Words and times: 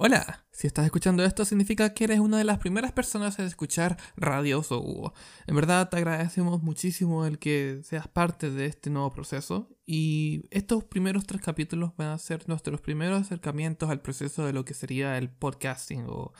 Hola, 0.00 0.46
si 0.52 0.68
estás 0.68 0.84
escuchando 0.84 1.24
esto 1.24 1.44
significa 1.44 1.92
que 1.92 2.04
eres 2.04 2.20
una 2.20 2.38
de 2.38 2.44
las 2.44 2.58
primeras 2.58 2.92
personas 2.92 3.36
en 3.40 3.46
escuchar 3.46 3.96
Radio 4.16 4.60
Hugo. 4.60 5.12
En 5.48 5.56
verdad 5.56 5.88
te 5.88 5.96
agradecemos 5.96 6.62
muchísimo 6.62 7.26
el 7.26 7.40
que 7.40 7.80
seas 7.82 8.06
parte 8.06 8.52
de 8.52 8.66
este 8.66 8.90
nuevo 8.90 9.10
proceso 9.10 9.76
y 9.86 10.46
estos 10.52 10.84
primeros 10.84 11.26
tres 11.26 11.42
capítulos 11.42 11.96
van 11.96 12.10
a 12.10 12.18
ser 12.18 12.48
nuestros 12.48 12.80
primeros 12.80 13.22
acercamientos 13.22 13.90
al 13.90 14.00
proceso 14.00 14.46
de 14.46 14.52
lo 14.52 14.64
que 14.64 14.72
sería 14.72 15.18
el 15.18 15.30
podcasting 15.30 16.04
o 16.06 16.32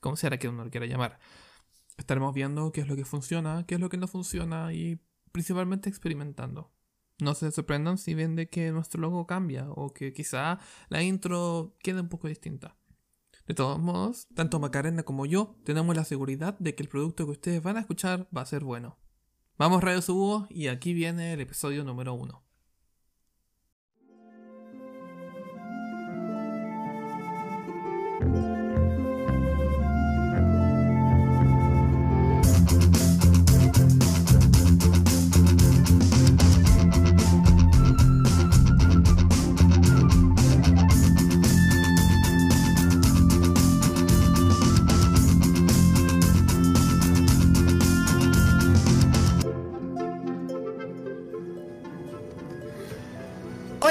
como 0.00 0.16
sea 0.16 0.38
que 0.38 0.48
uno 0.48 0.64
lo 0.64 0.70
quiera 0.70 0.86
llamar. 0.86 1.18
Estaremos 1.98 2.32
viendo 2.32 2.72
qué 2.72 2.80
es 2.80 2.88
lo 2.88 2.96
que 2.96 3.04
funciona, 3.04 3.66
qué 3.66 3.74
es 3.74 3.80
lo 3.82 3.90
que 3.90 3.98
no 3.98 4.08
funciona 4.08 4.72
y 4.72 5.02
principalmente 5.32 5.90
experimentando. 5.90 6.72
No 7.20 7.34
se 7.34 7.52
sorprendan 7.52 7.98
si 7.98 8.14
ven 8.14 8.36
de 8.36 8.48
que 8.48 8.72
nuestro 8.72 9.02
logo 9.02 9.26
cambia 9.26 9.70
o 9.70 9.92
que 9.92 10.14
quizá 10.14 10.58
la 10.88 11.02
intro 11.02 11.76
quede 11.82 12.00
un 12.00 12.08
poco 12.08 12.26
distinta. 12.26 12.74
De 13.46 13.54
todos 13.54 13.78
modos, 13.78 14.28
tanto 14.34 14.60
Macarena 14.60 15.02
como 15.02 15.26
yo 15.26 15.56
tenemos 15.64 15.96
la 15.96 16.04
seguridad 16.04 16.56
de 16.58 16.74
que 16.74 16.82
el 16.82 16.88
producto 16.88 17.24
que 17.24 17.32
ustedes 17.32 17.62
van 17.62 17.76
a 17.76 17.80
escuchar 17.80 18.28
va 18.36 18.42
a 18.42 18.46
ser 18.46 18.62
bueno. 18.62 18.98
Vamos 19.58 19.82
Radio 19.82 20.00
Subo 20.00 20.46
y 20.48 20.68
aquí 20.68 20.92
viene 20.94 21.32
el 21.32 21.40
episodio 21.40 21.84
número 21.84 22.14
uno. 22.14 22.44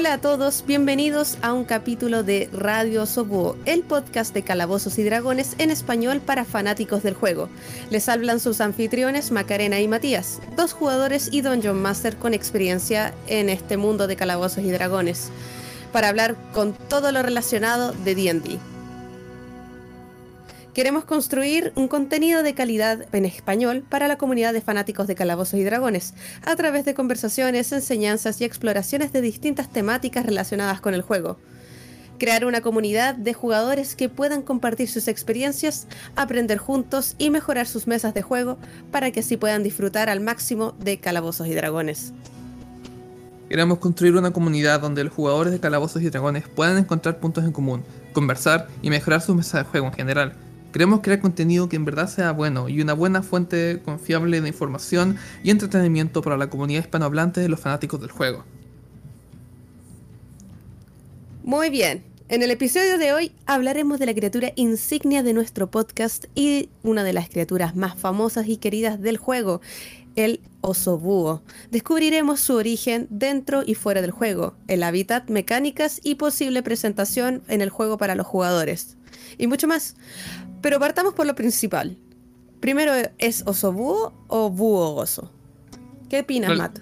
Hola 0.01 0.13
a 0.13 0.17
todos, 0.17 0.63
bienvenidos 0.65 1.37
a 1.43 1.53
un 1.53 1.63
capítulo 1.63 2.23
de 2.23 2.49
Radio 2.51 3.05
Sobuo, 3.05 3.55
el 3.65 3.83
podcast 3.83 4.33
de 4.33 4.41
Calabozos 4.41 4.97
y 4.97 5.03
Dragones 5.03 5.53
en 5.59 5.69
español 5.69 6.21
para 6.21 6.43
fanáticos 6.43 7.03
del 7.03 7.13
juego. 7.13 7.49
Les 7.91 8.09
hablan 8.09 8.39
sus 8.39 8.61
anfitriones 8.61 9.29
Macarena 9.29 9.79
y 9.79 9.87
Matías, 9.87 10.39
dos 10.57 10.73
jugadores 10.73 11.29
y 11.31 11.41
Dungeon 11.41 11.79
Master 11.79 12.17
con 12.17 12.33
experiencia 12.33 13.13
en 13.27 13.47
este 13.47 13.77
mundo 13.77 14.07
de 14.07 14.15
Calabozos 14.15 14.63
y 14.63 14.71
Dragones, 14.71 15.29
para 15.91 16.09
hablar 16.09 16.35
con 16.51 16.73
todo 16.73 17.11
lo 17.11 17.21
relacionado 17.21 17.91
de 17.91 18.15
D&D. 18.15 18.70
Queremos 20.73 21.03
construir 21.03 21.73
un 21.75 21.89
contenido 21.89 22.43
de 22.43 22.53
calidad 22.53 23.05
en 23.11 23.25
español 23.25 23.83
para 23.89 24.07
la 24.07 24.17
comunidad 24.17 24.53
de 24.53 24.61
fanáticos 24.61 25.05
de 25.05 25.15
Calabozos 25.15 25.59
y 25.59 25.65
Dragones, 25.65 26.13
a 26.45 26.55
través 26.55 26.85
de 26.85 26.93
conversaciones, 26.93 27.73
enseñanzas 27.73 28.39
y 28.39 28.45
exploraciones 28.45 29.11
de 29.11 29.19
distintas 29.19 29.69
temáticas 29.69 30.25
relacionadas 30.25 30.79
con 30.79 30.93
el 30.93 31.01
juego. 31.01 31.37
Crear 32.19 32.45
una 32.45 32.61
comunidad 32.61 33.15
de 33.15 33.33
jugadores 33.33 33.97
que 33.97 34.07
puedan 34.07 34.43
compartir 34.43 34.87
sus 34.87 35.09
experiencias, 35.09 35.87
aprender 36.15 36.57
juntos 36.57 37.15
y 37.17 37.31
mejorar 37.31 37.67
sus 37.67 37.85
mesas 37.85 38.13
de 38.13 38.21
juego 38.21 38.57
para 38.91 39.11
que 39.11 39.19
así 39.19 39.35
puedan 39.35 39.63
disfrutar 39.63 40.07
al 40.07 40.21
máximo 40.21 40.73
de 40.79 41.01
Calabozos 41.01 41.47
y 41.47 41.53
Dragones. 41.53 42.13
Queremos 43.49 43.79
construir 43.79 44.15
una 44.15 44.31
comunidad 44.31 44.79
donde 44.79 45.03
los 45.03 45.11
jugadores 45.11 45.51
de 45.51 45.59
Calabozos 45.59 46.01
y 46.01 46.09
Dragones 46.09 46.47
puedan 46.47 46.77
encontrar 46.77 47.19
puntos 47.19 47.43
en 47.43 47.51
común, 47.51 47.83
conversar 48.13 48.69
y 48.81 48.89
mejorar 48.89 49.21
sus 49.21 49.35
mesas 49.35 49.65
de 49.65 49.69
juego 49.69 49.87
en 49.87 49.93
general 49.93 50.33
Queremos 50.71 51.01
crear 51.01 51.19
contenido 51.19 51.67
que 51.67 51.75
en 51.75 51.85
verdad 51.85 52.07
sea 52.07 52.31
bueno 52.31 52.69
y 52.69 52.81
una 52.81 52.93
buena 52.93 53.21
fuente 53.21 53.81
confiable 53.83 54.39
de 54.39 54.47
información 54.47 55.17
y 55.43 55.49
entretenimiento 55.49 56.21
para 56.21 56.37
la 56.37 56.49
comunidad 56.49 56.81
hispanohablante 56.81 57.41
de 57.41 57.49
los 57.49 57.59
fanáticos 57.59 57.99
del 57.99 58.11
juego. 58.11 58.45
Muy 61.43 61.69
bien, 61.69 62.03
en 62.29 62.43
el 62.43 62.51
episodio 62.51 62.97
de 62.97 63.11
hoy 63.11 63.33
hablaremos 63.45 63.99
de 63.99 64.05
la 64.05 64.13
criatura 64.13 64.53
insignia 64.55 65.23
de 65.23 65.33
nuestro 65.33 65.69
podcast 65.69 66.27
y 66.35 66.69
una 66.83 67.03
de 67.03 67.11
las 67.11 67.27
criaturas 67.27 67.75
más 67.75 67.99
famosas 67.99 68.47
y 68.47 68.55
queridas 68.55 69.01
del 69.01 69.17
juego, 69.17 69.59
el 70.15 70.39
oso 70.61 70.97
búho. 70.97 71.41
Descubriremos 71.71 72.39
su 72.39 72.55
origen 72.55 73.07
dentro 73.09 73.63
y 73.65 73.75
fuera 73.75 74.01
del 74.01 74.11
juego, 74.11 74.55
el 74.69 74.83
hábitat, 74.83 75.29
mecánicas 75.29 75.99
y 76.03 76.15
posible 76.15 76.63
presentación 76.63 77.41
en 77.49 77.59
el 77.59 77.69
juego 77.69 77.97
para 77.97 78.15
los 78.15 78.27
jugadores. 78.27 78.95
Y 79.37 79.47
mucho 79.47 79.67
más. 79.67 79.95
Pero 80.61 80.79
partamos 80.79 81.13
por 81.13 81.25
lo 81.25 81.35
principal. 81.35 81.97
Primero, 82.59 82.93
¿es 83.17 83.43
oso 83.47 83.73
búho 83.73 84.13
o 84.27 84.49
búho 84.49 84.95
oso? 84.95 85.31
¿Qué 86.09 86.19
opinas, 86.19 86.55
Matt? 86.55 86.79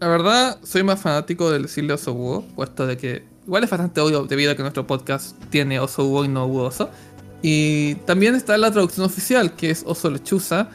La 0.00 0.08
verdad, 0.08 0.58
soy 0.64 0.82
más 0.82 1.00
fanático 1.00 1.50
del 1.50 1.62
decirle 1.62 1.92
oso 1.92 2.12
búho, 2.12 2.42
puesto 2.56 2.86
de 2.86 2.96
que 2.96 3.24
igual 3.46 3.62
es 3.62 3.70
bastante 3.70 4.00
obvio 4.00 4.24
debido 4.24 4.50
a 4.50 4.56
que 4.56 4.62
nuestro 4.62 4.86
podcast 4.86 5.38
tiene 5.50 5.78
oso 5.78 6.04
búho 6.04 6.24
y 6.24 6.28
no 6.28 6.48
búho 6.48 6.64
oso. 6.64 6.90
Y 7.42 7.94
también 8.06 8.34
está 8.34 8.58
la 8.58 8.70
traducción 8.72 9.06
oficial, 9.06 9.54
que 9.54 9.70
es 9.70 9.84
oso 9.86 10.10
lechuza, 10.10 10.68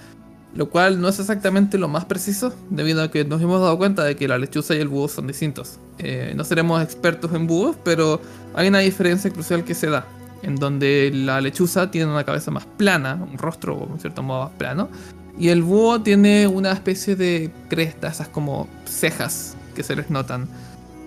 lo 0.55 0.69
cual 0.69 1.01
no 1.01 1.09
es 1.09 1.19
exactamente 1.19 1.77
lo 1.77 1.89
más 1.89 2.05
preciso, 2.05 2.53
debido 2.69 3.03
a 3.03 3.11
que 3.11 3.25
nos 3.25 3.41
hemos 3.41 3.59
dado 3.59 3.77
cuenta 3.77 4.03
de 4.03 4.15
que 4.15 4.27
la 4.27 4.37
lechuza 4.37 4.75
y 4.75 4.77
el 4.77 4.87
búho 4.87 5.09
son 5.09 5.27
distintos. 5.27 5.79
Eh, 5.97 6.33
no 6.35 6.43
seremos 6.45 6.81
expertos 6.81 7.33
en 7.33 7.45
búhos, 7.45 7.75
pero 7.83 8.21
hay 8.53 8.69
una 8.69 8.79
diferencia 8.79 9.29
crucial 9.31 9.65
que 9.65 9.75
se 9.75 9.87
da 9.87 10.07
en 10.41 10.55
donde 10.55 11.11
la 11.13 11.41
lechuza 11.41 11.91
tiene 11.91 12.11
una 12.11 12.23
cabeza 12.23 12.51
más 12.51 12.65
plana, 12.65 13.15
un 13.15 13.37
rostro 13.37 13.87
en 13.91 13.99
cierto 13.99 14.23
modo 14.23 14.45
más 14.45 14.51
plano, 14.53 14.89
y 15.37 15.49
el 15.49 15.61
búho 15.63 16.01
tiene 16.01 16.47
una 16.47 16.71
especie 16.71 17.15
de 17.15 17.51
cresta, 17.69 18.09
esas 18.09 18.27
como 18.27 18.67
cejas 18.85 19.55
que 19.75 19.83
se 19.83 19.95
les 19.95 20.09
notan, 20.09 20.47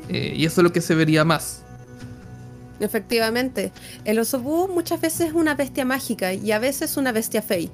eh, 0.09 0.35
y 0.37 0.47
eso 0.47 0.61
es 0.61 0.65
lo 0.65 0.73
que 0.73 0.81
se 0.81 0.95
vería 0.95 1.25
más. 1.25 1.63
Efectivamente, 2.81 3.73
el 4.05 4.19
oso 4.19 4.41
búho 4.41 4.69
muchas 4.69 5.01
veces 5.01 5.29
es 5.29 5.33
una 5.35 5.55
bestia 5.55 5.85
mágica 5.85 6.33
y 6.33 6.51
a 6.51 6.59
veces 6.59 6.97
una 6.97 7.13
bestia 7.13 7.43
fey, 7.43 7.71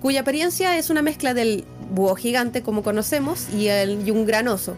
cuya 0.00 0.20
apariencia 0.20 0.78
es 0.78 0.90
una 0.90 1.02
mezcla 1.02 1.34
del 1.34 1.64
búho 1.90 2.14
gigante 2.16 2.62
como 2.62 2.82
conocemos 2.82 3.48
y, 3.54 3.68
el, 3.68 4.06
y 4.06 4.10
un 4.10 4.26
gran 4.26 4.48
oso. 4.48 4.76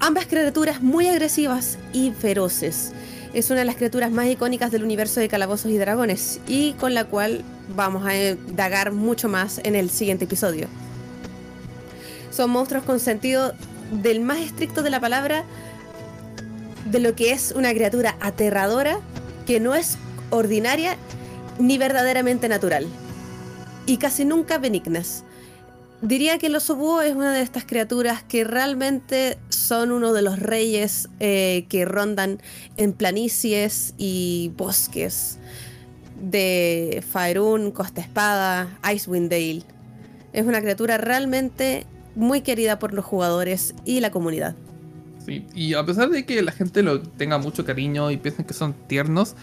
Ambas 0.00 0.26
criaturas 0.26 0.82
muy 0.82 1.08
agresivas 1.08 1.78
y 1.94 2.10
feroces 2.10 2.92
es 3.36 3.50
una 3.50 3.58
de 3.60 3.66
las 3.66 3.76
criaturas 3.76 4.10
más 4.10 4.28
icónicas 4.28 4.70
del 4.70 4.82
universo 4.82 5.20
de 5.20 5.28
Calabozos 5.28 5.70
y 5.70 5.76
Dragones 5.76 6.40
y 6.48 6.72
con 6.72 6.94
la 6.94 7.04
cual 7.04 7.44
vamos 7.76 8.06
a 8.06 8.16
indagar 8.16 8.92
mucho 8.92 9.28
más 9.28 9.60
en 9.62 9.74
el 9.74 9.90
siguiente 9.90 10.24
episodio. 10.24 10.68
Son 12.30 12.48
monstruos 12.48 12.84
con 12.84 12.98
sentido 12.98 13.52
del 13.92 14.22
más 14.22 14.38
estricto 14.38 14.82
de 14.82 14.88
la 14.88 15.00
palabra, 15.00 15.44
de 16.90 16.98
lo 16.98 17.14
que 17.14 17.32
es 17.32 17.52
una 17.54 17.74
criatura 17.74 18.16
aterradora 18.20 19.00
que 19.46 19.60
no 19.60 19.74
es 19.74 19.98
ordinaria 20.30 20.96
ni 21.58 21.76
verdaderamente 21.76 22.48
natural 22.48 22.86
y 23.84 23.98
casi 23.98 24.24
nunca 24.24 24.56
benignas. 24.56 25.24
Diría 26.00 26.38
que 26.38 26.46
el 26.46 26.56
oso 26.56 27.02
es 27.02 27.14
una 27.14 27.34
de 27.34 27.42
estas 27.42 27.66
criaturas 27.66 28.22
que 28.22 28.44
realmente 28.44 29.36
son 29.66 29.90
uno 29.90 30.12
de 30.12 30.22
los 30.22 30.38
reyes 30.38 31.08
eh, 31.18 31.66
que 31.68 31.84
rondan 31.84 32.38
en 32.76 32.92
planicies 32.92 33.94
y 33.98 34.52
bosques 34.56 35.38
de 36.20 37.04
Faerun, 37.10 37.72
Costa 37.72 38.00
Espada, 38.00 38.78
Icewind 38.94 39.30
Dale. 39.30 39.62
Es 40.32 40.46
una 40.46 40.60
criatura 40.60 40.98
realmente 40.98 41.84
muy 42.14 42.42
querida 42.42 42.78
por 42.78 42.94
los 42.94 43.04
jugadores 43.04 43.74
y 43.84 44.00
la 44.00 44.10
comunidad. 44.10 44.54
Sí, 45.24 45.44
y 45.54 45.74
a 45.74 45.84
pesar 45.84 46.10
de 46.10 46.24
que 46.24 46.40
la 46.42 46.52
gente 46.52 46.82
lo 46.82 47.02
tenga 47.02 47.38
mucho 47.38 47.64
cariño 47.64 48.10
y 48.12 48.16
piensen 48.16 48.44
que 48.44 48.54
son 48.54 48.72
tiernos, 48.86 49.34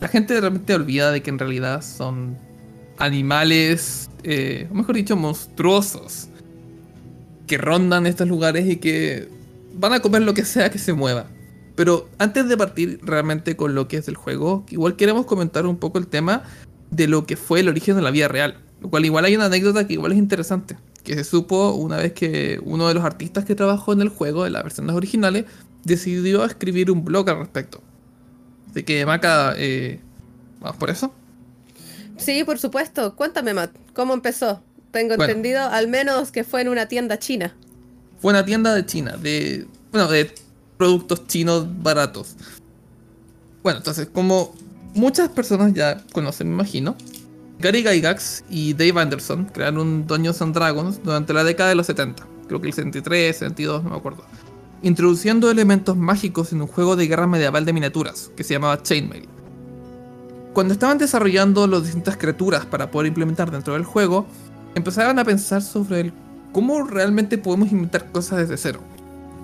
la 0.00 0.08
gente 0.08 0.38
realmente 0.40 0.74
olvida 0.74 1.12
de 1.12 1.22
que 1.22 1.30
en 1.30 1.38
realidad 1.38 1.82
son 1.82 2.36
animales, 2.98 4.10
eh, 4.24 4.66
o 4.70 4.74
mejor 4.74 4.96
dicho, 4.96 5.16
monstruosos, 5.16 6.28
que 7.46 7.56
rondan 7.56 8.06
estos 8.06 8.28
lugares 8.28 8.68
y 8.68 8.76
que 8.76 9.28
van 9.74 9.92
a 9.92 10.00
comer 10.00 10.22
lo 10.22 10.34
que 10.34 10.44
sea 10.44 10.70
que 10.70 10.78
se 10.78 10.92
mueva. 10.92 11.26
Pero 11.74 12.08
antes 12.18 12.48
de 12.48 12.56
partir 12.56 13.00
realmente 13.02 13.56
con 13.56 13.74
lo 13.74 13.88
que 13.88 13.96
es 13.96 14.08
el 14.08 14.16
juego, 14.16 14.64
igual 14.68 14.96
queremos 14.96 15.26
comentar 15.26 15.66
un 15.66 15.76
poco 15.76 15.98
el 15.98 16.06
tema 16.06 16.42
de 16.90 17.08
lo 17.08 17.26
que 17.26 17.36
fue 17.36 17.60
el 17.60 17.68
origen 17.68 17.96
de 17.96 18.02
la 18.02 18.10
vida 18.10 18.28
real. 18.28 18.58
Lo 18.80 18.90
cual 18.90 19.04
igual 19.04 19.24
hay 19.24 19.36
una 19.36 19.46
anécdota 19.46 19.86
que 19.86 19.94
igual 19.94 20.12
es 20.12 20.18
interesante. 20.18 20.76
Que 21.04 21.14
se 21.14 21.24
supo 21.24 21.72
una 21.72 21.96
vez 21.96 22.12
que 22.12 22.60
uno 22.64 22.88
de 22.88 22.94
los 22.94 23.04
artistas 23.04 23.44
que 23.44 23.54
trabajó 23.54 23.92
en 23.92 24.02
el 24.02 24.08
juego, 24.08 24.44
de 24.44 24.50
las 24.50 24.62
versiones 24.62 24.94
originales, 24.94 25.46
decidió 25.84 26.44
escribir 26.44 26.90
un 26.90 27.04
blog 27.04 27.28
al 27.30 27.38
respecto. 27.38 27.80
Así 28.70 28.82
que 28.82 29.04
Maca, 29.06 29.54
eh, 29.56 30.00
vamos 30.60 30.76
por 30.76 30.90
eso. 30.90 31.12
Sí, 32.16 32.44
por 32.44 32.58
supuesto. 32.58 33.16
Cuéntame, 33.16 33.54
Matt, 33.54 33.72
¿cómo 33.94 34.14
empezó? 34.14 34.62
Tengo 34.90 35.14
entendido 35.14 35.62
al 35.62 35.88
menos 35.88 36.30
que 36.30 36.44
fue 36.44 36.60
en 36.60 36.68
una 36.68 36.86
tienda 36.86 37.18
china. 37.18 37.56
Fue 38.22 38.30
una 38.30 38.44
tienda 38.44 38.72
de 38.72 38.86
China, 38.86 39.16
de. 39.20 39.66
Bueno, 39.90 40.06
de 40.06 40.32
productos 40.78 41.26
chinos 41.26 41.66
baratos. 41.82 42.36
Bueno, 43.64 43.78
entonces, 43.78 44.08
como 44.12 44.54
muchas 44.94 45.28
personas 45.30 45.74
ya 45.74 46.00
conocen, 46.12 46.46
me 46.46 46.54
imagino. 46.54 46.96
Gary 47.58 47.82
Gygax 47.82 48.44
y 48.48 48.74
Dave 48.74 49.00
Anderson 49.00 49.46
crearon 49.46 50.06
Dungeons 50.06 50.40
and 50.40 50.54
Dragons 50.54 51.02
durante 51.02 51.32
la 51.32 51.42
década 51.42 51.70
de 51.70 51.74
los 51.74 51.86
70, 51.86 52.26
creo 52.48 52.60
que 52.60 52.68
el 52.68 52.72
73, 52.72 53.36
72, 53.36 53.84
no 53.84 53.90
me 53.90 53.96
acuerdo, 53.96 54.24
introduciendo 54.82 55.50
elementos 55.50 55.96
mágicos 55.96 56.52
en 56.52 56.62
un 56.62 56.66
juego 56.66 56.96
de 56.96 57.06
guerra 57.06 57.26
medieval 57.28 57.64
de 57.64 57.72
miniaturas 57.72 58.32
que 58.36 58.42
se 58.42 58.54
llamaba 58.54 58.82
Chainmail. 58.82 59.28
Cuando 60.52 60.74
estaban 60.74 60.98
desarrollando 60.98 61.66
las 61.68 61.84
distintas 61.84 62.16
criaturas 62.16 62.66
para 62.66 62.90
poder 62.90 63.08
implementar 63.08 63.50
dentro 63.50 63.74
del 63.74 63.84
juego, 63.84 64.26
empezaron 64.74 65.18
a 65.20 65.24
pensar 65.24 65.62
sobre 65.62 66.00
el 66.00 66.12
cómo 66.52 66.82
realmente 66.84 67.38
podemos 67.38 67.72
inventar 67.72 68.10
cosas 68.12 68.40
desde 68.40 68.56
cero. 68.56 68.80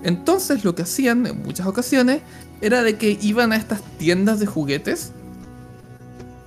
Entonces 0.03 0.63
lo 0.63 0.75
que 0.75 0.83
hacían 0.83 1.25
en 1.27 1.41
muchas 1.41 1.67
ocasiones 1.67 2.21
era 2.61 2.83
de 2.83 2.97
que 2.97 3.17
iban 3.21 3.51
a 3.51 3.57
estas 3.57 3.81
tiendas 3.97 4.39
de 4.39 4.45
juguetes 4.45 5.11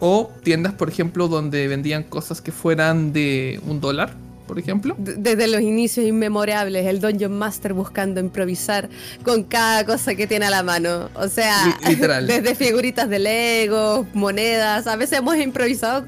o 0.01 0.31
tiendas, 0.43 0.73
por 0.73 0.89
ejemplo, 0.89 1.29
donde 1.29 1.69
vendían 1.69 2.03
cosas 2.03 2.41
que 2.41 2.51
fueran 2.51 3.13
de 3.13 3.61
un 3.67 3.81
dólar, 3.81 4.15
por 4.47 4.59
ejemplo. 4.59 4.95
Desde 4.99 5.49
los 5.49 5.61
inicios 5.61 6.07
inmemorables, 6.07 6.87
el 6.87 7.01
Dungeon 7.01 7.33
Master 7.33 7.73
buscando 7.75 8.21
improvisar 8.21 8.89
con 9.25 9.45
cada 9.45 9.85
cosa 9.85 10.15
que 10.15 10.27
tiene 10.27 10.47
a 10.47 10.51
la 10.51 10.63
mano. 10.63 11.11
O 11.15 11.29
sea, 11.29 11.79
Literal. 11.89 12.27
desde 12.29 12.55
figuritas 12.55 13.09
de 13.09 13.19
Lego, 13.19 14.07
monedas, 14.15 14.87
a 14.87 14.97
veces 14.97 15.19
hemos 15.19 15.37
improvisado. 15.37 16.07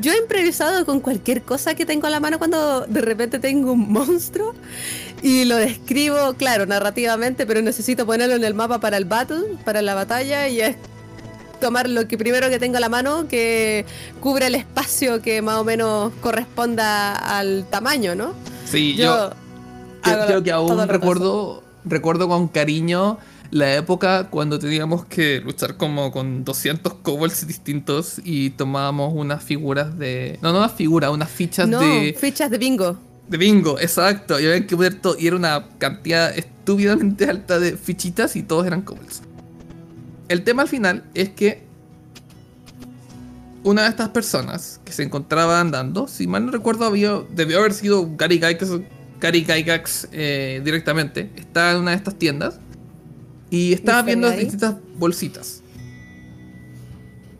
Yo 0.00 0.12
he 0.12 0.18
improvisado 0.18 0.84
con 0.84 1.00
cualquier 1.00 1.42
cosa 1.42 1.74
que 1.74 1.86
tengo 1.86 2.06
a 2.06 2.10
la 2.10 2.20
mano 2.20 2.38
cuando 2.38 2.86
de 2.86 3.00
repente 3.00 3.38
tengo 3.38 3.72
un 3.72 3.90
monstruo 3.90 4.54
y 5.22 5.44
lo 5.44 5.56
describo, 5.56 6.34
claro, 6.34 6.66
narrativamente, 6.66 7.46
pero 7.46 7.62
necesito 7.62 8.06
ponerlo 8.06 8.34
en 8.34 8.44
el 8.44 8.54
mapa 8.54 8.80
para 8.80 8.96
el 8.96 9.04
battle, 9.04 9.56
para 9.64 9.82
la 9.82 9.94
batalla 9.94 10.48
y 10.48 10.60
es 10.60 10.76
tomar 11.60 11.88
lo 11.88 12.08
que 12.08 12.18
primero 12.18 12.48
que 12.48 12.58
tengo 12.58 12.76
a 12.76 12.80
la 12.80 12.88
mano 12.88 13.26
que 13.28 13.84
cubre 14.20 14.46
el 14.46 14.54
espacio 14.54 15.22
que 15.22 15.42
más 15.42 15.56
o 15.56 15.64
menos 15.64 16.12
corresponda 16.20 17.14
al 17.14 17.66
tamaño, 17.70 18.14
¿no? 18.14 18.34
Sí, 18.64 18.94
yo, 18.96 19.30
creo 20.02 20.42
que 20.42 20.52
aún 20.52 20.86
recuerdo, 20.88 21.62
recuerdo 21.84 22.28
con 22.28 22.48
cariño 22.48 23.18
la 23.50 23.74
época 23.74 24.28
cuando 24.30 24.58
teníamos 24.58 25.04
que 25.06 25.40
luchar 25.40 25.76
como 25.76 26.10
con 26.10 26.44
200 26.44 26.94
kobolds 26.94 27.46
distintos 27.46 28.20
y 28.24 28.50
tomábamos 28.50 29.12
unas 29.14 29.42
figuras 29.42 29.98
de... 29.98 30.38
No, 30.42 30.52
no 30.52 30.58
unas 30.58 30.72
figuras, 30.72 31.10
unas 31.10 31.30
fichas 31.30 31.68
no, 31.68 31.80
de... 31.80 32.16
fichas 32.18 32.50
de 32.50 32.58
bingo. 32.58 32.96
De 33.28 33.38
bingo, 33.38 33.78
exacto. 33.78 34.38
Y 34.40 34.46
había 34.46 34.66
que 34.66 34.76
poner 34.76 34.94
todo, 35.00 35.16
y 35.18 35.26
era 35.26 35.36
una 35.36 35.66
cantidad 35.78 36.36
estúpidamente 36.36 37.28
alta 37.28 37.58
de 37.58 37.76
fichitas 37.76 38.36
y 38.36 38.42
todos 38.42 38.66
eran 38.66 38.82
kobolds. 38.82 39.22
El 40.28 40.42
tema 40.42 40.62
al 40.62 40.68
final 40.68 41.04
es 41.14 41.30
que 41.30 41.64
una 43.62 43.82
de 43.82 43.88
estas 43.88 44.10
personas 44.10 44.80
que 44.84 44.92
se 44.92 45.02
encontraba 45.02 45.60
andando, 45.60 46.08
si 46.08 46.26
mal 46.26 46.46
no 46.46 46.52
recuerdo, 46.52 46.84
había, 46.84 47.22
debió 47.30 47.58
haber 47.58 47.74
sido 47.74 48.16
Gary 48.16 48.38
Gygax, 48.38 48.80
Gary 49.20 49.44
Gygax 49.44 50.08
eh, 50.12 50.60
directamente. 50.64 51.30
Estaba 51.36 51.72
en 51.72 51.78
una 51.78 51.90
de 51.92 51.96
estas 51.96 52.16
tiendas 52.16 52.60
y 53.50 53.72
estaba 53.72 54.02
viendo 54.02 54.30
distintas 54.30 54.76
bolsitas. 54.96 55.62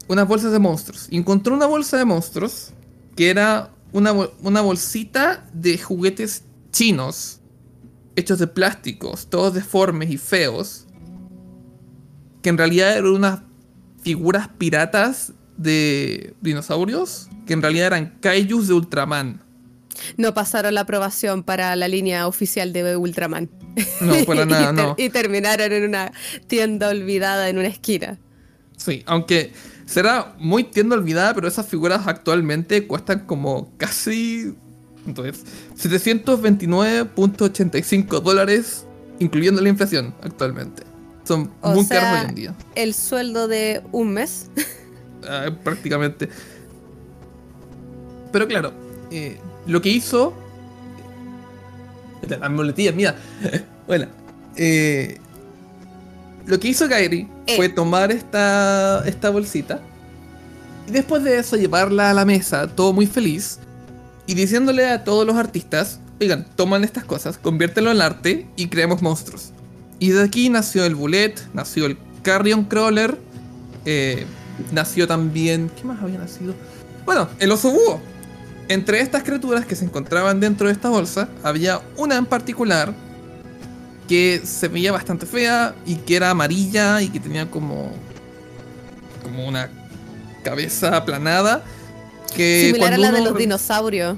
Unas 0.09 0.27
bolsas 0.27 0.53
de 0.53 0.59
monstruos. 0.59 1.09
Y 1.11 1.17
encontró 1.17 1.55
una 1.55 1.67
bolsa 1.67 1.97
de 1.97 2.05
monstruos 2.05 2.73
que 3.17 3.31
era 3.31 3.71
una, 3.93 4.12
una 4.43 4.61
bolsita 4.61 5.44
de 5.53 5.79
juguetes 5.79 6.44
chinos 6.71 7.41
hechos 8.15 8.38
de 8.38 8.47
plásticos, 8.47 9.27
todos 9.29 9.55
deformes 9.55 10.11
y 10.11 10.17
feos 10.17 10.86
que 12.46 12.50
en 12.50 12.58
realidad 12.58 12.96
eran 12.96 13.10
unas 13.10 13.40
figuras 14.04 14.46
piratas 14.56 15.32
de 15.56 16.32
dinosaurios, 16.40 17.28
que 17.44 17.54
en 17.54 17.60
realidad 17.60 17.88
eran 17.88 18.19
kaijus 18.20 18.69
de 18.69 18.75
Ultraman. 18.75 19.43
No 20.16 20.32
pasaron 20.32 20.76
la 20.76 20.82
aprobación 20.82 21.43
para 21.43 21.75
la 21.75 21.88
línea 21.88 22.28
oficial 22.28 22.72
de 22.72 22.96
Ultraman. 22.96 23.50
No, 24.00 24.25
para 24.26 24.46
nada, 24.46 24.70
y 24.70 24.75
no. 24.76 24.94
Y 24.96 25.08
terminaron 25.08 25.72
en 25.72 25.87
una 25.87 26.12
tienda 26.46 26.90
olvidada 26.90 27.48
en 27.48 27.58
una 27.58 27.66
esquina. 27.66 28.16
Sí, 28.76 29.02
aunque 29.06 29.52
será 29.84 30.37
muy 30.38 30.62
tienda 30.62 30.94
olvidada, 30.94 31.34
pero 31.34 31.49
esas 31.49 31.66
figuras 31.66 32.06
actualmente 32.06 32.87
cuestan 32.87 33.26
como 33.26 33.76
casi. 33.76 34.54
Entonces, 35.04 35.44
729.85 35.76 38.20
dólares, 38.20 38.87
incluyendo 39.19 39.60
la 39.60 39.69
inflación 39.69 40.14
actualmente. 40.22 40.86
Son 41.26 41.50
muy 41.62 41.87
caros 41.87 42.20
hoy 42.20 42.28
en 42.28 42.34
día. 42.34 42.55
El 42.75 42.94
sueldo 42.94 43.49
de 43.49 43.82
un 43.93 44.12
mes. 44.12 44.50
Ah, 45.28 45.50
prácticamente. 45.64 46.28
Pero 48.31 48.46
claro, 48.46 48.73
eh, 49.11 49.40
lo 49.67 49.82
que 49.82 49.88
hizo. 49.88 50.32
Las 52.28 52.49
muletillas, 52.49 52.94
mira. 52.94 53.17
bueno. 53.88 54.06
Eh, 54.55 55.19
lo 56.46 56.61
que 56.61 56.69
hizo 56.69 56.88
Kairi 56.88 57.28
eh. 57.46 57.56
fue 57.56 57.69
tomar 57.69 58.12
esta, 58.12 59.02
esta 59.05 59.31
bolsita. 59.31 59.81
Y 60.87 60.93
después 60.93 61.25
de 61.25 61.38
eso 61.38 61.56
llevarla 61.56 62.11
a 62.11 62.14
la 62.14 62.25
mesa, 62.25 62.69
todo 62.69 62.93
muy 62.93 63.06
feliz. 63.06 63.58
Y 64.28 64.34
diciéndole 64.34 64.87
a 64.87 65.02
todos 65.02 65.26
los 65.26 65.34
artistas, 65.34 65.99
oigan, 66.20 66.46
toman 66.55 66.84
estas 66.84 67.05
cosas, 67.05 67.37
conviértelo 67.37 67.90
en 67.90 68.00
arte 68.00 68.46
y 68.56 68.69
creemos 68.69 69.02
monstruos. 69.02 69.52
Y 69.98 70.10
de 70.10 70.22
aquí 70.22 70.50
nació 70.50 70.84
el 70.84 70.94
Bullet, 70.94 71.34
nació 71.54 71.87
el 71.87 71.96
Carrion 72.22 72.64
Crawler, 72.64 73.19
eh, 73.84 74.26
nació 74.72 75.06
también. 75.06 75.70
¿Qué 75.76 75.84
más 75.84 76.02
había 76.02 76.19
nacido? 76.19 76.54
Bueno, 77.04 77.28
el 77.38 77.50
oso 77.52 77.70
búho. 77.70 78.00
Entre 78.69 79.00
estas 79.00 79.22
criaturas 79.22 79.64
que 79.64 79.76
se 79.76 79.84
encontraban 79.84 80.40
dentro 80.40 80.66
de 80.66 80.72
esta 80.72 80.88
bolsa, 80.88 81.28
había 81.44 81.81
una 81.96 82.16
en 82.16 82.26
particular 82.26 82.93
que 84.08 84.43
se 84.44 84.69
veía 84.69 84.93
bastante 84.93 85.25
fea 85.25 85.75
y 85.87 85.96
que 85.96 86.16
era 86.16 86.31
amarilla 86.31 87.00
y 87.00 87.08
que 87.08 87.20
tenía 87.20 87.50
como. 87.50 87.92
como 89.22 89.46
una 89.46 89.70
cabeza 90.42 90.96
aplanada. 90.96 91.64
Que 92.34 92.66
Similar 92.66 92.94
a 92.94 92.99
la 92.99 93.12
de 93.12 93.20
los 93.22 93.37
dinosaurios. 93.37 94.16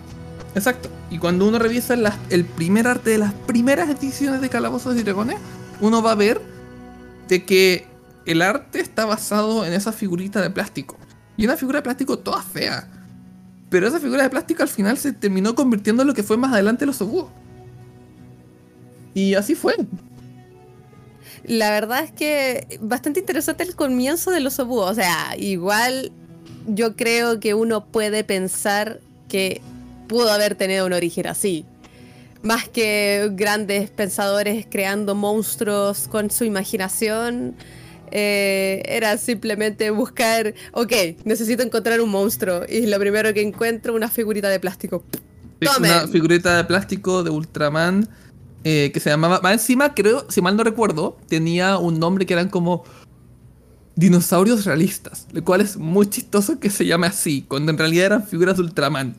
Exacto. 0.54 0.88
Y 1.10 1.19
cuando 1.19 1.46
uno 1.46 1.58
revisa 1.58 1.94
el 2.31 2.44
primer 2.44 2.86
arte 2.86 3.10
de 3.10 3.19
las 3.19 3.32
primeras 3.32 3.88
ediciones 3.88 4.40
de 4.40 4.48
Calabozos 4.48 4.96
y 4.96 5.02
Dragones, 5.02 5.38
uno 5.80 6.02
va 6.02 6.12
a 6.12 6.14
ver 6.14 6.40
de 7.28 7.44
que 7.44 7.86
el 8.26 8.42
arte 8.42 8.80
está 8.80 9.06
basado 9.06 9.64
en 9.64 9.72
esa 9.72 9.92
figurita 9.92 10.40
de 10.40 10.50
plástico. 10.50 10.96
Y 11.36 11.44
una 11.44 11.56
figura 11.56 11.78
de 11.78 11.82
plástico 11.82 12.19
toda 12.19 12.42
fea. 12.42 12.88
Pero 13.70 13.86
esa 13.86 14.00
figura 14.00 14.22
de 14.22 14.31
plástico 14.31 14.62
al 14.62 14.69
final 14.69 14.98
se 14.98 15.12
terminó 15.12 15.55
convirtiendo 15.55 16.03
en 16.03 16.08
lo 16.08 16.14
que 16.14 16.22
fue 16.22 16.36
más 16.36 16.53
adelante 16.53 16.86
los 16.86 17.00
obúos. 17.00 17.29
Y 19.14 19.34
así 19.34 19.55
fue. 19.55 19.74
La 21.44 21.70
verdad 21.70 22.03
es 22.05 22.12
que 22.12 22.79
bastante 22.81 23.20
interesante 23.20 23.62
el 23.62 23.74
comienzo 23.74 24.31
de 24.31 24.41
los 24.41 24.58
obúos. 24.58 24.91
O 24.91 24.94
sea, 24.94 25.36
igual 25.38 26.12
yo 26.67 26.96
creo 26.96 27.41
que 27.41 27.55
uno 27.55 27.86
puede 27.86 28.24
pensar 28.24 29.00
que 29.29 29.60
pudo 30.08 30.31
haber 30.31 30.55
tenido 30.55 30.86
un 30.86 30.93
origen 30.93 31.26
así 31.26 31.64
más 32.42 32.68
que 32.68 33.30
grandes 33.32 33.90
pensadores 33.90 34.66
creando 34.70 35.14
monstruos 35.14 36.08
con 36.08 36.30
su 36.30 36.44
imaginación, 36.44 37.54
eh, 38.10 38.82
era 38.86 39.18
simplemente 39.18 39.90
buscar, 39.90 40.54
ok, 40.72 40.92
necesito 41.24 41.62
encontrar 41.62 42.00
un 42.00 42.10
monstruo 42.10 42.62
y 42.68 42.86
lo 42.86 42.98
primero 42.98 43.34
que 43.34 43.42
encuentro 43.42 43.94
una 43.94 44.08
figurita 44.08 44.48
de 44.48 44.60
plástico. 44.60 45.04
Una 45.78 46.06
figurita 46.06 46.56
de 46.56 46.64
plástico 46.64 47.24
de 47.24 47.30
Ultraman 47.30 48.08
eh, 48.64 48.90
que 48.92 49.00
se 49.00 49.10
llamaba, 49.10 49.40
más 49.40 49.52
encima 49.52 49.94
creo, 49.94 50.26
si 50.28 50.40
mal 50.40 50.56
no 50.56 50.64
recuerdo, 50.64 51.16
tenía 51.28 51.78
un 51.78 51.98
nombre 51.98 52.26
que 52.26 52.34
eran 52.34 52.48
como 52.48 52.84
dinosaurios 53.94 54.64
realistas, 54.64 55.26
lo 55.32 55.42
cual 55.44 55.60
es 55.60 55.76
muy 55.76 56.08
chistoso 56.08 56.60
que 56.60 56.70
se 56.70 56.86
llame 56.86 57.08
así, 57.08 57.44
cuando 57.46 57.72
en 57.72 57.78
realidad 57.78 58.06
eran 58.06 58.26
figuras 58.26 58.56
de 58.56 58.62
Ultraman. 58.62 59.16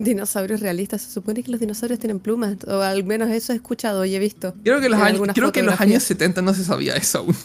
Dinosaurios 0.00 0.60
realistas. 0.60 1.02
Se 1.02 1.12
supone 1.12 1.42
que 1.42 1.50
los 1.50 1.60
dinosaurios 1.60 2.00
tienen 2.00 2.18
plumas. 2.18 2.56
O 2.66 2.80
al 2.80 3.04
menos 3.04 3.30
eso 3.30 3.52
he 3.52 3.56
escuchado 3.56 4.04
y 4.04 4.14
he 4.14 4.18
visto. 4.18 4.54
Creo 4.64 4.80
que, 4.80 4.88
los 4.88 5.00
años, 5.00 5.28
creo 5.34 5.52
que 5.52 5.60
en 5.60 5.66
los 5.66 5.80
años 5.80 6.02
70 6.02 6.42
no 6.42 6.54
se 6.54 6.64
sabía 6.64 6.96
eso 6.96 7.18
aún. 7.18 7.36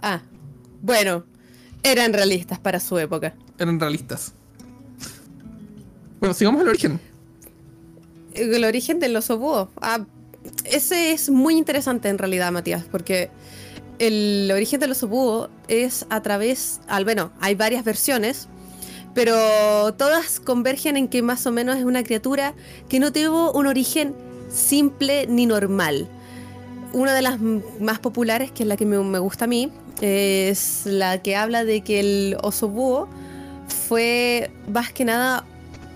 Ah, 0.00 0.22
bueno. 0.80 1.24
Eran 1.82 2.12
realistas 2.12 2.58
para 2.58 2.80
su 2.80 2.98
época. 2.98 3.34
Eran 3.58 3.78
realistas. 3.78 4.32
Bueno, 6.20 6.34
sigamos 6.34 6.62
el 6.62 6.68
origen. 6.68 7.00
El 8.34 8.64
origen 8.64 9.00
del 9.00 9.16
oso 9.16 9.38
búho. 9.38 9.70
Ah, 9.80 10.06
ese 10.64 11.12
es 11.12 11.30
muy 11.30 11.56
interesante 11.56 12.08
en 12.08 12.18
realidad, 12.18 12.52
Matías, 12.52 12.84
porque 12.90 13.30
el 13.98 14.50
origen 14.52 14.80
del 14.80 14.92
oso 14.92 15.08
búho 15.08 15.50
es 15.66 16.06
a 16.10 16.22
través, 16.22 16.80
al 16.86 17.04
bueno, 17.04 17.32
hay 17.40 17.54
varias 17.54 17.84
versiones, 17.84 18.48
pero 19.18 19.94
todas 19.94 20.38
convergen 20.38 20.96
en 20.96 21.08
que 21.08 21.22
más 21.22 21.44
o 21.44 21.50
menos 21.50 21.76
es 21.76 21.82
una 21.82 22.04
criatura 22.04 22.54
que 22.88 23.00
no 23.00 23.12
tuvo 23.12 23.50
un 23.50 23.66
origen 23.66 24.14
simple 24.48 25.26
ni 25.26 25.44
normal. 25.44 26.06
Una 26.92 27.12
de 27.12 27.22
las 27.22 27.40
más 27.80 27.98
populares, 27.98 28.52
que 28.52 28.62
es 28.62 28.68
la 28.68 28.76
que 28.76 28.86
me, 28.86 29.18
gusta 29.18 29.46
a 29.46 29.48
mí, 29.48 29.72
Es 30.00 30.82
la 30.84 31.20
que 31.20 31.34
habla 31.34 31.64
de 31.64 31.80
que 31.80 31.98
el 31.98 32.36
oso 32.44 32.68
búho 32.68 33.08
fue 33.88 34.52
más 34.72 34.92
que 34.92 35.04
nada 35.04 35.44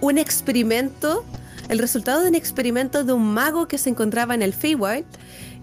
un 0.00 0.18
experimento, 0.18 1.24
el 1.68 1.78
resultado 1.78 2.22
de 2.22 2.28
un 2.28 2.34
experimento 2.34 3.04
de 3.04 3.12
un 3.12 3.32
mago 3.32 3.68
que 3.68 3.78
se 3.78 3.88
encontraba 3.88 4.34
en 4.34 4.42
el 4.42 4.52
Feywild 4.52 5.06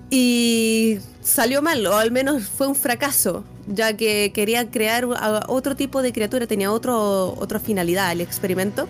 y 0.09 0.99
salió 1.21 1.61
mal, 1.61 1.85
o 1.85 1.97
al 1.97 2.11
menos 2.11 2.43
fue 2.49 2.67
un 2.67 2.75
fracaso, 2.75 3.43
ya 3.67 3.95
que 3.95 4.31
quería 4.33 4.69
crear 4.69 5.05
otro 5.47 5.75
tipo 5.75 6.01
de 6.01 6.11
criatura, 6.11 6.47
tenía 6.47 6.71
otro, 6.71 7.35
otra 7.37 7.59
finalidad 7.59 8.11
el 8.11 8.21
experimento. 8.21 8.87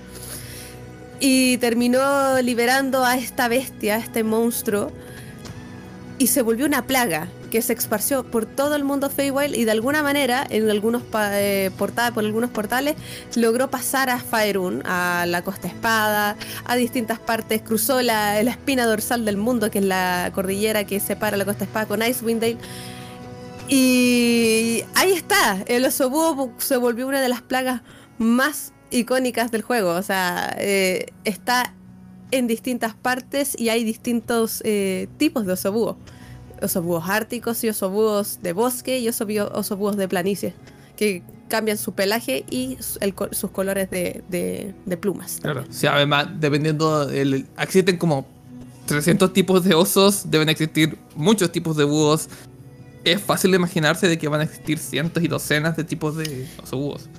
Y 1.20 1.58
terminó 1.58 2.42
liberando 2.42 3.04
a 3.04 3.18
esta 3.18 3.50
bestia, 3.50 3.96
a 3.96 3.98
este 3.98 4.24
monstruo, 4.24 4.92
y 6.20 6.28
se 6.28 6.42
volvió 6.42 6.66
una 6.66 6.86
plaga 6.86 7.30
que 7.50 7.62
se 7.62 7.74
esparció 7.74 8.24
por 8.24 8.46
todo 8.46 8.76
el 8.76 8.84
mundo 8.84 9.10
Feywild 9.10 9.56
y 9.56 9.64
de 9.64 9.72
alguna 9.72 10.04
manera 10.04 10.46
en 10.50 10.70
algunos 10.70 11.02
eh, 11.32 11.72
portales, 11.78 12.14
por 12.14 12.26
algunos 12.26 12.50
portales 12.52 12.96
logró 13.36 13.72
pasar 13.72 14.10
a 14.10 14.20
Faerun, 14.20 14.84
a 14.86 15.26
la 15.28 15.42
Costa 15.42 15.68
Espada, 15.68 16.36
a 16.66 16.76
distintas 16.76 17.20
partes, 17.20 17.62
cruzó 17.62 18.02
la, 18.02 18.44
la 18.44 18.52
espina 18.52 18.86
dorsal 18.86 19.26
del 19.26 19.38
mundo, 19.38 19.72
que 19.72 19.80
es 19.80 19.86
la 19.86 20.32
cordillera 20.36 20.84
que 20.84 21.00
separa 21.00 21.38
la 21.38 21.46
Costa 21.46 21.64
Espada 21.64 21.88
con 21.88 22.04
Icewind 22.04 22.42
Dale. 22.42 22.58
Y 23.70 24.84
ahí 24.96 25.14
está, 25.14 25.64
el 25.68 25.86
oso 25.86 26.10
búho 26.10 26.54
se 26.58 26.76
volvió 26.76 27.08
una 27.08 27.22
de 27.22 27.30
las 27.30 27.42
plagas 27.42 27.82
más 28.18 28.74
icónicas 28.92 29.52
del 29.52 29.62
juego. 29.62 29.92
O 29.92 30.04
sea, 30.04 30.56
eh, 30.58 31.08
está 31.24 31.74
en 32.32 32.48
distintas 32.48 32.94
partes 32.94 33.60
y 33.60 33.70
hay 33.70 33.84
distintos 33.84 34.62
eh, 34.66 35.08
tipos 35.18 35.46
de 35.46 35.54
osobúo. 35.54 35.98
Osobúos 36.62 37.08
árticos 37.08 37.64
y 37.64 37.70
osobúos 37.70 38.42
de 38.42 38.54
bosque 38.54 39.00
y 39.00 39.08
osobúos 39.08 39.96
de 39.96 40.08
planicie, 40.08 40.54
que 40.98 41.24
cambian 41.48 41.78
su 41.78 41.94
pelaje 41.94 42.46
y 42.50 42.78
sus 43.32 43.52
colores 43.52 43.90
de, 43.90 44.74
plumas. 45.00 45.40
Claro, 45.42 45.64
sí, 45.70 45.88
además, 45.88 46.28
dependiendo, 46.40 47.10
existen 47.10 47.98
como 47.98 48.26
300 48.86 49.34
tipos 49.34 49.64
de 49.64 49.76
osos, 49.76 50.30
deben 50.30 50.50
existir 50.50 50.98
muchos 51.16 51.52
tipos 51.52 51.78
de 51.78 51.84
búhos. 51.84 52.30
Es 53.04 53.22
fácil 53.22 53.54
imaginarse 53.54 54.08
de 54.08 54.18
que 54.18 54.28
van 54.28 54.42
a 54.42 54.44
existir 54.44 54.78
cientos 54.78 55.24
y 55.24 55.28
docenas 55.28 55.78
de 55.78 55.84
tipos 55.84 56.18
de 56.18 56.48
osobúos. 56.62 57.10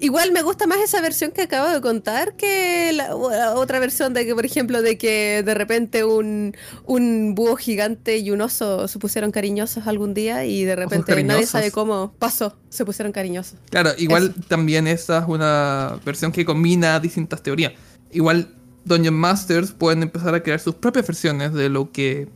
Igual 0.00 0.32
me 0.32 0.42
gusta 0.42 0.66
más 0.66 0.78
esa 0.78 1.00
versión 1.00 1.32
que 1.32 1.42
acabo 1.42 1.68
de 1.68 1.80
contar 1.80 2.34
que 2.36 2.92
la, 2.92 3.16
otra 3.16 3.80
versión 3.80 4.14
de 4.14 4.26
que, 4.26 4.34
por 4.34 4.46
ejemplo, 4.46 4.80
de 4.80 4.96
que 4.96 5.42
de 5.42 5.54
repente 5.54 6.04
un, 6.04 6.56
un 6.84 7.34
búho 7.34 7.56
gigante 7.56 8.18
y 8.18 8.30
un 8.30 8.40
oso 8.40 8.86
se 8.86 8.98
pusieron 8.98 9.32
cariñosos 9.32 9.86
algún 9.86 10.14
día 10.14 10.44
y 10.44 10.64
de 10.64 10.76
repente 10.76 11.24
nadie 11.24 11.46
sabe 11.46 11.72
cómo 11.72 12.12
pasó, 12.18 12.56
se 12.68 12.84
pusieron 12.84 13.12
cariñosos. 13.12 13.58
Claro, 13.70 13.90
igual 13.98 14.34
también 14.46 14.86
esa 14.86 15.18
es 15.18 15.24
una 15.26 15.98
versión 16.04 16.30
que 16.32 16.44
combina 16.44 17.00
distintas 17.00 17.42
teorías. 17.42 17.72
Igual 18.12 18.54
Dungeon 18.84 19.14
Masters 19.14 19.72
pueden 19.72 20.02
empezar 20.02 20.34
a 20.34 20.42
crear 20.42 20.60
sus 20.60 20.74
propias 20.76 21.06
versiones 21.06 21.52
de 21.52 21.68
lo 21.68 21.90
que 21.90 22.28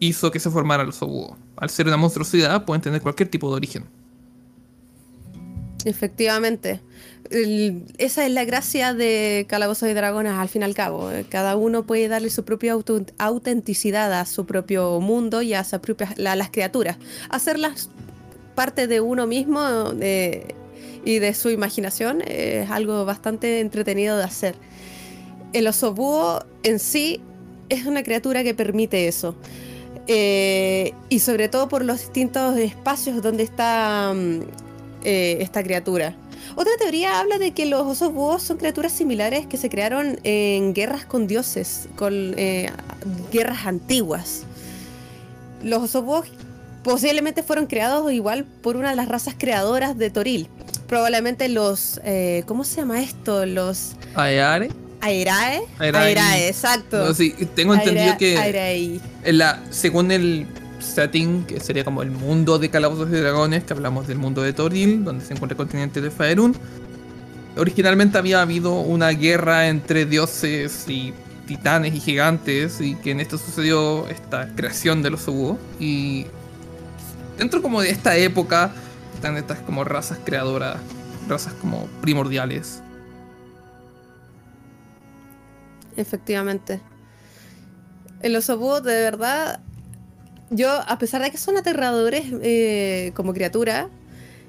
hizo 0.00 0.30
que 0.30 0.40
se 0.40 0.50
formara 0.50 0.82
el 0.82 0.88
oso 0.88 1.06
búho. 1.06 1.36
Al 1.56 1.70
ser 1.70 1.86
una 1.86 1.96
monstruosidad 1.96 2.64
pueden 2.64 2.82
tener 2.82 3.02
cualquier 3.02 3.28
tipo 3.28 3.48
de 3.50 3.56
origen. 3.56 3.84
Efectivamente. 5.84 6.80
esa 7.98 8.26
es 8.26 8.32
la 8.32 8.44
gracia 8.44 8.92
de 8.92 9.46
Calabozos 9.48 9.88
y 9.88 9.92
Dragones 9.92 10.32
al 10.32 10.48
fin 10.48 10.62
y 10.62 10.64
al 10.64 10.74
cabo. 10.74 11.10
Cada 11.28 11.56
uno 11.56 11.84
puede 11.84 12.08
darle 12.08 12.30
su 12.30 12.44
propia 12.44 12.76
autenticidad 13.18 14.12
a 14.12 14.26
su 14.26 14.46
propio 14.46 15.00
mundo 15.00 15.42
y 15.42 15.54
a, 15.54 15.64
las 16.16 16.50
criaturas. 16.50 16.96
Hacerlas 17.28 17.90
parte 18.54 18.86
de 18.86 19.00
uno 19.00 19.26
mismo 19.26 19.60
y 21.04 21.18
de 21.18 21.34
su 21.34 21.50
imaginación 21.50 22.22
es 22.26 22.70
algo 22.70 23.04
bastante 23.04 23.60
entretenido 23.60 24.16
de 24.16 24.24
hacer. 24.24 24.54
El 25.52 25.66
oso 25.66 25.94
búho 25.94 26.44
en 26.62 26.78
sí 26.78 27.20
es 27.68 27.86
una 27.86 28.02
criatura 28.02 28.44
que 28.44 28.54
permite 28.54 29.08
eso. 29.08 29.34
Eh, 30.06 30.92
y 31.08 31.20
sobre 31.20 31.48
todo 31.48 31.68
por 31.68 31.84
los 31.84 32.00
distintos 32.00 32.56
espacios 32.58 33.22
donde 33.22 33.44
está 33.44 34.12
mm, 34.14 34.40
eh, 35.04 35.38
esta 35.40 35.62
criatura. 35.62 36.14
Otra 36.56 36.72
teoría 36.78 37.20
habla 37.20 37.38
de 37.38 37.52
que 37.52 37.66
los 37.66 37.82
osos 37.86 38.12
búhos 38.12 38.42
son 38.42 38.56
criaturas 38.56 38.92
similares 38.92 39.46
que 39.46 39.56
se 39.56 39.68
crearon 39.68 40.18
en 40.24 40.74
guerras 40.74 41.04
con 41.04 41.26
dioses, 41.26 41.88
con 41.96 42.34
eh, 42.36 42.70
guerras 43.32 43.66
antiguas. 43.66 44.42
Los 45.62 45.82
osos 45.82 46.04
búhos 46.04 46.26
posiblemente 46.82 47.42
fueron 47.42 47.66
creados 47.66 48.10
igual 48.12 48.44
por 48.44 48.76
una 48.76 48.90
de 48.90 48.96
las 48.96 49.08
razas 49.08 49.34
creadoras 49.38 49.96
de 49.96 50.10
Toril. 50.10 50.48
Probablemente 50.88 51.48
los. 51.48 52.00
Eh, 52.04 52.42
¿Cómo 52.46 52.64
se 52.64 52.76
llama 52.76 53.00
esto? 53.00 53.46
Los. 53.46 53.92
Aeare. 54.14 54.70
Aerae. 55.00 55.62
Aerae, 55.78 56.48
exacto. 56.48 57.14
sí, 57.14 57.34
tengo 57.54 57.74
entendido 57.74 58.16
que. 58.18 59.00
En 59.24 59.38
la, 59.38 59.62
según 59.70 60.10
el 60.10 60.46
setting, 60.82 61.44
que 61.44 61.60
sería 61.60 61.84
como 61.84 62.02
el 62.02 62.10
mundo 62.10 62.58
de 62.58 62.70
Calabozos 62.70 63.08
y 63.08 63.12
Dragones, 63.12 63.64
que 63.64 63.72
hablamos 63.72 64.06
del 64.06 64.18
mundo 64.18 64.42
de 64.42 64.52
Toril, 64.52 65.04
donde 65.04 65.24
se 65.24 65.34
encuentra 65.34 65.54
el 65.54 65.56
continente 65.56 66.00
de 66.00 66.10
Faerun. 66.10 66.56
Originalmente 67.56 68.18
había 68.18 68.42
habido 68.42 68.80
una 68.80 69.08
guerra 69.10 69.68
entre 69.68 70.06
dioses 70.06 70.88
y 70.88 71.12
titanes 71.46 71.94
y 71.94 72.00
gigantes, 72.00 72.80
y 72.80 72.94
que 72.94 73.10
en 73.10 73.20
esto 73.20 73.38
sucedió 73.38 74.08
esta 74.08 74.54
creación 74.54 75.02
de 75.02 75.10
los 75.10 75.26
Ubu. 75.26 75.58
Y 75.78 76.26
dentro 77.38 77.60
como 77.60 77.80
de 77.80 77.90
esta 77.90 78.16
época 78.16 78.72
están 79.14 79.36
estas 79.36 79.58
como 79.58 79.84
razas 79.84 80.18
creadoras, 80.24 80.76
razas 81.28 81.52
como 81.54 81.86
primordiales. 82.00 82.82
Efectivamente. 85.96 86.80
El 88.22 88.36
oso 88.36 88.80
de 88.80 89.02
verdad 89.02 89.60
yo, 90.50 90.70
a 90.70 90.98
pesar 90.98 91.22
de 91.22 91.30
que 91.30 91.38
son 91.38 91.56
aterradores 91.56 92.24
eh, 92.42 93.12
como 93.14 93.32
criatura 93.32 93.88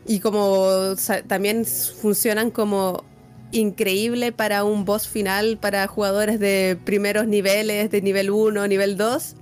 y 0.06 0.20
como 0.20 0.96
también 1.28 1.66
funcionan 1.66 2.50
como 2.50 3.04
increíble 3.52 4.32
para 4.32 4.64
un 4.64 4.84
boss 4.84 5.08
final 5.08 5.58
para 5.60 5.86
jugadores 5.88 6.40
de 6.40 6.78
primeros 6.84 7.28
niveles, 7.28 7.92
de 7.92 8.02
nivel 8.02 8.32
1, 8.32 8.68
nivel 8.68 8.98
2, 8.98 9.36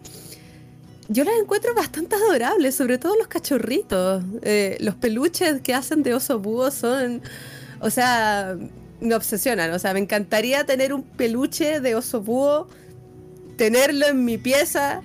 yo 1.07 1.23
las 1.23 1.33
encuentro 1.41 1.73
bastante 1.73 2.15
adorables, 2.15 2.75
sobre 2.75 2.97
todo 2.97 3.15
los 3.15 3.27
cachorritos. 3.27 4.23
Eh, 4.43 4.77
los 4.79 4.95
peluches 4.95 5.61
que 5.61 5.73
hacen 5.73 6.03
de 6.03 6.13
oso 6.13 6.39
búho 6.39 6.69
son, 6.69 7.21
o 7.79 7.89
sea, 7.89 8.55
me 8.99 9.15
obsesionan. 9.15 9.71
O 9.71 9.79
sea, 9.79 9.93
me 9.93 9.99
encantaría 9.99 10.65
tener 10.65 10.93
un 10.93 11.01
peluche 11.01 11.79
de 11.79 11.95
oso 11.95 12.21
búho, 12.21 12.67
tenerlo 13.57 14.05
en 14.07 14.23
mi 14.23 14.37
pieza 14.37 15.01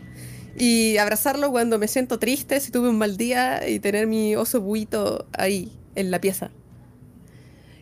y 0.56 0.96
abrazarlo 0.98 1.50
cuando 1.50 1.78
me 1.78 1.88
siento 1.88 2.18
triste, 2.18 2.60
si 2.60 2.70
tuve 2.70 2.88
un 2.88 2.98
mal 2.98 3.16
día, 3.16 3.68
y 3.68 3.80
tener 3.80 4.06
mi 4.06 4.36
oso 4.36 4.60
buito 4.60 5.26
ahí, 5.32 5.72
en 5.94 6.10
la 6.10 6.20
pieza. 6.20 6.50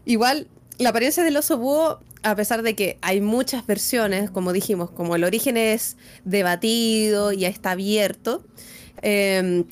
Igual, 0.04 0.48
la 0.78 0.90
apariencia 0.90 1.22
del 1.22 1.36
oso 1.36 1.58
búho, 1.58 2.00
a 2.22 2.34
pesar 2.34 2.62
de 2.62 2.74
que 2.74 2.98
hay 3.02 3.20
muchas 3.20 3.66
versiones, 3.66 4.30
como 4.30 4.52
dijimos, 4.52 4.90
como 4.90 5.16
el 5.16 5.24
origen 5.24 5.56
es 5.56 5.96
debatido 6.24 7.32
y 7.32 7.44
está 7.44 7.72
abierto, 7.72 8.44
em, 9.02 9.64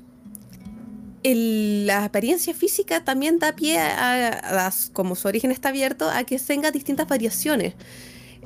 la 1.22 2.04
apariencia 2.04 2.54
física 2.54 3.04
también 3.04 3.38
da 3.38 3.52
pie 3.54 3.78
a, 3.78 4.72
como 4.92 5.14
su 5.14 5.28
origen 5.28 5.50
está 5.50 5.68
abierto, 5.68 6.08
a 6.08 6.24
que 6.24 6.38
tenga 6.38 6.70
distintas 6.70 7.06
variaciones. 7.08 7.74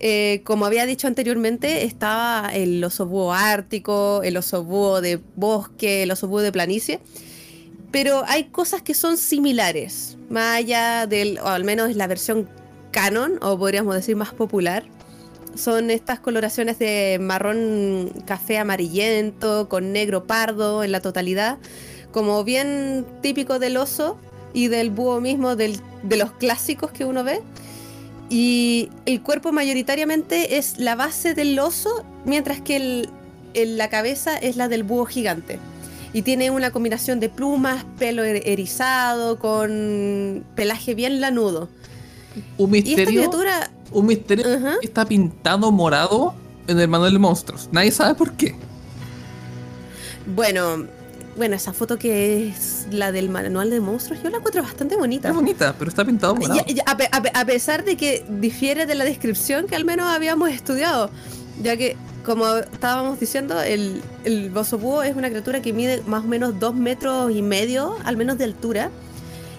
Eh, 0.00 0.42
como 0.44 0.66
había 0.66 0.86
dicho 0.86 1.06
anteriormente, 1.06 1.84
estaba 1.84 2.50
el 2.52 2.82
oso 2.82 3.06
búho 3.06 3.32
ártico, 3.32 4.22
el 4.22 4.36
oso 4.36 4.64
búho 4.64 5.00
de 5.00 5.20
bosque, 5.36 6.02
el 6.02 6.10
oso 6.10 6.28
búho 6.28 6.40
de 6.40 6.52
planicie. 6.52 7.00
Pero 7.90 8.24
hay 8.26 8.44
cosas 8.44 8.82
que 8.82 8.94
son 8.94 9.16
similares, 9.16 10.16
más 10.28 10.56
allá 10.56 11.06
del, 11.06 11.38
o 11.38 11.46
al 11.46 11.64
menos 11.64 11.94
la 11.94 12.08
versión 12.08 12.48
canon, 12.90 13.38
o 13.40 13.56
podríamos 13.56 13.94
decir 13.94 14.16
más 14.16 14.34
popular. 14.34 14.84
Son 15.54 15.90
estas 15.90 16.18
coloraciones 16.18 16.80
de 16.80 17.18
marrón 17.20 18.12
café 18.26 18.58
amarillento, 18.58 19.68
con 19.68 19.92
negro 19.92 20.26
pardo 20.26 20.82
en 20.82 20.90
la 20.90 21.00
totalidad, 21.00 21.58
como 22.10 22.42
bien 22.42 23.06
típico 23.22 23.60
del 23.60 23.76
oso 23.76 24.18
y 24.52 24.66
del 24.66 24.90
búho 24.90 25.20
mismo, 25.20 25.54
de 25.54 25.78
los 26.02 26.32
clásicos 26.32 26.90
que 26.90 27.04
uno 27.04 27.22
ve 27.22 27.40
y 28.30 28.90
el 29.06 29.22
cuerpo 29.22 29.52
mayoritariamente 29.52 30.56
es 30.56 30.78
la 30.78 30.96
base 30.96 31.34
del 31.34 31.58
oso, 31.58 32.04
mientras 32.24 32.60
que 32.60 33.08
la 33.54 33.88
cabeza 33.88 34.36
es 34.36 34.56
la 34.56 34.68
del 34.68 34.82
búho 34.82 35.04
gigante. 35.04 35.58
Y 36.12 36.22
tiene 36.22 36.50
una 36.50 36.70
combinación 36.70 37.18
de 37.20 37.28
plumas, 37.28 37.84
pelo 37.98 38.22
er-, 38.22 38.42
erizado, 38.46 39.38
con 39.38 40.44
pelaje 40.54 40.94
bien 40.94 41.20
lanudo. 41.20 41.68
Un 42.56 42.70
misterio. 42.70 43.30
un 43.92 44.06
misterio 44.06 44.46
está 44.80 45.04
pintado 45.04 45.70
morado 45.70 46.34
en 46.66 46.80
el 46.80 46.88
manual 46.88 47.12
de 47.12 47.18
monstruos. 47.18 47.68
Nadie 47.72 47.90
sabe 47.90 48.14
por 48.14 48.32
qué. 48.32 48.54
Bueno, 50.34 50.86
bueno, 51.36 51.56
esa 51.56 51.72
foto 51.72 51.98
que 51.98 52.48
es 52.48 52.86
la 52.90 53.10
del 53.12 53.28
manual 53.28 53.70
de 53.70 53.80
monstruos, 53.80 54.22
yo 54.22 54.30
la 54.30 54.38
encuentro 54.38 54.62
bastante 54.62 54.96
bonita. 54.96 55.28
Es 55.30 55.34
bonita, 55.34 55.74
pero 55.78 55.88
está 55.88 56.04
pintado 56.04 56.34
morado. 56.34 56.60
Y- 56.66 56.74
y 56.74 56.78
a, 56.80 56.84
a 56.90 57.40
a 57.40 57.44
pesar 57.44 57.84
de 57.84 57.96
que 57.96 58.24
difiere 58.28 58.86
de 58.86 58.94
la 58.94 59.04
descripción 59.04 59.66
que 59.66 59.76
al 59.76 59.84
menos 59.84 60.06
habíamos 60.06 60.50
estudiado, 60.50 61.10
ya 61.62 61.76
que, 61.76 61.96
como 62.24 62.46
estábamos 62.56 63.18
diciendo, 63.20 63.60
el, 63.62 64.00
el 64.24 64.56
oso 64.56 64.78
búho 64.78 65.02
es 65.02 65.14
una 65.16 65.28
criatura 65.28 65.60
que 65.60 65.72
mide 65.72 66.02
más 66.06 66.24
o 66.24 66.28
menos 66.28 66.58
dos 66.58 66.74
metros 66.74 67.30
y 67.34 67.42
medio, 67.42 67.96
al 68.04 68.16
menos 68.16 68.38
de 68.38 68.44
altura, 68.44 68.90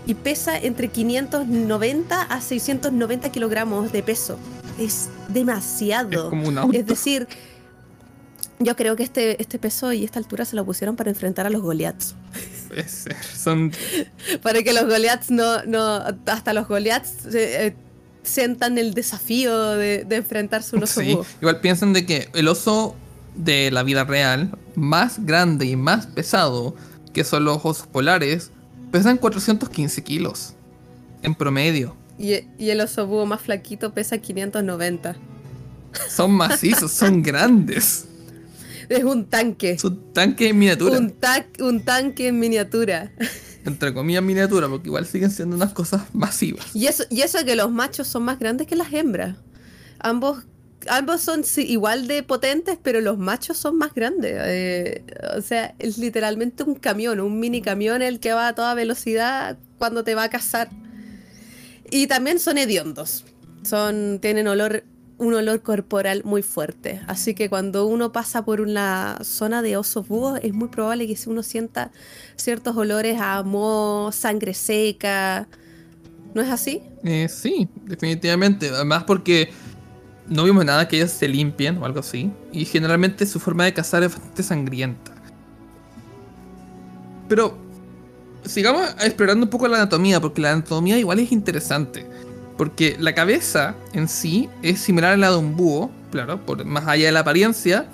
y 0.08 0.14
pesa 0.14 0.58
entre 0.58 0.88
590 0.90 2.22
a 2.22 2.42
690 2.42 3.32
kilogramos 3.32 3.92
de 3.92 4.04
peso. 4.04 4.38
Es 4.80 5.10
demasiado. 5.30 6.10
Es 6.26 6.30
como 6.30 6.48
un 6.50 6.58
auto. 6.58 6.78
Es 6.78 6.86
decir, 6.86 7.28
yo 8.60 8.76
creo 8.76 8.96
que 8.96 9.04
este, 9.04 9.42
este 9.42 9.60
peso 9.60 9.92
y 9.94 10.04
esta 10.06 10.20
altura 10.20 10.46
se 10.46 10.56
lo 10.56 10.66
pusieron 10.66 10.96
para 10.96 11.10
enfrentar 11.10 11.46
a 11.46 11.50
los 11.50 11.62
Goliaths. 11.62 12.16
Puede 12.68 12.88
ser. 12.88 13.16
Son 13.24 13.72
Para 14.42 14.64
que 14.64 14.74
los 14.74 14.86
Goliaths 14.86 15.30
no, 15.32 15.64
no 15.66 16.02
hasta 16.26 16.54
los 16.54 16.68
Goliaths 16.68 17.26
eh, 17.34 17.68
eh, 17.68 17.76
sientan 18.24 18.78
el 18.78 18.94
desafío 18.94 19.72
de, 19.72 20.04
de 20.06 20.16
enfrentarse 20.16 20.76
a 20.76 20.78
un 20.78 20.84
oso 20.84 21.02
Sí, 21.02 21.14
búho. 21.14 21.26
igual 21.42 21.60
piensan 21.62 21.94
de 21.94 22.06
que 22.06 22.30
el 22.34 22.48
oso 22.48 22.96
de 23.36 23.70
la 23.72 23.84
vida 23.84 24.04
real, 24.06 24.58
más 24.76 25.26
grande 25.26 25.66
y 25.66 25.76
más 25.76 26.08
pesado 26.08 26.76
que 27.14 27.24
son 27.24 27.44
los 27.46 27.58
osos 27.64 27.88
polares, 27.88 28.52
pesan 28.92 29.18
415 29.18 30.04
kilos 30.04 30.54
en 31.22 31.36
promedio. 31.36 31.96
Y, 32.18 32.34
y 32.58 32.70
el 32.70 32.80
oso 32.82 33.06
búho 33.06 33.26
más 33.26 33.42
flaquito 33.42 33.94
pesa 33.94 34.18
590. 34.18 35.16
Son 36.10 36.32
macizos, 36.32 36.92
son 36.92 37.22
grandes. 37.22 38.06
Es 38.90 39.04
un 39.04 39.26
tanque. 39.26 39.78
Son 39.80 40.14
tanques 40.14 40.50
en 40.52 40.58
miniatura. 40.60 40.98
Un, 40.98 41.12
ta- 41.12 41.46
un 41.60 41.84
tanque 41.84 42.28
en 42.28 42.40
miniatura. 42.40 43.12
Entre 43.66 43.94
comillas 43.94 44.22
miniatura, 44.24 44.68
porque 44.70 44.88
igual 44.90 45.06
siguen 45.08 45.32
siendo 45.32 45.56
unas 45.56 45.74
cosas 45.74 46.04
masivas. 46.14 46.68
Y 46.76 46.86
eso, 46.86 47.04
y 47.10 47.22
eso 47.22 47.44
que 47.46 47.56
los 47.56 47.72
machos 47.72 48.08
son 48.08 48.24
más 48.24 48.38
grandes 48.38 48.68
que 48.68 48.76
las 48.76 48.94
hembras. 48.94 49.38
Ambos, 50.00 50.44
ambos 50.88 51.22
son 51.22 51.42
igual 51.58 52.08
de 52.08 52.22
potentes, 52.22 52.78
pero 52.84 53.02
los 53.02 53.18
machos 53.18 53.58
son 53.58 53.78
más 53.80 53.92
grandes. 53.96 54.36
Eh, 54.40 55.04
o 55.36 55.42
sea, 55.42 55.74
es 55.80 55.98
literalmente 55.98 56.62
un 56.62 56.76
camión, 56.76 57.20
un 57.20 57.40
mini 57.40 57.62
camión 57.64 58.04
el 58.04 58.20
que 58.20 58.34
va 58.34 58.50
a 58.50 58.54
toda 58.54 58.76
velocidad 58.76 59.58
cuando 59.80 60.04
te 60.04 60.14
va 60.14 60.26
a 60.26 60.30
cazar. 60.30 60.70
Y 61.90 62.06
también 62.06 62.40
son 62.40 62.60
hediondos. 62.60 63.26
Son, 63.64 64.20
tienen 64.22 64.48
olor, 64.48 64.84
un 65.18 65.34
olor 65.34 65.62
corporal 65.62 66.22
muy 66.26 66.42
fuerte. 66.42 67.02
Así 67.08 67.34
que 67.34 67.50
cuando 67.50 67.86
uno 67.86 68.12
pasa 68.12 68.44
por 68.44 68.62
una 68.62 69.20
zona 69.24 69.62
de 69.62 69.78
osos 69.78 70.08
búhos, 70.08 70.40
es 70.44 70.54
muy 70.54 70.68
probable 70.68 71.08
que 71.08 71.18
uno 71.28 71.44
sienta 71.44 71.92
ciertos 72.36 72.76
olores 72.76 73.20
a 73.20 73.44
moho, 73.44 74.12
sangre 74.12 74.54
seca. 74.54 75.48
¿No 76.34 76.42
es 76.42 76.50
así? 76.50 76.82
Eh, 77.04 77.28
sí, 77.30 77.70
definitivamente. 77.86 78.70
Además 78.70 79.06
porque 79.06 79.52
no 80.28 80.44
vimos 80.44 80.66
nada 80.66 80.88
que 80.88 80.98
ellos 80.98 81.12
se 81.12 81.28
limpien 81.28 81.78
o 81.78 81.86
algo 81.86 82.02
así. 82.02 82.32
Y 82.52 82.66
generalmente 82.66 83.26
su 83.26 83.40
forma 83.40 83.64
de 83.66 83.74
cazar 83.74 84.04
es 84.04 84.12
bastante 84.12 84.44
sangrienta. 84.44 85.12
Pero 87.30 87.58
sigamos 88.44 88.96
explorando 89.02 89.46
un 89.46 89.50
poco 89.50 89.68
la 89.68 89.78
anatomía, 89.78 90.20
porque 90.20 90.42
la 90.42 90.52
anatomía 90.52 90.98
igual 90.98 91.20
es 91.20 91.32
interesante. 91.32 92.06
Porque 92.58 92.96
la 93.00 93.14
cabeza 93.14 93.76
en 93.94 94.08
sí 94.08 94.50
es 94.62 94.80
similar 94.80 95.14
a 95.14 95.18
la 95.18 95.32
de 95.32 95.38
un 95.38 95.56
búho, 95.56 95.92
claro, 96.12 96.46
por 96.46 96.64
más 96.64 96.88
allá 96.88 97.08
de 97.08 97.12
la 97.12 97.20
apariencia, 97.22 97.86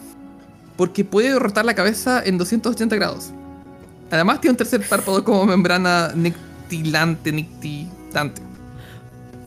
porque 0.77 1.03
puede 1.03 1.37
rotar 1.37 1.65
la 1.65 1.73
cabeza 1.73 2.21
en 2.23 2.37
280 2.37 2.95
grados. 2.95 3.31
Además 4.11 4.41
tiene 4.41 4.51
un 4.51 4.57
tercer 4.57 4.87
párpado 4.87 5.23
como 5.23 5.45
membrana 5.45 6.11
nictilante, 6.13 7.31
nictitante. 7.31 8.41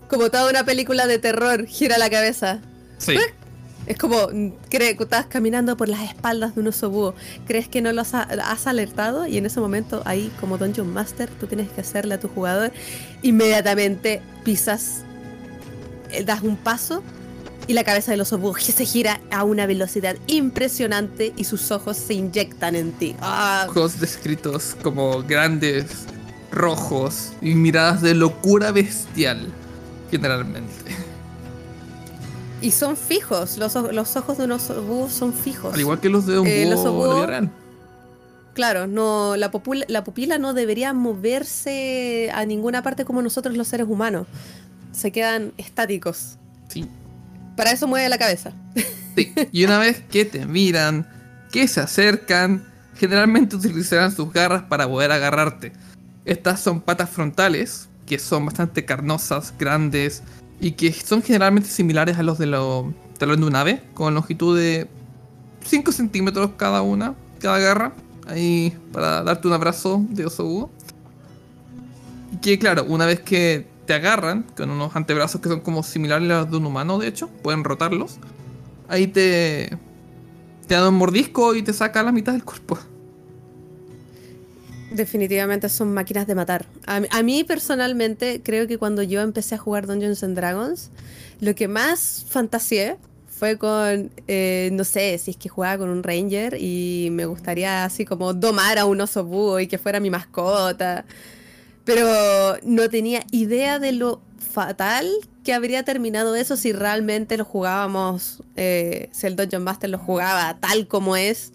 Como 0.09 0.30
toda 0.30 0.50
una 0.50 0.64
película 0.64 1.06
de 1.06 1.18
terror, 1.18 1.66
gira 1.66 1.98
la 1.98 2.09
cabeza. 2.09 2.61
Sí. 2.98 3.16
Es 3.87 3.98
como, 3.98 4.29
mm, 4.33 4.48
cree 4.70 4.96
que 4.96 5.03
estás 5.03 5.27
caminando 5.27 5.77
por 5.77 5.88
las 5.88 6.03
espaldas 6.03 6.55
de 6.55 6.62
un 6.62 6.68
oso 6.68 6.88
búho. 6.88 7.14
¿Crees 7.46 7.68
que 7.68 7.83
no 7.83 7.92
lo 7.92 8.00
has, 8.00 8.14
has 8.14 8.66
alertado? 8.66 9.27
Y 9.27 9.37
en 9.37 9.44
ese 9.44 9.61
momento, 9.61 10.03
ahí, 10.07 10.33
como 10.40 10.57
Dungeon 10.57 10.90
Master, 10.92 11.29
tú 11.29 11.46
tienes 11.46 11.68
que 11.68 11.83
hacerle 11.83 12.14
a 12.14 12.20
tu 12.20 12.29
jugador. 12.29 12.72
Inmediatamente 13.22 14.22
pisas, 14.42 15.00
eh, 15.00 15.04
das 16.22 16.42
un 16.42 16.57
paso 16.57 17.03
y 17.66 17.72
la 17.72 17.85
cabeza 17.85 18.11
del 18.11 18.20
oso 18.20 18.38
se 18.59 18.85
gira 18.85 19.20
a 19.31 19.44
una 19.44 19.66
velocidad 19.66 20.16
impresionante 20.27 21.33
y 21.37 21.44
sus 21.44 21.70
ojos 21.70 21.96
se 21.96 22.14
inyectan 22.14 22.77
en 22.77 22.92
ti. 22.92 23.16
¡Ah! 23.20 23.66
Ojos 23.68 24.00
descritos 24.00 24.77
como 24.83 25.22
grandes, 25.22 25.87
rojos 26.53 27.33
y 27.40 27.55
miradas 27.55 28.03
de 28.03 28.14
locura 28.14 28.70
bestial, 28.70 29.48
generalmente. 30.11 30.72
Y 32.61 32.70
son 32.70 32.96
fijos, 32.96 33.59
los, 33.59 33.74
los 33.74 34.16
ojos 34.16 34.38
de 34.38 34.44
un 34.44 34.53
oso 34.53 34.83
búho 34.83 35.11
son 35.11 35.33
fijos. 35.33 35.74
Al 35.74 35.81
igual 35.81 36.00
que 36.00 36.09
los 36.09 36.27
de 36.27 36.38
un 36.38 36.46
Eh, 36.46 36.70
búho 36.74 37.27
de. 37.27 37.48
Claro, 38.55 38.87
no, 38.87 39.37
la, 39.37 39.50
la 39.88 40.05
pupila 40.05 40.38
no 40.38 40.55
debería 40.55 40.92
moverse 40.92 42.31
a 42.33 42.46
ninguna 42.46 42.83
parte 42.83 43.05
como 43.05 43.20
nosotros 43.20 43.57
los 43.57 43.66
seres 43.66 43.88
humanos. 43.88 44.29
Se 44.94 45.11
quedan 45.11 45.52
estáticos. 45.59 46.38
Sí. 46.68 46.88
Para 47.57 47.72
eso 47.72 47.87
mueve 47.87 48.09
la 48.09 48.18
cabeza. 48.18 48.52
Sí. 49.16 49.33
Y 49.52 49.64
una 49.64 49.78
vez 49.78 50.02
que 50.11 50.24
te 50.24 50.46
miran, 50.46 51.07
que 51.52 51.68
se 51.68 51.80
acercan, 51.80 52.64
generalmente 52.96 53.57
utilizarán 53.57 54.11
sus 54.11 54.33
garras 54.33 54.62
para 54.62 54.88
poder 54.88 55.12
agarrarte. 55.12 55.72
Estas 56.24 56.61
son 56.61 56.80
patas 56.80 57.11
frontales, 57.11 57.88
que 58.07 58.18
son 58.18 58.46
bastante 58.46 58.85
carnosas, 58.85 59.54
grandes, 59.59 60.22
y 60.61 60.72
que 60.72 60.92
son 60.92 61.22
generalmente 61.22 61.68
similares 61.68 62.18
a 62.18 62.22
los 62.22 62.38
de 62.38 62.46
lo 62.46 62.92
talón 63.18 63.40
de 63.40 63.46
un 63.46 63.57
ave, 63.57 63.83
con 63.94 64.14
longitud 64.14 64.59
de 64.59 64.88
5 65.64 65.92
centímetros 65.92 66.52
cada 66.57 66.83
una, 66.83 67.14
cada 67.40 67.59
garra, 67.59 67.92
ahí 68.26 68.76
para 68.92 69.22
darte 69.22 69.46
un 69.48 69.54
abrazo 69.54 70.04
de 70.09 70.26
oso. 70.26 70.70
Y 72.33 72.37
que 72.38 72.59
claro, 72.59 72.85
una 72.85 73.07
vez 73.07 73.20
que 73.20 73.74
te 73.87 73.94
agarran, 73.94 74.44
con 74.57 74.70
unos 74.70 74.94
antebrazos 74.97 75.40
que 75.40 75.49
son 75.49 75.61
como 75.61 75.83
similares 75.83 76.31
a 76.31 76.40
los 76.40 76.51
de 76.51 76.57
un 76.57 76.66
humano, 76.66 76.99
de 76.99 77.09
hecho, 77.09 77.29
pueden 77.42 77.64
rotarlos 77.64 78.18
ahí 78.88 79.07
te, 79.07 79.79
te 80.66 80.75
dan 80.75 80.88
un 80.88 80.94
mordisco 80.97 81.55
y 81.55 81.62
te 81.62 81.73
saca 81.73 82.03
la 82.03 82.12
mitad 82.12 82.33
del 82.33 82.44
cuerpo. 82.44 82.79
Definitivamente 84.90 85.68
son 85.68 85.92
máquinas 85.92 86.27
de 86.27 86.35
matar. 86.35 86.66
A, 86.87 87.23
mí- 87.23 87.44
personalmente 87.44 88.40
creo 88.44 88.66
que 88.68 88.79
cuando 88.79 89.03
yo 89.03 89.20
empecé 89.23 89.57
a 89.57 89.59
jugar 89.59 89.87
Dungeons 89.87 90.23
and 90.23 90.37
Dragons, 90.37 90.90
lo 91.40 91.55
que 91.55 91.66
más 91.66 92.25
fantaseé 92.29 92.97
fue 93.29 93.59
con, 93.59 94.12
eh, 94.29 94.70
no 94.73 94.85
sé, 94.85 95.18
si 95.18 95.33
es 95.33 95.37
que 95.37 95.49
jugaba 95.49 95.79
con 95.79 95.88
un 95.88 96.05
ranger 96.05 96.57
y 96.61 97.09
me 97.11 97.27
gustaría 97.27 97.85
así 97.85 98.05
como 98.05 98.33
domar 98.33 98.79
a 98.79 98.85
un 98.85 99.01
oso 99.01 99.25
búho 99.25 99.59
y 99.59 99.66
que 99.66 99.79
fuera 99.79 99.99
mi 99.99 100.11
mascota. 100.11 101.05
Pero 101.85 102.57
no 102.62 102.88
tenía 102.88 103.25
idea 103.31 103.79
de 103.79 103.92
lo 103.92 104.23
fatal 104.38 105.11
que 105.42 105.53
habría 105.53 105.83
terminado 105.83 106.35
eso 106.35 106.57
si 106.57 106.73
realmente 106.73 107.37
lo 107.37 107.44
jugábamos, 107.44 108.42
eh, 108.57 109.11
si 109.12 109.27
el 109.27 109.37
Dungeon 109.37 109.62
Master 109.62 109.90
lo 109.90 109.99
jugaba 109.99 110.57
tal 110.59 110.88
como 110.88 111.16
es 111.16 111.53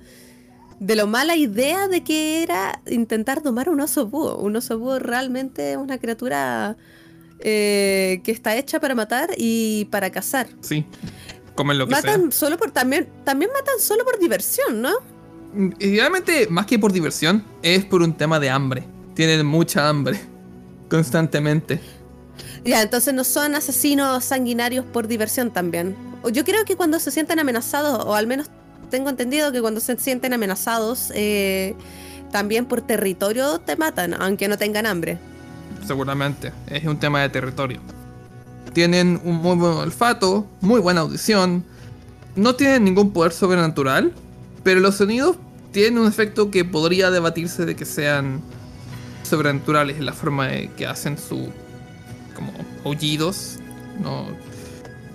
de 0.80 0.96
lo 0.96 1.08
mala 1.08 1.36
idea 1.36 1.88
de 1.88 2.04
que 2.04 2.44
era 2.44 2.82
intentar 2.88 3.44
domar 3.44 3.70
un 3.70 3.82
oso 3.82 4.08
búho. 4.08 4.38
Un 4.38 4.56
oso 4.56 4.80
búho 4.80 5.00
realmente 5.00 5.72
es 5.72 5.78
una 5.78 5.98
criatura 5.98 6.78
eh, 7.40 8.22
que 8.24 8.32
está 8.32 8.56
hecha 8.56 8.80
para 8.80 8.96
matar 8.96 9.30
y 9.38 9.86
para 9.92 10.10
cazar. 10.10 10.48
Sí, 10.62 10.86
comen 11.56 11.78
lo 11.78 11.88
que 11.88 11.92
Matan 11.92 12.32
solo 12.32 12.58
por 12.58 12.72
también 12.72 13.10
también 13.24 13.52
matan 13.54 13.80
solo 13.80 14.06
por 14.06 14.20
diversión, 14.20 14.82
¿no? 14.82 14.90
sea. 14.90 15.70
Idealmente, 15.80 16.48
más 16.50 16.66
que 16.66 16.80
por 16.80 16.94
diversión, 16.94 17.44
es 17.62 17.84
por 17.84 18.02
un 18.02 18.14
tema 18.14 18.40
de 18.40 18.50
hambre. 18.50 18.84
Tienen 19.20 19.46
mucha 19.46 19.90
hambre. 19.90 20.18
Constantemente. 20.90 21.82
Ya, 22.64 22.82
entonces 22.82 23.14
no 23.14 23.26
son 23.26 23.54
asesinos 23.54 24.24
sanguinarios 24.24 24.86
por 24.86 25.10
diversión 25.10 25.52
también. 25.52 25.94
Yo 26.32 26.46
creo 26.46 26.64
que 26.64 26.78
cuando 26.78 27.02
se 27.02 27.12
sienten 27.12 27.38
amenazados, 27.38 28.06
o 28.06 28.16
al 28.16 28.28
menos 28.28 28.48
tengo 28.90 29.10
entendido 29.10 29.52
que 29.52 29.60
cuando 29.60 29.82
se 29.82 30.00
sienten 30.00 30.32
amenazados, 30.32 31.12
eh, 31.14 31.76
también 32.32 32.66
por 32.66 32.80
territorio 32.80 33.60
te 33.60 33.76
matan, 33.76 34.14
aunque 34.14 34.48
no 34.48 34.58
tengan 34.58 34.86
hambre. 34.86 35.18
Seguramente. 35.86 36.54
Es 36.68 36.86
un 36.86 36.98
tema 36.98 37.22
de 37.22 37.28
territorio. 37.28 37.82
Tienen 38.72 39.20
un 39.26 39.36
muy 39.36 39.58
buen 39.58 39.74
olfato, 39.74 40.48
muy 40.62 40.80
buena 40.80 41.02
audición. 41.02 41.66
No 42.38 42.56
tienen 42.56 42.86
ningún 42.86 43.12
poder 43.12 43.34
sobrenatural. 43.34 44.14
Pero 44.64 44.80
los 44.80 44.96
sonidos 44.96 45.36
tienen 45.74 46.00
un 46.00 46.08
efecto 46.08 46.50
que 46.50 46.64
podría 46.64 47.12
debatirse 47.12 47.66
de 47.66 47.76
que 47.76 47.84
sean 47.84 48.42
sobrenaturales 49.30 49.98
en 49.98 50.06
la 50.06 50.14
forma 50.14 50.48
de 50.48 50.70
que 50.76 50.88
hacen 50.88 51.18
su 51.18 51.50
como 52.36 52.54
aullidos. 52.84 53.58
No, 54.02 54.28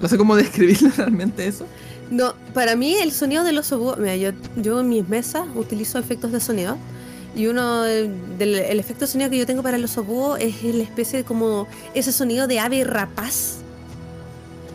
no 0.00 0.08
sé 0.08 0.16
cómo 0.16 0.36
describirlo 0.36 0.90
realmente 0.96 1.46
eso. 1.46 1.66
No, 2.10 2.34
para 2.52 2.76
mí 2.76 2.94
el 2.94 3.12
sonido 3.12 3.44
del 3.44 3.58
oso 3.58 3.78
búho, 3.78 3.96
mira, 3.96 4.16
yo, 4.16 4.30
yo 4.56 4.80
en 4.80 4.88
mis 4.88 5.08
mesas 5.08 5.46
utilizo 5.54 5.98
efectos 5.98 6.32
de 6.32 6.40
sonido 6.40 6.76
Y 7.34 7.46
uno 7.46 7.82
del 7.82 8.20
el 8.38 8.78
efecto 8.78 9.06
sonido 9.06 9.30
que 9.30 9.38
yo 9.38 9.46
tengo 9.46 9.62
para 9.62 9.76
el 9.76 9.84
oso 9.84 10.04
búho 10.04 10.36
es 10.36 10.62
la 10.62 10.82
especie 10.82 11.20
de 11.20 11.24
como 11.24 11.66
ese 11.94 12.12
sonido 12.12 12.46
de 12.46 12.60
ave 12.60 12.84
rapaz. 12.84 13.56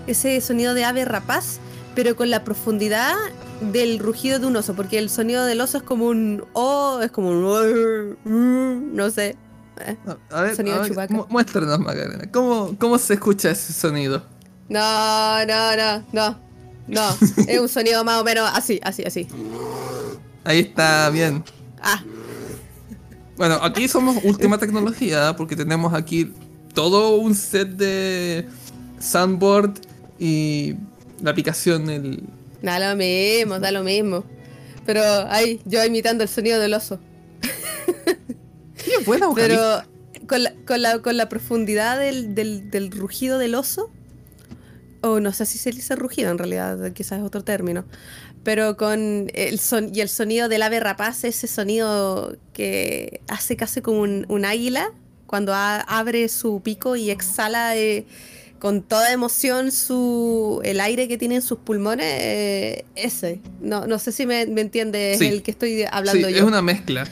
Ese 0.07 0.41
sonido 0.41 0.73
de 0.73 0.85
ave 0.85 1.05
rapaz, 1.05 1.59
pero 1.93 2.15
con 2.15 2.29
la 2.31 2.43
profundidad 2.43 3.15
del 3.61 3.99
rugido 3.99 4.39
de 4.39 4.47
un 4.47 4.55
oso, 4.55 4.75
porque 4.75 4.97
el 4.99 5.09
sonido 5.09 5.45
del 5.45 5.61
oso 5.61 5.77
es 5.77 5.83
como 5.83 6.07
un 6.07 6.43
oh, 6.53 6.99
es 7.03 7.11
como 7.11 7.29
un 7.29 8.95
no 8.95 9.09
sé. 9.09 9.35
Eh, 9.85 9.95
a 10.31 10.41
ver, 10.41 10.55
sonido 10.55 10.81
a 10.81 10.87
ver, 10.87 11.09
muéstranos, 11.29 11.79
Macarena. 11.79 12.29
¿Cómo, 12.31 12.75
¿Cómo 12.77 12.97
se 12.97 13.13
escucha 13.13 13.51
ese 13.51 13.71
sonido? 13.71 14.23
No, 14.67 15.45
no, 15.45 15.75
no, 15.75 16.05
no. 16.11 16.49
No, 16.87 17.15
es 17.47 17.59
un 17.59 17.69
sonido 17.69 18.03
más 18.03 18.21
o 18.21 18.23
menos 18.23 18.49
así, 18.53 18.79
así, 18.83 19.03
así. 19.03 19.27
Ahí 20.43 20.59
está, 20.59 21.09
bien. 21.11 21.43
Ah. 21.81 22.03
Bueno, 23.37 23.55
aquí 23.61 23.87
somos 23.87 24.17
última 24.23 24.57
tecnología 24.59 25.35
porque 25.37 25.55
tenemos 25.55 25.93
aquí 25.93 26.33
todo 26.73 27.15
un 27.17 27.35
set 27.35 27.69
de 27.69 28.47
soundboard 28.99 29.73
y 30.17 30.75
la 31.21 31.31
aplicación, 31.31 31.89
el... 31.89 32.23
Da 32.61 32.79
lo 32.79 32.95
mismo, 32.95 33.59
da 33.59 33.71
lo 33.71 33.83
mismo. 33.83 34.23
Pero 34.85 35.01
ahí, 35.29 35.61
yo 35.65 35.83
imitando 35.83 36.23
el 36.23 36.29
sonido 36.29 36.59
del 36.59 36.73
oso. 36.73 36.99
Es 38.77 39.05
buena 39.05 39.27
Pero 39.35 39.83
con 40.27 40.43
la, 40.43 40.53
con 40.65 40.81
la, 40.81 40.99
con 40.99 41.17
la 41.17 41.27
profundidad 41.27 41.99
del, 41.99 42.35
del, 42.35 42.69
del 42.69 42.91
rugido 42.91 43.37
del 43.37 43.55
oso, 43.55 43.91
o 45.01 45.19
no 45.19 45.33
sé 45.33 45.45
si 45.45 45.57
se 45.57 45.71
dice 45.71 45.95
rugido 45.95 46.31
en 46.31 46.37
realidad, 46.37 46.91
quizás 46.93 47.19
es 47.19 47.25
otro 47.25 47.43
término, 47.43 47.85
pero 48.43 48.77
con 48.77 49.29
el 49.33 49.59
son 49.59 49.93
y 49.93 50.01
el 50.01 50.09
sonido 50.09 50.47
del 50.47 50.61
ave 50.61 50.79
rapaz, 50.79 51.23
ese 51.23 51.47
sonido 51.47 52.37
que 52.53 53.21
hace 53.27 53.55
casi 53.57 53.81
como 53.81 54.01
un, 54.01 54.45
águila 54.45 54.91
cuando 55.25 55.53
abre 55.53 56.29
su 56.29 56.61
pico 56.61 56.95
y 56.95 57.11
exhala 57.11 57.75
eh, 57.75 58.05
con 58.59 58.81
toda 58.81 59.11
emoción 59.11 59.71
su 59.71 60.61
el 60.63 60.79
aire 60.81 61.07
que 61.07 61.17
tiene 61.17 61.35
en 61.35 61.41
sus 61.41 61.59
pulmones, 61.59 62.05
eh, 62.07 62.85
ese. 62.95 63.41
No, 63.61 63.87
no 63.87 63.99
sé 63.99 64.11
si 64.11 64.25
me, 64.25 64.45
me 64.45 64.61
entiende 64.61 65.15
el 65.15 65.41
que 65.41 65.51
estoy 65.51 65.85
hablando 65.89 66.27
sí, 66.27 66.33
yo. 66.33 66.39
Es 66.39 66.45
una 66.45 66.61
mezcla. 66.61 67.05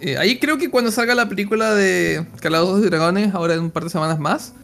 Eh, 0.00 0.16
ahí 0.16 0.38
creo 0.38 0.58
que 0.58 0.70
cuando 0.70 0.90
salga 0.90 1.14
la 1.14 1.28
película 1.28 1.74
de 1.74 2.26
Calados 2.40 2.80
de 2.80 2.88
Dragones, 2.88 3.34
ahora 3.34 3.54
en 3.54 3.60
un 3.60 3.70
par 3.70 3.84
de 3.84 3.90
semanas 3.90 4.18
más, 4.18 4.54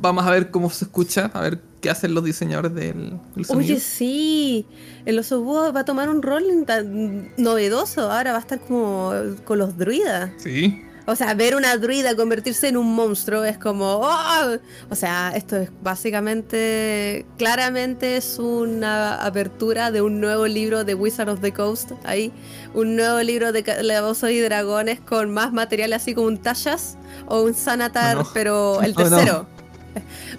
vamos 0.00 0.26
a 0.26 0.30
ver 0.30 0.50
cómo 0.50 0.70
se 0.70 0.86
escucha, 0.86 1.30
a 1.34 1.40
ver 1.42 1.60
qué 1.80 1.90
hacen 1.90 2.14
los 2.14 2.24
diseñadores 2.24 2.74
del, 2.74 3.18
sonido. 3.44 3.56
Oye, 3.56 3.80
sí, 3.80 4.66
el 5.04 5.18
oso 5.18 5.42
búho 5.42 5.72
va 5.72 5.80
a 5.80 5.84
tomar 5.84 6.08
un 6.08 6.22
rol 6.22 6.44
tan 6.66 7.30
novedoso, 7.36 8.10
ahora 8.10 8.32
va 8.32 8.38
a 8.38 8.40
estar 8.40 8.60
como 8.60 9.12
con 9.44 9.58
los 9.58 9.76
druidas. 9.76 10.30
Sí. 10.38 10.82
O 11.08 11.16
sea, 11.16 11.32
ver 11.32 11.56
una 11.56 11.74
druida 11.78 12.14
convertirse 12.14 12.68
en 12.68 12.76
un 12.76 12.94
monstruo 12.94 13.42
es 13.42 13.56
como... 13.56 14.02
¡oh! 14.02 14.58
O 14.90 14.94
sea, 14.94 15.32
esto 15.34 15.56
es 15.56 15.70
básicamente, 15.82 17.24
claramente 17.38 18.18
es 18.18 18.38
una 18.38 19.14
apertura 19.14 19.90
de 19.90 20.02
un 20.02 20.20
nuevo 20.20 20.46
libro 20.46 20.84
de 20.84 20.94
Wizard 20.94 21.30
of 21.30 21.40
the 21.40 21.50
Coast. 21.50 21.92
Ahí, 22.04 22.30
un 22.74 22.94
nuevo 22.94 23.22
libro 23.22 23.52
de 23.52 23.62
Calabozos 23.62 24.30
y 24.32 24.40
Dragones 24.40 25.00
con 25.00 25.32
más 25.32 25.50
material 25.50 25.94
así 25.94 26.12
como 26.12 26.26
un 26.26 26.36
Tallas 26.36 26.98
o 27.26 27.40
un 27.40 27.54
Sanatar, 27.54 28.26
pero 28.34 28.82
el 28.82 28.94
tercero. 28.94 29.46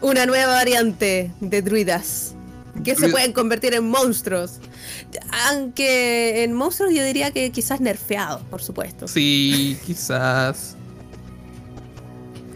Una 0.02 0.28
nueva 0.28 0.54
variante 0.54 1.32
de 1.40 1.62
druidas 1.64 2.36
que 2.84 2.96
se 2.96 3.10
pueden 3.10 3.34
convertir 3.34 3.74
en 3.74 3.88
monstruos. 3.88 4.60
Aunque 5.48 6.44
en 6.44 6.54
monstruos 6.54 6.94
yo 6.94 7.04
diría 7.04 7.32
que 7.32 7.52
quizás 7.52 7.82
nerfeados, 7.82 8.42
por 8.50 8.62
supuesto. 8.62 9.08
Sí, 9.08 9.78
quizás. 9.86 10.76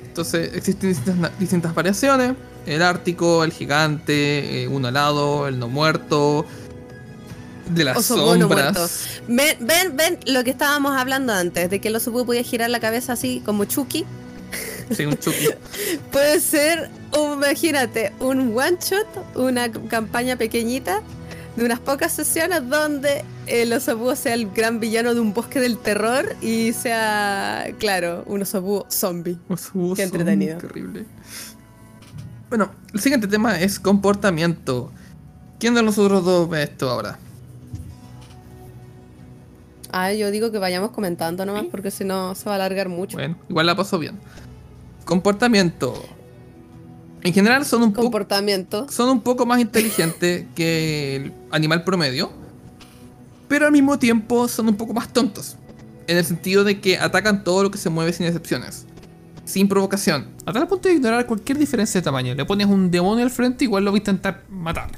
Entonces 0.05 0.51
existen 0.53 0.95
distintas, 1.39 1.73
variaciones. 1.73 2.33
El 2.65 2.81
ártico, 2.81 3.43
el 3.43 3.51
gigante, 3.51 4.63
eh, 4.63 4.67
uno 4.67 4.88
alado, 4.88 5.47
el 5.47 5.59
no 5.59 5.67
muerto, 5.67 6.45
de 7.73 7.83
las 7.83 8.05
sombras. 8.05 9.21
ven, 9.27 9.57
ven, 9.59 9.97
ven 9.97 10.19
lo 10.27 10.43
que 10.43 10.51
estábamos 10.51 10.95
hablando 10.95 11.33
antes, 11.33 11.69
de 11.69 11.81
que 11.81 11.89
el 11.89 11.95
oso 11.95 12.13
podía 12.25 12.43
girar 12.43 12.69
la 12.69 12.79
cabeza 12.79 13.13
así 13.13 13.41
como 13.45 13.65
Chucky 13.65 14.05
Sí, 14.95 15.06
un. 15.06 15.17
Puede 16.12 16.39
ser, 16.39 16.89
imagínate, 17.13 18.13
un 18.19 18.58
one 18.58 18.77
shot, 18.79 19.08
una 19.36 19.71
campaña 19.71 20.36
pequeñita 20.36 21.01
de 21.56 21.65
unas 21.65 21.79
pocas 21.79 22.12
sesiones 22.12 22.67
donde 22.67 23.23
el 23.45 23.73
oso 23.73 23.97
búho 23.97 24.15
sea 24.15 24.34
el 24.34 24.49
gran 24.51 24.79
villano 24.79 25.13
de 25.13 25.19
un 25.19 25.34
bosque 25.34 25.60
del 25.60 25.77
terror 25.77 26.36
y 26.41 26.73
sea, 26.73 27.67
claro, 27.77 28.23
un 28.27 28.41
oso 28.41 28.62
búho 28.62 28.88
zombie. 28.89 29.38
Qué 29.95 30.03
entretenido. 30.03 30.58
Terrible. 30.58 31.06
Bueno, 32.49 32.71
el 32.93 32.99
siguiente 32.99 33.27
tema 33.27 33.60
es 33.60 33.79
comportamiento. 33.79 34.91
¿Quién 35.60 35.75
de 35.75 35.84
nosotros 35.84 36.25
dos 36.25 36.49
ve 36.49 36.63
esto 36.63 36.89
ahora? 36.89 37.17
Ah, 39.91 40.12
yo 40.12 40.32
digo 40.32 40.51
que 40.51 40.58
vayamos 40.58 40.89
comentando 40.91 41.45
nomás 41.45 41.65
porque 41.69 41.91
si 41.91 42.03
no 42.03 42.34
se 42.34 42.45
va 42.45 42.53
a 42.53 42.56
alargar 42.56 42.89
mucho. 42.89 43.15
Bueno, 43.15 43.38
igual 43.47 43.67
la 43.67 43.75
pasó 43.75 43.99
bien. 43.99 44.19
Comportamiento. 45.05 45.93
En 47.23 47.33
general 47.33 47.65
son 47.65 47.83
un 47.83 47.93
poco. 47.93 48.05
Son 48.89 49.09
un 49.09 49.21
poco 49.21 49.45
más 49.45 49.59
inteligentes 49.59 50.45
que 50.55 51.15
el 51.15 51.33
animal 51.51 51.83
promedio. 51.83 52.31
Pero 53.47 53.65
al 53.65 53.71
mismo 53.71 53.99
tiempo 53.99 54.47
son 54.47 54.69
un 54.69 54.75
poco 54.75 54.93
más 54.93 55.11
tontos. 55.11 55.57
En 56.07 56.17
el 56.17 56.25
sentido 56.25 56.63
de 56.63 56.81
que 56.81 56.97
atacan 56.97 57.43
todo 57.43 57.63
lo 57.63 57.71
que 57.71 57.77
se 57.77 57.89
mueve 57.89 58.11
sin 58.11 58.25
excepciones. 58.25 58.85
Sin 59.45 59.67
provocación. 59.67 60.27
A 60.45 60.51
tal 60.53 60.67
punto 60.67 60.89
de 60.89 60.95
ignorar 60.95 61.25
cualquier 61.25 61.57
diferencia 61.57 62.01
de 62.01 62.05
tamaño. 62.05 62.35
Le 62.35 62.45
pones 62.45 62.67
un 62.67 62.91
demonio 62.91 63.23
al 63.23 63.31
frente, 63.31 63.65
igual 63.65 63.85
lo 63.85 63.91
va 63.91 63.97
a 63.97 63.99
intentar 63.99 64.43
matar. 64.49 64.89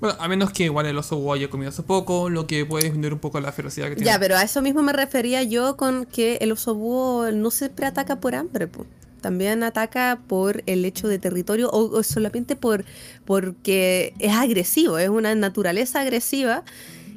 Bueno, 0.00 0.16
a 0.18 0.28
menos 0.28 0.50
que 0.50 0.64
igual 0.64 0.86
el 0.86 0.96
oso 0.96 1.32
haya 1.32 1.50
comido 1.50 1.68
hace 1.68 1.82
poco, 1.82 2.30
lo 2.30 2.46
que 2.46 2.64
puede 2.64 2.84
disminuir 2.84 3.12
un 3.12 3.18
poco 3.18 3.38
la 3.40 3.52
ferocidad 3.52 3.88
que 3.90 3.96
tiene. 3.96 4.10
Ya, 4.10 4.18
pero 4.18 4.36
a 4.36 4.42
eso 4.42 4.62
mismo 4.62 4.82
me 4.82 4.94
refería 4.94 5.42
yo 5.42 5.76
con 5.76 6.06
que 6.06 6.38
el 6.40 6.52
oso 6.52 6.74
búho 6.74 7.30
no 7.32 7.50
siempre 7.50 7.86
ataca 7.86 8.18
por 8.18 8.34
hambre, 8.34 8.66
pues. 8.66 8.88
También 9.20 9.62
ataca 9.62 10.20
por 10.26 10.62
el 10.64 10.84
hecho 10.86 11.06
de 11.06 11.18
territorio 11.18 11.68
o, 11.70 12.02
solamente 12.02 12.56
por 12.56 12.86
porque 13.26 14.14
es 14.18 14.32
agresivo, 14.32 14.96
es 14.96 15.10
una 15.10 15.34
naturaleza 15.34 16.00
agresiva 16.00 16.64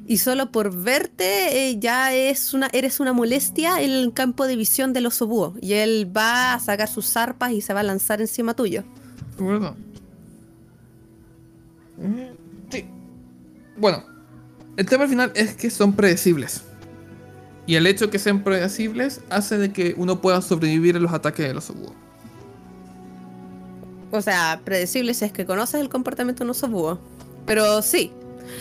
y 0.06 0.18
solo 0.18 0.52
por 0.52 0.76
verte 0.76 1.70
eh, 1.70 1.80
ya 1.80 2.14
es 2.14 2.54
una, 2.54 2.70
eres 2.74 3.00
una 3.00 3.14
molestia 3.14 3.82
en 3.82 3.92
el 3.92 4.12
campo 4.12 4.46
de 4.48 4.58
visión 4.58 4.92
del 4.92 5.06
oso 5.06 5.28
búho. 5.28 5.54
Y 5.62 5.74
él 5.74 6.12
va 6.16 6.56
a 6.56 6.60
sacar 6.60 6.90
sus 6.90 7.06
zarpas 7.06 7.54
y 7.54 7.62
se 7.62 7.74
va 7.74 7.80
a 7.80 7.84
lanzar 7.84 8.20
encima 8.20 8.54
tuyo. 8.54 8.84
Bueno. 9.40 9.78
Bueno, 13.84 14.02
el 14.78 14.86
tema 14.86 15.04
al 15.04 15.10
final 15.10 15.34
es 15.36 15.56
que 15.56 15.70
son 15.70 15.92
predecibles. 15.92 16.62
Y 17.68 17.76
el 17.76 17.86
hecho 17.86 18.06
de 18.06 18.12
que 18.12 18.18
sean 18.18 18.42
predecibles 18.42 19.20
hace 19.30 19.58
de 19.58 19.74
que 19.74 19.94
uno 19.98 20.22
pueda 20.22 20.42
sobrevivir 20.42 20.96
a 20.96 21.00
los 21.00 21.12
ataques 21.12 21.46
de 21.46 21.54
los 21.54 21.68
búho. 21.68 21.94
O 24.10 24.22
sea, 24.22 24.62
predecibles 24.64 25.22
es 25.22 25.34
que 25.34 25.46
conoces 25.46 25.82
el 25.82 25.90
comportamiento 25.90 26.40
de 26.40 26.46
un 26.46 26.52
oso 26.52 26.70
búho. 26.70 26.98
Pero 27.46 27.82
sí. 27.82 28.14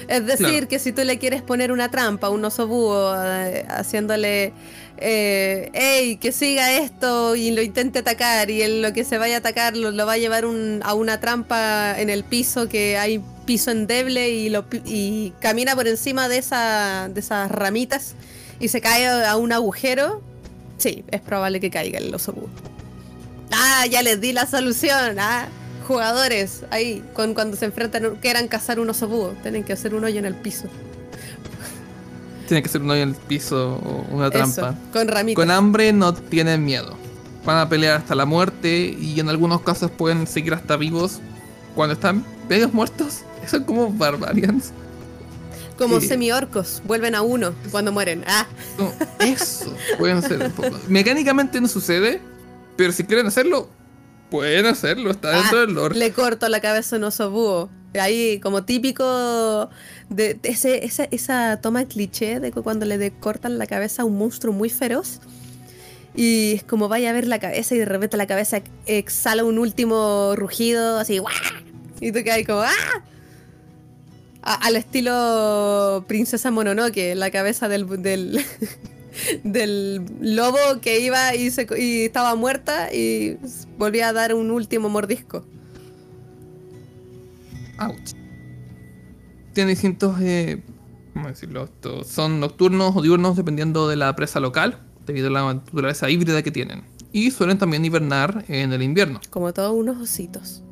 Es 0.09 0.27
decir, 0.27 0.67
que 0.67 0.81
si 0.81 0.91
tú 0.91 1.05
le 1.05 1.21
quieres 1.21 1.41
poner 1.41 1.71
una 1.71 1.89
trampa 1.89 2.27
a 2.27 2.31
un 2.31 2.45
oso 2.45 2.67
búho 2.67 3.15
eh, 3.15 3.65
haciéndole 3.69 4.53
eh, 4.97 5.71
hey, 5.73 6.17
que 6.17 6.33
siga 6.33 6.73
esto 6.73 7.37
y 7.37 7.53
lo 7.53 7.63
intente 7.63 8.01
atacar 8.01 8.51
y 8.51 8.63
en 8.63 8.83
lo 8.83 8.93
que 8.93 9.05
se 9.05 9.19
vaya 9.19 9.37
a 9.37 9.39
atacar 9.39 9.77
lo, 9.77 9.95
va 10.05 10.15
a 10.15 10.19
llevar 10.19 10.47
a 10.83 10.95
una 10.95 11.21
trampa 11.21 11.95
en 12.01 12.11
el 12.11 12.25
piso 12.25 12.69
que 12.69 12.99
hay 12.99 13.23
piso 13.45 13.71
endeble 13.71 14.31
y, 14.31 14.49
lo, 14.49 14.65
y 14.85 15.33
camina 15.41 15.75
por 15.75 15.89
encima 15.89 16.29
de, 16.29 16.39
esa, 16.39 17.09
de 17.13 17.21
esas 17.21 17.51
ramitas 17.51 18.15
y 18.61 18.69
se 18.69 18.81
cae 18.81 19.09
a 19.09 19.37
un 19.37 19.53
agujero, 19.53 20.23
sí, 20.79 21.05
es 21.11 21.21
probable 21.21 21.61
que 21.61 21.71
caiga 21.71 21.99
el 21.99 22.15
oso 22.15 22.33
búho. 22.33 22.49
Ah, 23.51 23.87
ya 23.87 24.03
les 24.03 24.21
di 24.21 24.33
la 24.33 24.47
solución. 24.47 25.19
Ah, 25.19 25.49
jugadores 25.87 26.63
ahí, 26.71 27.05
con, 27.13 27.35
cuando 27.35 27.57
se 27.57 27.67
enfrentan, 27.67 28.17
quieran 28.17 28.49
cazar 28.49 28.81
un 28.81 28.89
oso 28.89 29.09
búho, 29.09 29.35
tienen 29.43 29.65
que 29.65 29.73
hacer 29.73 29.95
un 29.95 30.05
hoyo 30.05 30.19
en 30.19 30.27
el 30.27 30.35
piso. 30.35 30.69
Tiene 32.47 32.63
que 32.63 32.69
ser 32.69 32.83
un 32.83 32.91
hoyo 32.91 33.03
en 33.03 33.11
el 33.11 33.15
piso 33.15 33.81
o 33.85 34.15
una 34.15 34.31
trampa. 34.31 34.75
con 34.93 35.09
ramitas. 35.09 35.43
Con 35.43 35.51
hambre 35.51 35.93
no 35.93 36.15
tienen 36.15 36.65
miedo. 36.65 36.97
Van 37.45 37.59
a 37.59 37.69
pelear 37.69 37.97
hasta 37.97 38.15
la 38.15 38.27
muerte 38.27 38.97
y 38.99 39.19
en 39.19 39.29
algunos 39.29 39.63
casos 39.63 39.91
pueden 39.91 40.27
seguir 40.27 40.55
hasta 40.55 40.77
vivos 40.77 41.21
cuando 41.75 41.95
están 41.95 42.25
medio 42.49 42.69
muertos. 42.69 43.23
Son 43.47 43.65
como 43.65 43.91
barbarians. 43.91 44.73
Como 45.77 46.01
semi-orcos, 46.01 46.83
vuelven 46.85 47.15
a 47.15 47.23
uno 47.23 47.55
cuando 47.71 47.93
mueren. 47.93 48.25
Ah. 48.27 48.47
eso, 49.21 49.75
pueden 49.99 50.23
ser. 50.23 50.53
Mecánicamente 50.89 51.61
no 51.61 51.67
sucede, 51.67 52.21
pero 52.77 52.93
si 52.93 53.05
quieren 53.05 53.27
hacerlo, 53.27 53.69
pueden 54.31 54.67
hacerlo, 54.67 55.11
está 55.11 55.31
dentro 55.31 55.59
ah, 55.59 55.61
del 55.63 55.75
lore. 55.75 55.99
Le 55.99 56.13
corto 56.13 56.49
la 56.49 56.61
cabeza 56.61 56.97
a 56.97 56.99
un 56.99 57.05
oso 57.05 57.31
búho. 57.31 57.71
Ahí 57.95 58.41
como 58.41 58.65
típico 58.65 59.69
de, 60.09 60.39
ese, 60.45 60.85
esa, 60.85 61.05
esa 61.11 61.61
toma 61.61 61.85
cliché 61.85 62.41
de 62.41 62.53
cuando 62.53 62.87
le 62.87 63.11
cortan 63.11 63.59
la 63.59 63.67
cabeza 63.67 64.03
a 64.03 64.05
un 64.05 64.17
monstruo 64.17 64.53
muy 64.53 64.71
feroz. 64.71 65.21
Y 66.15 66.53
es 66.53 66.65
como 66.65 66.89
vaya 66.89 67.11
a 67.11 67.13
ver 67.13 67.27
la 67.27 67.39
cabeza 67.39 67.75
y 67.75 67.79
de 67.79 67.87
repente 67.87 68.17
la 68.17 68.27
cabeza 68.27 68.63
exhala 68.87 69.45
un 69.45 69.59
último 69.59 70.35
rugido 70.37 70.99
así, 70.99 71.19
¡guau! 71.19 71.35
Y 72.01 72.13
tú 72.13 72.23
quedas 72.23 72.47
como 72.47 72.61
¡ah! 72.61 73.03
Al 74.43 74.77
estilo 74.77 76.05
Princesa 76.09 76.51
Mononoke, 76.51 77.15
la 77.15 77.31
cabeza 77.31 77.69
del, 77.69 77.87
del, 78.03 78.45
del 79.45 80.03
lobo 80.21 80.59
que 80.81 81.01
iba 81.01 81.35
y, 81.35 81.51
se, 81.51 81.67
y 81.79 82.05
estaba 82.05 82.35
muerta 82.35 82.93
y 82.93 83.39
volvía 83.79 84.09
a 84.09 84.13
dar 84.13 84.35
un 84.35 84.51
último 84.51 84.89
mordisco. 84.89 85.45
Ouch. 87.79 88.13
Tiene 89.53 89.71
distintos, 89.71 90.21
eh, 90.21 90.63
¿cómo 91.13 91.29
decirlo? 91.29 91.69
son 92.05 92.41
nocturnos 92.41 92.97
o 92.97 93.03
diurnos 93.03 93.37
dependiendo 93.37 93.89
de 93.89 93.97
la 93.97 94.15
presa 94.17 94.41
local, 94.41 94.79
debido 95.07 95.29
a 95.29 95.31
la 95.31 95.55
naturaleza 95.55 96.09
híbrida 96.11 96.43
que 96.43 96.51
tienen. 96.51 96.85
Y 97.13 97.31
suelen 97.31 97.59
también 97.59 97.85
hibernar 97.85 98.45
en 98.49 98.73
el 98.73 98.83
invierno. 98.83 99.21
Como 99.31 99.53
todos 99.53 99.75
unos 99.75 100.01
ositos. 100.01 100.63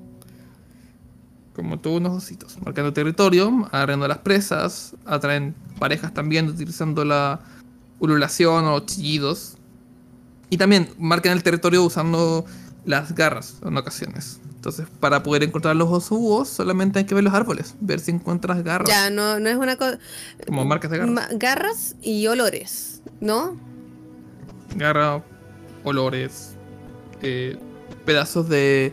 Como 1.55 1.79
todos 1.79 1.99
unos 1.99 2.17
ositos. 2.17 2.59
Marcando 2.65 2.93
territorio, 2.93 3.69
agarrando 3.73 4.07
las 4.07 4.19
presas, 4.19 4.95
atraen 5.05 5.55
parejas 5.79 6.15
también 6.15 6.49
utilizando 6.49 7.05
la 7.05 7.41
ululación 7.99 8.67
o 8.67 8.81
chillidos. 8.81 9.57
Y 10.49 10.57
también 10.57 10.91
marcan 10.99 11.33
el 11.33 11.43
territorio 11.43 11.85
usando 11.85 12.45
las 12.85 13.15
garras 13.15 13.57
en 13.65 13.77
ocasiones. 13.77 14.41
Entonces, 14.61 14.87
para 15.01 15.23
poder 15.23 15.43
encontrar 15.43 15.75
los 15.75 15.89
osobúos, 15.89 16.49
solamente 16.49 16.99
hay 16.99 17.05
que 17.07 17.15
ver 17.15 17.25
los 17.25 17.33
árboles, 17.33 17.75
ver 17.81 17.99
si 17.99 18.11
encuentras 18.11 18.63
garras. 18.63 18.89
Ya, 18.89 19.09
no, 19.09 19.41
no 19.41 19.49
es 19.49 19.57
una 19.57 19.77
cosa. 19.77 19.99
Como 20.47 20.65
marcas 20.65 20.91
de 20.91 20.99
garras. 20.99 21.29
garras 21.33 21.97
y 22.03 22.27
olores, 22.27 23.01
¿no? 23.21 23.57
Garra, 24.77 25.25
olores, 25.83 26.57
eh, 27.23 27.59
pedazos 28.05 28.49
de 28.49 28.93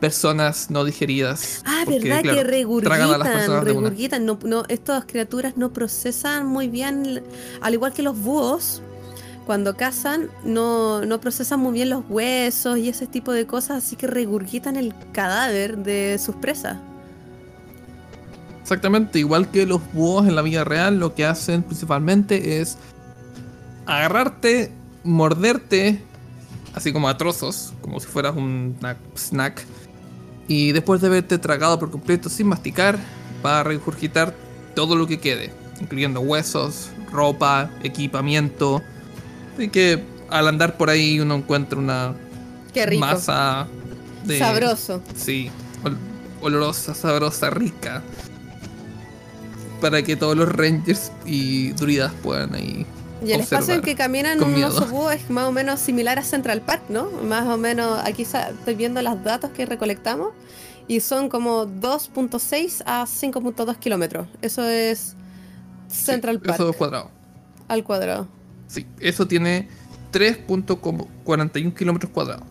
personas 0.00 0.70
no 0.70 0.84
digeridas. 0.84 1.62
Ah, 1.64 1.84
verdad 1.86 2.22
que 2.22 2.44
regurgitan, 2.44 3.64
regurgitan. 3.64 4.26
No, 4.26 4.38
no, 4.44 4.64
estas 4.68 5.04
criaturas 5.04 5.56
no 5.56 5.72
procesan 5.72 6.46
muy 6.46 6.68
bien, 6.68 7.22
al 7.60 7.74
igual 7.74 7.92
que 7.92 8.02
los 8.02 8.18
búhos, 8.18 8.82
cuando 9.46 9.76
cazan 9.76 10.28
no, 10.44 11.00
procesan 11.20 11.60
muy 11.60 11.72
bien 11.72 11.90
los 11.90 12.04
huesos 12.08 12.78
y 12.78 12.88
ese 12.88 13.06
tipo 13.06 13.32
de 13.32 13.46
cosas, 13.46 13.84
así 13.84 13.96
que 13.96 14.06
regurgitan 14.06 14.76
el 14.76 14.92
cadáver 15.12 15.78
de 15.78 16.18
sus 16.18 16.34
presas. 16.34 16.76
Exactamente, 18.62 19.20
igual 19.20 19.48
que 19.50 19.64
los 19.64 19.80
búhos 19.92 20.26
en 20.26 20.34
la 20.34 20.42
vida 20.42 20.64
real, 20.64 20.98
lo 20.98 21.14
que 21.14 21.24
hacen 21.24 21.62
principalmente 21.62 22.60
es 22.60 22.76
agarrarte, 23.86 24.72
morderte, 25.04 26.02
así 26.74 26.92
como 26.92 27.08
a 27.08 27.16
trozos, 27.16 27.72
como 27.80 28.00
si 28.00 28.08
fueras 28.08 28.34
un 28.36 28.76
snack, 29.14 29.64
y 30.48 30.72
después 30.72 31.00
de 31.00 31.08
haberte 31.08 31.38
tragado 31.38 31.78
por 31.78 31.90
completo 31.90 32.28
sin 32.28 32.48
masticar, 32.48 32.98
va 33.44 33.60
a 33.60 33.62
regurgitar 33.62 34.34
todo 34.74 34.96
lo 34.96 35.06
que 35.06 35.18
quede, 35.18 35.52
incluyendo 35.80 36.20
huesos, 36.20 36.90
ropa, 37.10 37.70
equipamiento, 37.82 38.82
Así 39.56 39.68
que 39.68 40.04
al 40.28 40.48
andar 40.48 40.76
por 40.76 40.90
ahí 40.90 41.18
uno 41.18 41.36
encuentra 41.36 41.78
una 41.78 42.14
masa 42.98 43.66
de. 44.24 44.38
Sabroso. 44.38 45.02
Sí, 45.14 45.50
olorosa, 46.42 46.94
sabrosa, 46.94 47.48
rica. 47.48 48.02
Para 49.80 50.02
que 50.02 50.14
todos 50.14 50.36
los 50.36 50.50
rangers 50.50 51.10
y 51.24 51.72
druidas 51.72 52.12
puedan 52.22 52.54
ahí. 52.54 52.86
Y 53.26 53.32
el 53.32 53.40
espacio 53.40 53.74
en 53.74 53.82
que 53.82 53.94
caminan 53.94 54.42
un 54.42 54.62
oso 54.62 54.86
búho 54.86 55.10
es 55.10 55.28
más 55.30 55.46
o 55.46 55.52
menos 55.52 55.80
similar 55.80 56.18
a 56.18 56.22
Central 56.22 56.60
Park, 56.60 56.82
¿no? 56.88 57.10
Más 57.10 57.46
o 57.46 57.56
menos, 57.56 58.00
aquí 58.04 58.22
estoy 58.22 58.74
viendo 58.74 59.02
los 59.02 59.22
datos 59.24 59.50
que 59.50 59.66
recolectamos 59.66 60.28
y 60.88 61.00
son 61.00 61.28
como 61.28 61.66
2.6 61.66 62.82
a 62.86 63.04
5.2 63.04 63.76
kilómetros. 63.78 64.28
Eso 64.42 64.64
es 64.64 65.16
Central 65.88 66.40
Park. 66.40 66.60
Eso 66.60 66.70
es 66.70 66.76
cuadrado. 66.76 67.10
Al 67.68 67.82
cuadrado. 67.82 68.28
Sí, 68.68 68.86
eso 69.00 69.26
tiene 69.26 69.68
3.41 70.12 71.74
kilómetros 71.74 72.12
cuadrados. 72.12 72.44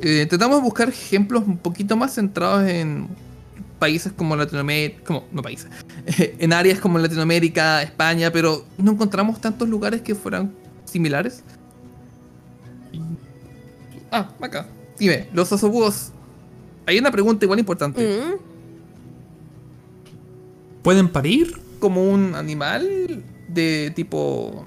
Eh, 0.00 0.20
intentamos 0.22 0.62
buscar 0.62 0.88
ejemplos 0.88 1.44
un 1.46 1.58
poquito 1.58 1.96
más 1.96 2.14
centrados 2.14 2.68
en 2.68 3.08
países 3.80 4.12
como 4.12 4.36
Latinoamérica, 4.36 5.02
como, 5.02 5.24
no 5.32 5.42
países, 5.42 5.68
en 6.16 6.52
áreas 6.52 6.78
como 6.78 7.00
Latinoamérica, 7.00 7.82
España, 7.82 8.30
pero 8.30 8.64
no 8.78 8.92
encontramos 8.92 9.40
tantos 9.40 9.68
lugares 9.68 10.02
que 10.02 10.14
fueran 10.14 10.54
similares. 10.84 11.42
Ah, 14.12 14.30
acá. 14.40 14.68
Dime, 14.98 15.28
los 15.32 15.50
osobúos. 15.50 16.12
Hay 16.86 16.98
una 16.98 17.10
pregunta 17.10 17.44
igual 17.44 17.58
importante. 17.58 18.06
Mm. 18.06 18.34
¿Pueden 20.82 21.08
parir? 21.08 21.58
Como 21.80 22.08
un 22.10 22.34
animal 22.34 23.24
de 23.48 23.90
tipo 23.96 24.66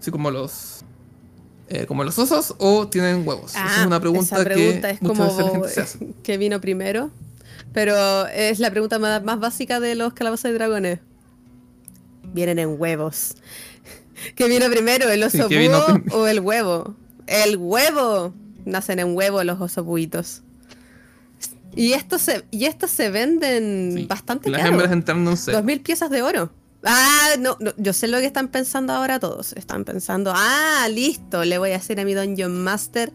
así 0.00 0.10
como 0.10 0.30
los 0.30 0.84
eh, 1.68 1.84
como 1.86 2.04
los 2.04 2.16
osos 2.18 2.54
o 2.58 2.86
tienen 2.86 3.26
huevos? 3.26 3.50
esa 3.50 3.66
es 3.66 3.78
ah, 3.78 3.86
una 3.88 4.00
pregunta, 4.00 4.44
que 4.44 4.70
es 4.70 4.98
como 5.00 5.64
que 6.22 6.38
vino 6.38 6.60
primero, 6.60 7.10
pero 7.72 8.26
es 8.28 8.58
la 8.58 8.70
pregunta 8.70 8.98
más, 8.98 9.40
básica 9.40 9.80
de 9.80 9.94
los 9.94 10.14
calabozos 10.14 10.50
y 10.50 10.54
dragones. 10.54 11.00
Vienen 12.32 12.58
en 12.58 12.80
huevos. 12.80 13.36
¿Qué 14.34 14.48
vino 14.48 14.68
primero, 14.70 15.08
el 15.10 15.22
oso 15.22 15.48
o 16.12 16.26
el 16.26 16.40
huevo? 16.40 16.96
El 17.26 17.56
huevo. 17.56 18.34
Nacen 18.64 18.98
en 18.98 19.14
huevo 19.14 19.44
los 19.44 19.60
osobuitos. 19.60 20.42
Y 21.74 21.92
estos 21.92 22.22
se, 22.22 22.44
y 22.50 22.64
estos 22.64 22.90
se 22.90 23.10
venden 23.10 24.06
bastante 24.08 24.48
Las 24.48 24.64
hembras 24.64 24.90
entrando 24.90 25.30
en 25.30 25.36
Dos 25.36 25.64
mil 25.64 25.80
piezas 25.80 26.10
de 26.10 26.22
oro. 26.22 26.50
Ah, 26.82 27.34
no, 27.38 27.56
no, 27.60 27.72
yo 27.76 27.92
sé 27.92 28.08
lo 28.08 28.18
que 28.18 28.26
están 28.26 28.48
pensando 28.48 28.92
ahora 28.92 29.18
todos. 29.18 29.52
Están 29.52 29.84
pensando, 29.84 30.32
ah, 30.34 30.88
listo, 30.90 31.44
le 31.44 31.58
voy 31.58 31.72
a 31.72 31.76
hacer 31.76 32.00
a 32.00 32.04
mi 32.04 32.14
Dungeon 32.14 32.62
Master 32.62 33.12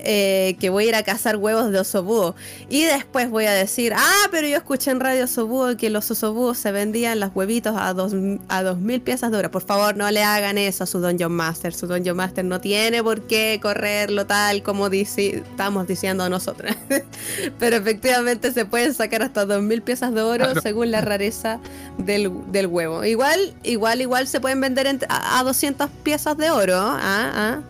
eh, 0.00 0.56
que 0.60 0.70
voy 0.70 0.86
a 0.86 0.88
ir 0.88 0.94
a 0.94 1.02
cazar 1.02 1.36
huevos 1.36 1.70
de 1.70 1.78
osobúo. 1.80 2.34
Y 2.68 2.84
después 2.84 3.30
voy 3.30 3.46
a 3.46 3.52
decir, 3.52 3.92
ah, 3.96 4.28
pero 4.30 4.46
yo 4.46 4.56
escuché 4.56 4.90
en 4.90 5.00
Radio 5.00 5.24
Osobúo 5.24 5.76
que 5.76 5.90
los 5.90 6.10
osobúos 6.10 6.58
se 6.58 6.72
vendían 6.72 7.20
los 7.20 7.30
huevitos 7.34 7.74
a 7.76 7.92
dos, 7.94 8.14
a 8.48 8.62
dos 8.62 8.78
mil 8.78 9.00
piezas 9.00 9.30
de 9.30 9.38
oro. 9.38 9.50
Por 9.50 9.62
favor, 9.62 9.96
no 9.96 10.10
le 10.10 10.22
hagan 10.22 10.58
eso 10.58 10.84
a 10.84 10.86
su 10.86 11.00
Dungeon 11.00 11.32
Master. 11.32 11.74
Su 11.74 11.86
Dungeon 11.86 12.16
Master 12.16 12.44
no 12.44 12.60
tiene 12.60 13.02
por 13.02 13.26
qué 13.26 13.58
correrlo 13.62 14.26
tal 14.26 14.62
como 14.62 14.90
dice, 14.90 15.42
estamos 15.50 15.86
diciendo 15.86 16.28
nosotros. 16.28 16.74
pero 17.58 17.76
efectivamente 17.76 18.52
se 18.52 18.64
pueden 18.64 18.94
sacar 18.94 19.22
hasta 19.22 19.44
dos 19.44 19.62
mil 19.62 19.82
piezas 19.82 20.14
de 20.14 20.22
oro 20.22 20.60
según 20.60 20.90
la 20.90 21.00
rareza 21.00 21.60
del, 21.98 22.28
huevo. 22.66 23.04
Igual, 23.04 23.54
igual, 23.62 24.00
igual 24.00 24.26
se 24.26 24.40
pueden 24.40 24.60
vender 24.60 24.86
a, 25.08 25.38
a 25.38 25.44
200 25.44 25.90
piezas 26.02 26.36
de 26.36 26.50
oro. 26.50 26.76
Ah, 26.76 27.32
ah. 27.34 27.60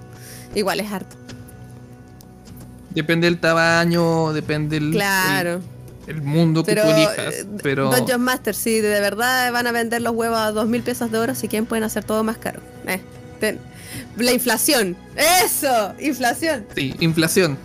Igual 0.55 0.81
es 0.81 0.91
harto. 0.91 1.18
Depende 2.91 3.27
del 3.27 3.39
tamaño, 3.39 4.33
depende 4.33 4.79
el, 4.79 4.91
claro. 4.93 5.61
el, 6.07 6.23
mundo 6.23 6.65
que 6.65 6.75
tú 6.75 6.83
elijas. 6.83 7.35
Eh, 7.35 7.47
pero... 7.63 7.91
Dungeon 7.91 8.21
Master, 8.21 8.55
si 8.55 8.81
de 8.81 9.01
verdad 9.01 9.53
van 9.53 9.67
a 9.67 9.73
vender 9.73 10.03
los 10.03 10.15
huevos 10.15 10.39
a 10.39 10.53
2.000 10.53 10.83
pesos 10.83 11.13
de 11.13 11.19
oro, 11.19 11.35
si 11.35 11.49
quieren 11.49 11.67
pueden 11.67 11.85
hacer 11.85 12.05
todo 12.05 12.25
más 12.25 12.39
caro. 12.39 12.61
Eh, 12.87 13.59
la 14.17 14.33
inflación. 14.33 14.97
¡Eso! 15.17 15.95
Inflación. 16.01 16.67
Sí, 16.75 16.95
inflación. 17.01 17.59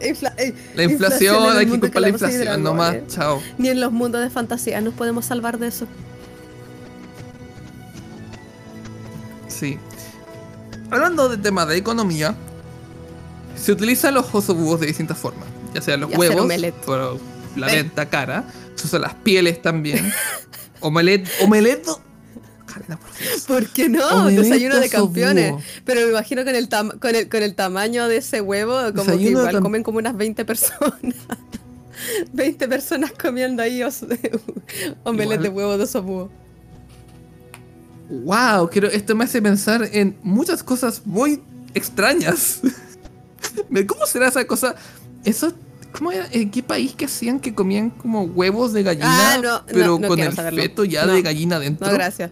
Eh, 0.00 0.54
la 0.74 0.82
inflación, 0.82 1.56
hay 1.56 1.66
que 1.66 1.78
culpar 1.78 2.02
la 2.02 2.08
inflación, 2.08 2.62
nomás, 2.62 2.96
chao. 3.08 3.40
Ni 3.58 3.68
en 3.68 3.80
los 3.80 3.92
mundos 3.92 4.20
de 4.20 4.30
fantasía 4.30 4.80
nos 4.80 4.94
podemos 4.94 5.24
salvar 5.24 5.58
de 5.58 5.68
eso. 5.68 5.86
Sí. 9.46 9.78
Hablando 10.90 11.28
de 11.28 11.36
tema 11.36 11.66
de 11.66 11.76
economía, 11.76 12.34
se 13.56 13.72
utilizan 13.72 14.14
los 14.14 14.34
osobúos 14.34 14.80
de 14.80 14.86
distintas 14.86 15.18
formas. 15.18 15.46
Ya 15.74 15.80
sean 15.80 16.00
los 16.00 16.14
huevos, 16.14 16.46
por 16.84 17.18
la 17.56 17.66
venta 17.66 18.08
cara. 18.08 18.44
Se 18.74 18.86
usan 18.86 19.02
las 19.02 19.14
pieles 19.14 19.60
también. 19.62 20.12
omelet, 20.80 21.28
omelet. 21.42 21.86
por, 23.46 23.66
qué 23.68 23.88
no? 23.88 24.26
Desayuno 24.26 24.78
de 24.78 24.88
campeones. 24.88 25.54
Pero 25.84 26.02
me 26.02 26.10
imagino 26.10 26.44
con 26.44 26.54
el, 26.54 26.68
con 26.68 27.14
el, 27.14 27.28
con 27.28 27.42
el 27.42 27.54
tamaño 27.54 28.08
de 28.08 28.18
ese 28.18 28.40
huevo, 28.40 28.78
como 28.94 29.16
que 29.16 29.22
igual 29.22 29.60
comen 29.60 29.82
como 29.82 29.98
unas 29.98 30.16
20 30.16 30.44
personas. 30.44 31.14
20 32.32 32.68
personas 32.68 33.12
comiendo 33.12 33.62
ahí 33.62 33.82
omelet 35.04 35.40
de 35.40 35.48
huevo 35.48 35.76
de 35.76 35.84
osobúo. 35.84 36.30
Wow, 38.08 38.68
quiero, 38.70 38.88
esto 38.88 39.14
me 39.14 39.24
hace 39.24 39.40
pensar 39.40 39.88
en 39.92 40.16
muchas 40.22 40.62
cosas 40.62 41.02
muy 41.06 41.42
extrañas. 41.74 42.60
¿Cómo 43.86 44.06
será 44.06 44.28
esa 44.28 44.44
cosa? 44.46 44.74
Eso 45.24 45.52
¿Cómo 45.92 46.10
era? 46.10 46.26
¿En 46.32 46.50
qué 46.50 46.62
país 46.62 46.94
que 46.94 47.04
hacían 47.04 47.38
que 47.38 47.54
comían 47.54 47.90
como 47.90 48.22
huevos 48.24 48.72
de 48.72 48.82
gallina? 48.82 49.34
Ah, 49.34 49.38
no, 49.42 49.62
pero 49.66 49.86
no, 49.86 49.98
no 49.98 50.08
con 50.08 50.18
el 50.20 50.32
saberlo. 50.32 50.62
feto 50.62 50.84
ya 50.84 51.06
de 51.06 51.20
gallina 51.20 51.58
dentro. 51.58 51.86
No, 51.86 51.92
gracias. 51.92 52.30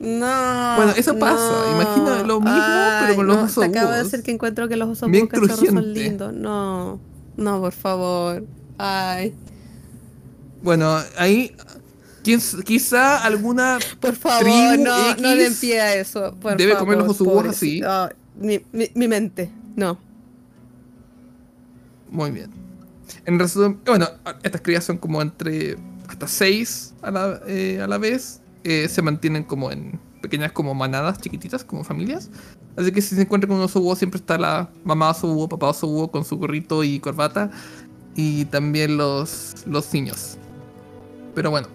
No. 0.00 0.74
Bueno, 0.76 0.92
eso 0.96 1.18
pasa. 1.18 1.72
Imagina 1.72 2.22
lo 2.24 2.40
mismo, 2.40 2.60
pero 3.00 3.16
con 3.16 3.26
los 3.26 3.36
osos 3.38 3.64
Te 3.64 3.78
acabo 3.78 3.92
de 3.92 4.04
decir 4.04 4.22
que 4.22 4.30
encuentro 4.30 4.68
que 4.68 4.76
los 4.76 4.88
osos 4.90 5.10
Bien 5.10 5.28
son 5.30 5.92
lindos. 5.94 6.32
No. 6.34 7.00
No, 7.36 7.60
por 7.60 7.72
favor. 7.72 8.44
Ay. 8.76 9.34
Bueno, 10.62 10.98
ahí 11.16 11.54
quiz- 12.22 12.62
quizá 12.64 13.24
alguna 13.24 13.78
Por 14.00 14.14
favor, 14.14 14.42
Tribu 14.42 14.84
no, 14.84 15.10
X 15.12 15.22
no 15.22 15.36
den 15.36 15.54
pie 15.56 15.80
a 15.80 15.94
eso. 15.94 16.34
Por 16.40 16.56
debe 16.56 16.72
favor, 16.74 16.86
comer 16.96 17.06
los 17.06 17.16
pobrecito. 17.16 17.50
así. 17.50 17.82
Ah, 17.84 18.10
mi, 18.38 18.60
mi, 18.72 19.08
mente. 19.08 19.50
No. 19.76 19.98
Muy 22.10 22.30
bien. 22.30 22.50
En 23.26 23.38
resumen, 23.38 23.80
bueno, 23.84 24.06
estas 24.42 24.60
crías 24.60 24.84
son 24.84 24.98
como 24.98 25.20
entre 25.20 25.76
hasta 26.08 26.26
seis 26.26 26.94
a 27.02 27.10
la, 27.10 27.40
eh, 27.46 27.80
a 27.82 27.86
la 27.86 27.98
vez. 27.98 28.40
Eh, 28.64 28.88
se 28.88 29.02
mantienen 29.02 29.44
como 29.44 29.70
en 29.70 29.98
pequeñas 30.20 30.52
como 30.52 30.74
manadas 30.74 31.18
chiquititas, 31.20 31.64
como 31.64 31.84
familias. 31.84 32.30
Así 32.76 32.92
que 32.92 33.02
si 33.02 33.14
se 33.14 33.22
encuentran 33.22 33.48
con 33.48 33.58
un 33.58 33.64
oso 33.64 33.96
siempre 33.96 34.18
está 34.18 34.38
la 34.38 34.70
mamá 34.84 35.10
oso 35.10 35.48
papá 35.48 35.68
oso 35.68 36.08
con 36.10 36.24
su 36.24 36.36
gorrito 36.36 36.84
y 36.84 37.00
corbata. 37.00 37.50
Y 38.14 38.46
también 38.46 38.96
los, 38.96 39.54
los 39.66 39.92
niños. 39.92 40.38
Pero 41.34 41.50
bueno, 41.50 41.68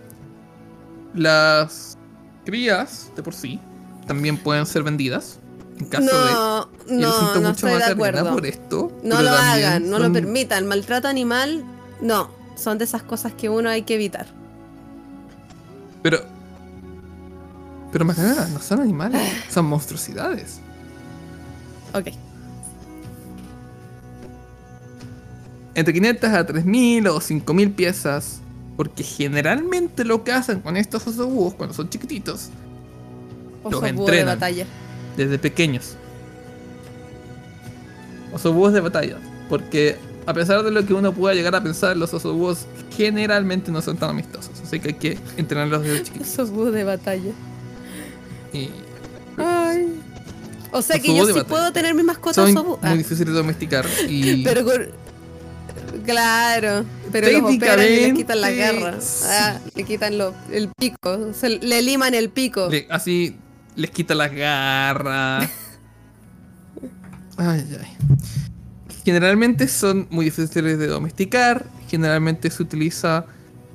las 1.14 1.98
crías 2.46 3.12
de 3.16 3.24
por 3.24 3.34
sí 3.34 3.60
también 4.08 4.38
pueden 4.38 4.66
ser 4.66 4.84
vendidas. 4.84 5.40
En 5.84 5.90
caso 5.90 6.26
de... 6.26 6.32
No, 6.32 6.70
no, 6.88 7.40
no 7.42 7.50
estoy 7.50 7.72
de 7.72 7.84
acuerdo. 7.84 8.32
por 8.32 8.46
esto. 8.46 8.92
No 9.04 9.22
lo 9.22 9.32
hagan, 9.32 9.90
no 9.90 10.00
lo 10.00 10.12
permitan. 10.14 10.66
Maltrato 10.66 11.08
animal, 11.08 11.64
no. 12.02 12.30
Son 12.56 12.78
de 12.78 12.86
esas 12.86 13.04
cosas 13.04 13.34
que 13.34 13.50
uno 13.50 13.70
hay 13.70 13.82
que 13.82 13.96
evitar. 13.96 14.28
Pero. 16.02 16.22
Pero 17.92 18.06
Macarena, 18.06 18.48
no 18.48 18.60
son 18.60 18.80
animales, 18.82 19.22
son 19.50 19.66
monstruosidades. 19.66 20.60
Ok. 21.94 22.08
Entre 25.76 25.94
500 25.94 26.30
a 26.30 26.46
3000 26.46 27.08
o 27.08 27.20
5000 27.20 27.72
piezas. 27.72 28.40
Porque 28.78 29.04
generalmente 29.04 30.04
lo 30.04 30.24
que 30.24 30.32
hacen 30.32 30.62
con 30.62 30.78
estos 30.78 31.06
osos 31.06 31.28
búhos 31.28 31.54
cuando 31.54 31.76
son 31.76 31.90
chiquititos, 31.90 32.50
Los 33.64 33.74
Oso 33.76 33.82
de 33.84 33.90
entrenan. 33.90 34.40
batalla. 34.40 34.66
Desde 35.18 35.38
pequeños. 35.40 35.96
Osos 38.34 38.54
búhos 38.54 38.74
de 38.74 38.80
batalla. 38.82 39.18
Porque 39.50 39.98
a 40.26 40.34
pesar 40.34 40.64
de 40.64 40.72
lo 40.72 40.86
que 40.86 40.94
uno 40.94 41.14
pueda 41.14 41.36
llegar 41.36 41.56
a 41.56 41.62
pensar, 41.64 41.96
los 41.98 42.14
osos 42.14 42.34
búhos 42.36 42.66
generalmente 42.96 43.72
no 43.72 43.82
son 43.82 43.98
tan 43.98 44.12
amistosos. 44.12 44.52
Así 44.64 44.80
que 44.80 44.90
hay 44.90 44.94
que 44.96 45.18
entrenarlos 45.38 45.84
desde 45.84 46.04
chiquitos. 46.04 46.40
Oso 46.40 46.52
búho 46.52 46.72
de 46.72 46.84
batalla. 46.84 47.32
Y 48.52 48.70
Ay. 49.38 50.00
O 50.72 50.82
sea 50.82 50.98
que 51.00 51.08
yo 51.16 51.26
sí 51.26 51.32
batalla. 51.34 51.48
puedo 51.48 51.72
tener 51.74 51.94
mi 51.94 52.04
mascota 52.04 52.34
son 52.36 52.52
oso 52.58 52.64
búho. 52.64 52.78
muy 52.82 52.90
Ah, 52.90 52.96
difíciles 52.96 53.28
de 53.28 53.34
domesticar. 53.34 53.86
Y 54.08 54.44
pero 54.44 54.64
con... 54.66 54.88
Claro, 56.06 56.84
pero 57.14 57.32
los 57.40 57.56
operan 57.56 57.86
y 57.86 57.96
le 58.02 58.14
quitan 58.14 58.42
la 58.42 58.52
garra. 58.52 58.98
Ah, 59.26 59.60
le 59.76 59.84
quitan 59.84 60.18
lo- 60.18 60.34
el 60.52 60.68
pico. 60.70 61.34
Se, 61.34 61.50
le 61.50 61.82
liman 61.82 62.14
el 62.14 62.30
pico. 62.30 62.68
Así 62.90 63.38
les 63.76 63.90
quita 63.92 64.16
las 64.16 64.32
garras. 64.34 65.50
Ay, 67.38 67.66
ay. 67.82 67.88
Generalmente 69.06 69.68
son 69.68 70.08
muy 70.12 70.26
difíciles 70.26 70.78
de 70.80 70.88
domesticar. 70.88 71.66
Generalmente 71.90 72.50
se 72.50 72.64
utiliza 72.64 73.26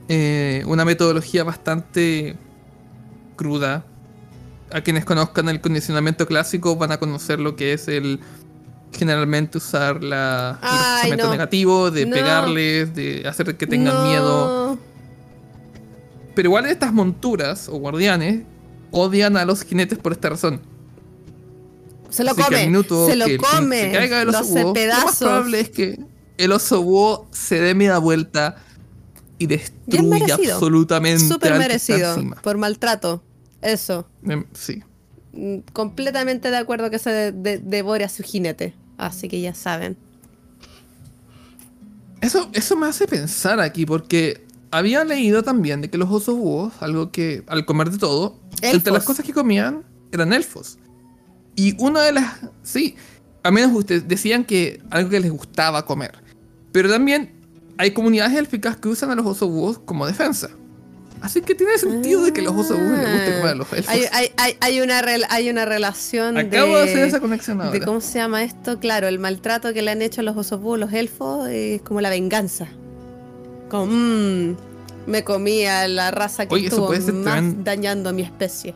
eh, 0.08 0.62
una 0.66 0.84
metodología 0.84 1.44
bastante 1.44 2.36
cruda. 3.36 3.84
A 4.72 4.80
quienes 4.82 5.04
conozcan 5.04 5.48
el 5.48 5.60
condicionamiento 5.60 6.26
clásico 6.26 6.76
van 6.76 6.92
a 6.92 6.98
conocer 6.98 7.40
lo 7.40 7.56
que 7.56 7.72
es 7.72 7.88
el 7.88 8.20
generalmente 8.96 9.58
usar 9.58 10.02
la, 10.02 10.58
el 10.62 10.68
Ay, 10.68 10.78
reforzamiento 10.78 11.24
no. 11.26 11.30
negativo, 11.32 11.90
de 11.90 12.06
No. 12.06 12.14
pegarles, 12.14 12.94
de 12.94 13.26
hacer 13.28 13.56
que 13.56 13.66
tengan 13.66 13.94
No. 13.94 14.04
miedo. 14.04 14.78
Pero 16.34 16.48
igual 16.48 16.66
estas 16.66 16.92
monturas 16.92 17.68
o 17.68 17.78
guardianes 17.78 18.42
odian 18.90 19.36
a 19.36 19.44
los 19.44 19.62
jinetes 19.64 19.98
por 19.98 20.12
esta 20.12 20.30
razón. 20.30 20.60
Se 22.10 22.24
lo 22.24 22.30
Así 22.30 22.38
que 22.38 22.42
al 22.44 22.48
come. 22.52 22.66
minuto 22.66 23.06
Se 23.06 23.16
lo 23.16 23.26
que 23.26 23.34
el 23.34 23.40
come. 23.40 23.80
se 23.82 23.92
caiga 23.92 24.24
Lo 24.24 24.30
oso 24.30 24.38
hace 24.40 24.50
búho, 24.52 24.60
lo 24.62 24.66
más 24.68 24.74
pedazos. 24.74 25.18
probable 25.18 25.60
es 25.60 25.70
que 25.70 25.98
el 26.38 26.52
oso 26.52 26.82
búho 26.82 27.28
se 27.32 27.60
dé 27.60 27.74
media 27.74 27.98
vuelta 27.98 28.56
y 29.38 29.46
destruya 29.46 30.34
absolutamente 30.34 31.28
Súper 31.28 31.58
merecido. 31.58 32.16
Por 32.42 32.56
maltrato. 32.58 33.22
Eso. 33.62 34.08
Em, 34.24 34.44
Sí. 34.54 34.82
Mm, 35.32 35.58
Completamente 35.72 36.50
de 36.50 36.56
acuerdo 36.56 36.90
que 36.90 36.98
se 36.98 37.10
de- 37.10 37.32
de- 37.32 37.58
devore 37.58 38.04
a 38.04 38.08
su 38.08 38.22
jinete. 38.22 38.72
Así 38.96 39.28
que 39.28 39.40
ya 39.40 39.54
saben. 39.54 39.96
Eso, 42.20 42.48
eso 42.52 42.76
me 42.76 42.86
hace 42.88 43.06
pensar 43.06 43.60
aquí 43.60 43.86
porque 43.86 44.44
había 44.70 45.04
leído 45.04 45.42
también 45.42 45.80
de 45.80 45.90
que 45.90 45.98
los 45.98 46.10
osos 46.10 46.36
búhos, 46.36 46.72
algo 46.80 47.10
que 47.10 47.42
al 47.46 47.64
comer 47.64 47.90
de 47.90 47.98
todo, 47.98 48.38
entre 48.62 48.70
Elfos. 48.70 48.92
las 48.92 49.04
cosas 49.04 49.24
que 49.24 49.32
comían 49.32 49.84
eran 50.12 50.32
elfos. 50.32 50.78
Y 51.56 51.74
una 51.82 52.02
de 52.02 52.12
las... 52.12 52.36
Sí, 52.62 52.96
a 53.42 53.50
menos 53.50 53.72
ustedes 53.74 54.06
decían 54.08 54.44
que 54.44 54.80
algo 54.90 55.10
que 55.10 55.20
les 55.20 55.30
gustaba 55.30 55.84
comer. 55.84 56.12
Pero 56.72 56.88
también 56.90 57.32
hay 57.78 57.92
comunidades 57.92 58.36
élficas 58.36 58.76
que 58.76 58.88
usan 58.88 59.10
a 59.10 59.14
los 59.14 59.26
osos 59.26 59.48
búhos 59.48 59.78
como 59.78 60.06
defensa. 60.06 60.50
Así 61.20 61.40
que 61.40 61.54
tiene 61.56 61.76
sentido 61.78 62.22
de 62.24 62.32
que 62.32 62.42
los 62.42 62.52
osos 62.54 62.78
búhos 62.78 62.98
les 62.98 63.12
guste 63.12 63.32
comer 63.38 63.46
a 63.46 63.54
los 63.56 63.72
elfos. 63.72 63.88
Hay, 63.92 64.30
hay, 64.36 64.56
hay, 64.60 64.80
una, 64.80 65.02
rel- 65.02 65.26
hay 65.30 65.50
una 65.50 65.64
relación 65.64 66.36
Acabo 66.38 66.76
de, 66.76 66.82
hacer 66.84 66.98
esa 67.08 67.16
de, 67.16 67.20
conexión 67.20 67.60
ahora. 67.60 67.72
de 67.72 67.84
cómo 67.84 68.00
se 68.00 68.18
llama 68.18 68.44
esto. 68.44 68.78
Claro, 68.78 69.08
el 69.08 69.18
maltrato 69.18 69.72
que 69.72 69.82
le 69.82 69.90
han 69.90 70.00
hecho 70.02 70.20
a 70.20 70.24
los 70.24 70.36
osos 70.36 70.60
búhos, 70.60 70.78
los 70.78 70.92
elfos, 70.92 71.48
es 71.48 71.82
como 71.82 72.00
la 72.00 72.10
venganza. 72.10 72.68
Como, 73.68 73.86
mmm, 73.86 74.56
me 75.06 75.24
comí 75.24 75.64
a 75.64 75.86
la 75.88 76.10
raza 76.10 76.46
que 76.46 76.54
Oye, 76.54 76.66
estuvo 76.68 76.90
más 77.12 77.64
dañando 77.64 78.10
a 78.10 78.12
mi 78.12 78.22
especie. 78.22 78.74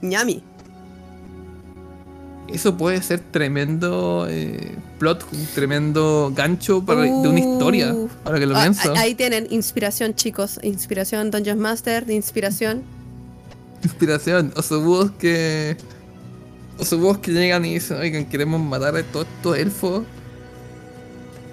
ñami. 0.00 0.42
Eso 2.48 2.76
puede 2.76 3.00
ser 3.02 3.20
tremendo 3.20 4.26
eh, 4.28 4.76
plot, 4.98 5.24
un 5.32 5.46
tremendo 5.54 6.32
gancho 6.34 6.84
para, 6.84 7.02
de 7.02 7.10
una 7.28 7.38
historia. 7.40 7.94
Uh. 7.94 8.08
Ahora 8.24 8.38
que 8.40 8.46
lo 8.46 8.56
Ah, 8.56 8.62
pienso. 8.64 8.92
ahí 8.94 9.14
tienen 9.14 9.46
inspiración, 9.50 10.14
chicos. 10.14 10.58
Inspiración 10.62 11.30
Dungeon 11.30 11.58
Master, 11.58 12.04
de 12.04 12.14
inspiración. 12.14 12.82
Inspiración. 13.82 14.52
Osobúos 14.54 15.10
que. 15.12 15.78
Osobúos 16.78 17.18
que 17.18 17.30
llegan 17.30 17.64
y 17.64 17.74
dicen, 17.74 17.96
oigan, 17.98 18.26
queremos 18.26 18.60
matar 18.60 18.96
a 18.96 19.02
todos 19.02 19.26
estos 19.38 19.56
elfos. 19.56 20.02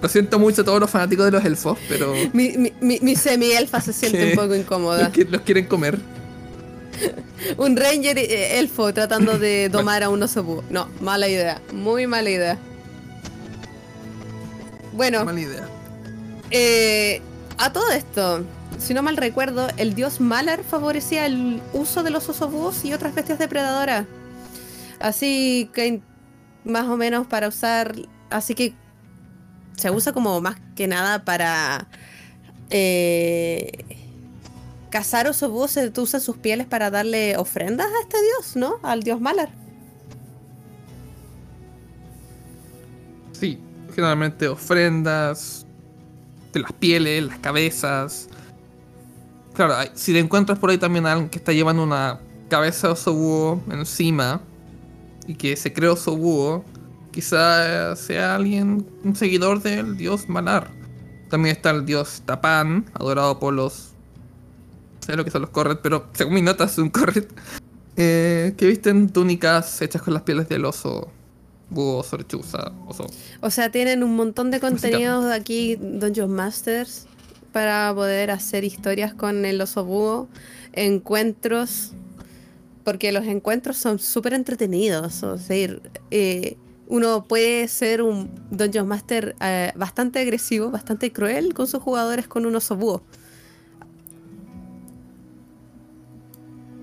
Lo 0.02 0.08
siento 0.08 0.38
mucho 0.38 0.62
a 0.62 0.64
todos 0.64 0.80
los 0.80 0.90
fanáticos 0.90 1.26
de 1.26 1.30
los 1.32 1.44
elfos, 1.44 1.78
pero. 1.88 2.14
Mi, 2.32 2.56
mi, 2.56 2.72
mi, 2.80 2.98
mi 3.00 3.16
semi-elfa 3.16 3.80
se 3.80 3.92
siente 3.92 4.30
un 4.30 4.34
poco 4.34 4.46
los, 4.48 4.58
incómoda. 4.58 5.12
que- 5.12 5.24
los 5.26 5.42
quieren 5.42 5.66
comer. 5.66 5.98
Un 7.56 7.76
ranger 7.76 8.18
eh, 8.18 8.58
elfo 8.58 8.92
tratando 8.92 9.38
de 9.38 9.68
domar 9.72 10.02
a 10.02 10.08
un 10.10 10.22
oso 10.22 10.42
búho. 10.42 10.64
No, 10.70 10.88
mala 11.00 11.28
idea. 11.28 11.60
Muy 11.72 12.06
mala 12.06 12.28
idea. 12.30 12.58
Bueno, 14.92 15.24
Mala 15.24 15.40
idea. 15.40 15.68
eh, 16.50 17.22
a 17.58 17.72
todo 17.72 17.90
esto, 17.92 18.44
si 18.78 18.92
no 18.94 19.02
mal 19.02 19.16
recuerdo, 19.16 19.68
el 19.76 19.94
dios 19.94 20.20
Malar 20.20 20.62
favorecía 20.64 21.26
el 21.26 21.60
uso 21.72 22.02
de 22.02 22.10
los 22.10 22.28
osos 22.28 22.50
búhos 22.50 22.84
y 22.84 22.92
otras 22.92 23.14
bestias 23.14 23.38
depredadoras. 23.38 24.06
Así 24.98 25.70
que 25.72 26.00
más 26.64 26.86
o 26.88 26.96
menos 26.96 27.26
para 27.26 27.48
usar, 27.48 27.94
así 28.30 28.54
que 28.54 28.74
se 29.80 29.90
usa 29.90 30.12
como 30.12 30.40
más 30.40 30.56
que 30.76 30.86
nada 30.86 31.24
para 31.24 31.88
eh, 32.70 33.72
cazar 34.90 35.26
osos 35.26 35.50
búhos, 35.50 35.70
se 35.72 35.92
usa 35.96 36.20
sus 36.20 36.36
pieles 36.36 36.66
para 36.66 36.90
darle 36.90 37.36
ofrendas 37.36 37.86
a 37.86 38.00
este 38.02 38.18
dios, 38.22 38.56
¿no? 38.56 38.78
Al 38.82 39.02
dios 39.02 39.20
Malar. 39.20 39.50
Sí, 43.32 43.58
generalmente 43.94 44.48
ofrendas 44.48 45.66
de 46.52 46.60
las 46.60 46.72
pieles, 46.72 47.24
las 47.24 47.38
cabezas. 47.38 48.28
Claro, 49.54 49.74
si 49.94 50.12
te 50.12 50.18
encuentras 50.18 50.58
por 50.58 50.70
ahí 50.70 50.78
también 50.78 51.06
a 51.06 51.12
alguien 51.12 51.30
que 51.30 51.38
está 51.38 51.52
llevando 51.52 51.82
una 51.82 52.20
cabeza 52.48 52.88
de 52.88 52.92
oso 52.92 53.14
búho 53.14 53.62
encima 53.70 54.40
y 55.26 55.34
que 55.34 55.56
se 55.56 55.72
cree 55.72 55.88
oso 55.88 56.16
búho, 56.16 56.64
quizá 57.10 57.94
sea 57.96 58.34
alguien, 58.34 58.86
un 59.04 59.16
seguidor 59.16 59.62
del 59.62 59.96
dios 59.96 60.28
Malar. 60.28 60.70
También 61.28 61.56
está 61.56 61.70
el 61.70 61.86
dios 61.86 62.22
Tapán, 62.26 62.90
adorado 62.94 63.38
por 63.38 63.54
los. 63.54 63.90
No 65.00 65.06
sé 65.06 65.16
lo 65.16 65.24
que 65.24 65.30
son 65.30 65.42
los 65.42 65.50
Corret, 65.50 65.80
pero 65.82 66.06
según 66.12 66.34
mis 66.34 66.42
notas, 66.42 66.72
es 66.72 66.78
un 66.78 66.90
Corret. 66.90 67.32
eh, 67.96 68.54
que 68.56 68.66
visten 68.66 69.10
túnicas 69.10 69.80
hechas 69.82 70.02
con 70.02 70.14
las 70.14 70.22
pieles 70.22 70.48
del 70.48 70.64
oso 70.64 71.10
búho, 71.70 71.98
oso, 71.98 72.16
lechuza, 72.16 72.72
oso. 72.86 73.06
O 73.40 73.50
sea, 73.50 73.70
tienen 73.70 74.02
un 74.02 74.16
montón 74.16 74.50
de 74.50 74.60
contenidos 74.60 75.24
de 75.24 75.34
aquí, 75.34 75.76
Dungeon 75.76 76.32
Masters, 76.32 77.06
para 77.52 77.92
poder 77.94 78.30
hacer 78.30 78.64
historias 78.64 79.14
con 79.14 79.44
el 79.44 79.60
oso 79.60 79.84
búho, 79.84 80.28
encuentros, 80.72 81.92
porque 82.84 83.12
los 83.12 83.26
encuentros 83.26 83.76
son 83.76 83.98
súper 83.98 84.34
entretenidos. 84.34 85.22
O 85.22 85.38
sea, 85.38 85.70
eh, 86.10 86.56
uno 86.90 87.22
puede 87.22 87.68
ser 87.68 88.02
un 88.02 88.28
Dungeon 88.50 88.86
Master 88.86 89.36
eh, 89.40 89.72
bastante 89.76 90.18
agresivo, 90.18 90.70
bastante 90.70 91.12
cruel 91.12 91.54
con 91.54 91.68
sus 91.68 91.80
jugadores 91.80 92.26
con 92.26 92.46
un 92.46 92.56
oso 92.56 92.74
búho. 92.76 93.02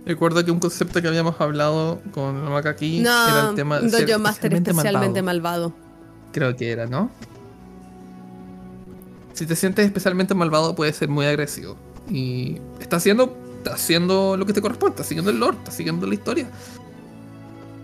Recuerdo 0.05 0.43
que 0.45 0.51
un 0.51 0.60
concepto 0.60 1.01
que 1.01 1.10
habíamos 1.10 1.39
hablado 1.41 2.01
con 2.14 2.41
Maca 2.49 2.70
aquí 2.70 3.01
era 3.01 3.49
el 3.49 3.55
tema 3.55 3.82
de 3.82 3.89
Dungeon 3.89 4.22
Master 4.22 4.53
especialmente 4.53 5.22
malvado. 5.22 5.74
Creo 6.32 6.55
que 6.55 6.72
era, 6.72 6.88
¿no? 6.88 7.12
Si 9.34 9.45
te 9.45 9.58
sientes 9.58 9.86
especialmente 9.86 10.34
malvado, 10.34 10.74
puede 10.74 10.93
ser 10.93 11.10
muy 11.10 11.26
agresivo. 11.26 11.76
Y 12.10 12.62
está 12.80 12.95
haciendo, 12.95 13.36
está 13.58 13.74
haciendo 13.74 14.38
lo 14.38 14.45
que 14.45 14.53
te 14.53 14.62
corresponde, 14.62 14.91
está 14.91 15.03
siguiendo 15.03 15.32
el 15.32 15.39
lore, 15.39 15.58
está 15.58 15.72
siguiendo 15.72 16.08
la 16.08 16.14
historia. 16.14 16.49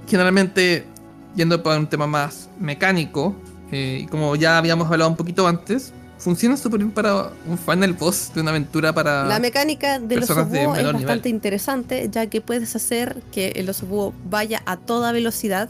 Generalmente, 0.07 0.87
yendo 1.35 1.61
para 1.63 1.79
un 1.79 1.87
tema 1.87 2.07
más 2.07 2.49
mecánico, 2.59 3.35
eh, 3.71 4.01
y 4.03 4.07
como 4.07 4.35
ya 4.35 4.57
habíamos 4.57 4.91
hablado 4.91 5.09
un 5.09 5.15
poquito 5.15 5.47
antes, 5.47 5.93
funciona 6.17 6.55
súper 6.55 6.79
bien 6.79 6.91
para 6.91 7.31
un 7.47 7.57
final 7.57 7.93
boss 7.93 8.31
de 8.33 8.41
una 8.41 8.51
aventura 8.51 8.93
para. 8.93 9.25
La 9.25 9.39
mecánica 9.39 9.99
del 9.99 10.23
oso 10.23 10.45
búho 10.45 10.75
es 10.75 10.93
bastante 10.93 11.29
interesante, 11.29 12.09
ya 12.09 12.27
que 12.27 12.39
puedes 12.39 12.75
hacer 12.75 13.21
que 13.31 13.49
el 13.55 13.69
oso 13.69 13.85
búho 13.85 14.13
vaya 14.29 14.61
a 14.65 14.77
toda 14.77 15.11
velocidad 15.11 15.69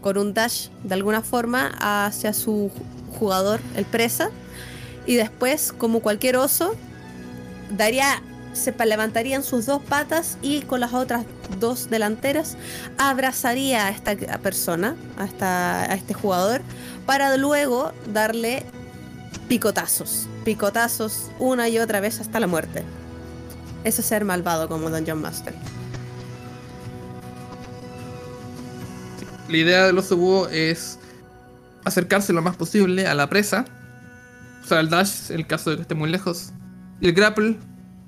con 0.00 0.18
un 0.18 0.34
dash 0.34 0.68
de 0.84 0.94
alguna 0.94 1.22
forma 1.22 1.72
hacia 1.80 2.32
su 2.32 2.70
jugador, 3.18 3.60
el 3.76 3.84
presa, 3.84 4.30
y 5.06 5.14
después, 5.16 5.72
como 5.72 6.00
cualquier 6.00 6.36
oso, 6.36 6.74
daría 7.76 8.22
se 8.56 8.72
levantarían 8.84 9.42
sus 9.42 9.66
dos 9.66 9.82
patas 9.82 10.38
y 10.42 10.62
con 10.62 10.80
las 10.80 10.94
otras 10.94 11.24
dos 11.60 11.88
delanteras 11.90 12.56
abrazaría 12.98 13.86
a 13.86 13.90
esta 13.90 14.16
persona, 14.38 14.96
a, 15.18 15.24
esta, 15.24 15.86
este 15.94 16.14
jugador, 16.14 16.62
para 17.04 17.36
luego 17.36 17.92
darle 18.12 18.64
picotazos, 19.48 20.28
picotazos 20.44 21.30
una 21.38 21.68
y 21.68 21.78
otra 21.78 22.00
vez 22.00 22.20
hasta 22.20 22.40
la 22.40 22.46
muerte. 22.46 22.82
Eso 23.84 24.00
es 24.00 24.06
ser 24.06 24.24
malvado 24.24 24.68
como 24.68 24.90
Dungeon 24.90 25.20
Master. 25.20 25.54
La 29.48 29.56
idea 29.56 29.86
del 29.86 29.96
oso 29.96 30.16
búho 30.16 30.48
es 30.48 30.98
acercarse 31.84 32.32
lo 32.32 32.42
más 32.42 32.56
posible 32.56 33.06
a 33.06 33.14
la 33.14 33.28
presa. 33.28 33.64
O 34.64 34.66
sea, 34.66 34.80
el 34.80 34.90
dash, 34.90 35.30
en 35.30 35.36
el 35.36 35.46
caso 35.46 35.70
de 35.70 35.76
que 35.76 35.82
esté 35.82 35.94
muy 35.94 36.10
lejos. 36.10 36.50
Y 37.00 37.06
el 37.06 37.12
grapple, 37.12 37.56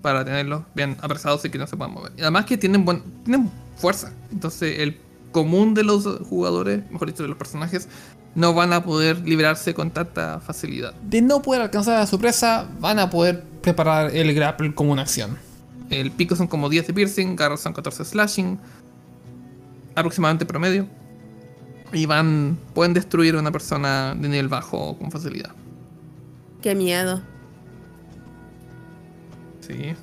para 0.02 0.24
tenerlos 0.24 0.62
bien 0.74 0.96
apresados 1.00 1.44
y 1.44 1.50
que 1.50 1.58
no 1.58 1.66
se 1.66 1.76
puedan 1.76 1.94
mover. 1.94 2.12
Y 2.16 2.22
además 2.22 2.44
que 2.44 2.56
tienen, 2.56 2.84
buen, 2.84 3.02
tienen 3.24 3.50
fuerza. 3.76 4.12
Entonces 4.30 4.78
el 4.78 4.98
común 5.32 5.74
de 5.74 5.84
los 5.84 6.04
jugadores, 6.28 6.90
mejor 6.90 7.08
dicho, 7.08 7.22
de 7.22 7.28
los 7.28 7.38
personajes, 7.38 7.88
no 8.34 8.54
van 8.54 8.72
a 8.72 8.84
poder 8.84 9.18
librarse 9.26 9.74
con 9.74 9.90
tanta 9.90 10.40
facilidad. 10.40 10.94
De 10.94 11.20
no 11.22 11.42
poder 11.42 11.62
alcanzar 11.62 11.96
a 12.00 12.06
su 12.06 12.18
presa, 12.18 12.68
van 12.80 12.98
a 12.98 13.10
poder 13.10 13.42
preparar 13.62 14.14
el 14.14 14.32
grapple 14.34 14.74
como 14.74 14.92
una 14.92 15.02
acción. 15.02 15.36
El 15.90 16.10
pico 16.10 16.36
son 16.36 16.46
como 16.46 16.68
10 16.68 16.86
de 16.88 16.94
piercing, 16.94 17.36
garras 17.36 17.60
son 17.60 17.72
14 17.72 18.04
slashing, 18.04 18.58
aproximadamente 19.94 20.46
promedio. 20.46 20.86
Y 21.92 22.04
van, 22.04 22.58
pueden 22.74 22.92
destruir 22.92 23.34
a 23.34 23.38
una 23.38 23.50
persona 23.50 24.14
de 24.14 24.28
nivel 24.28 24.48
bajo 24.48 24.98
con 24.98 25.10
facilidad. 25.10 25.52
Qué 26.60 26.74
miedo. 26.74 27.22
Sí. 29.68 29.94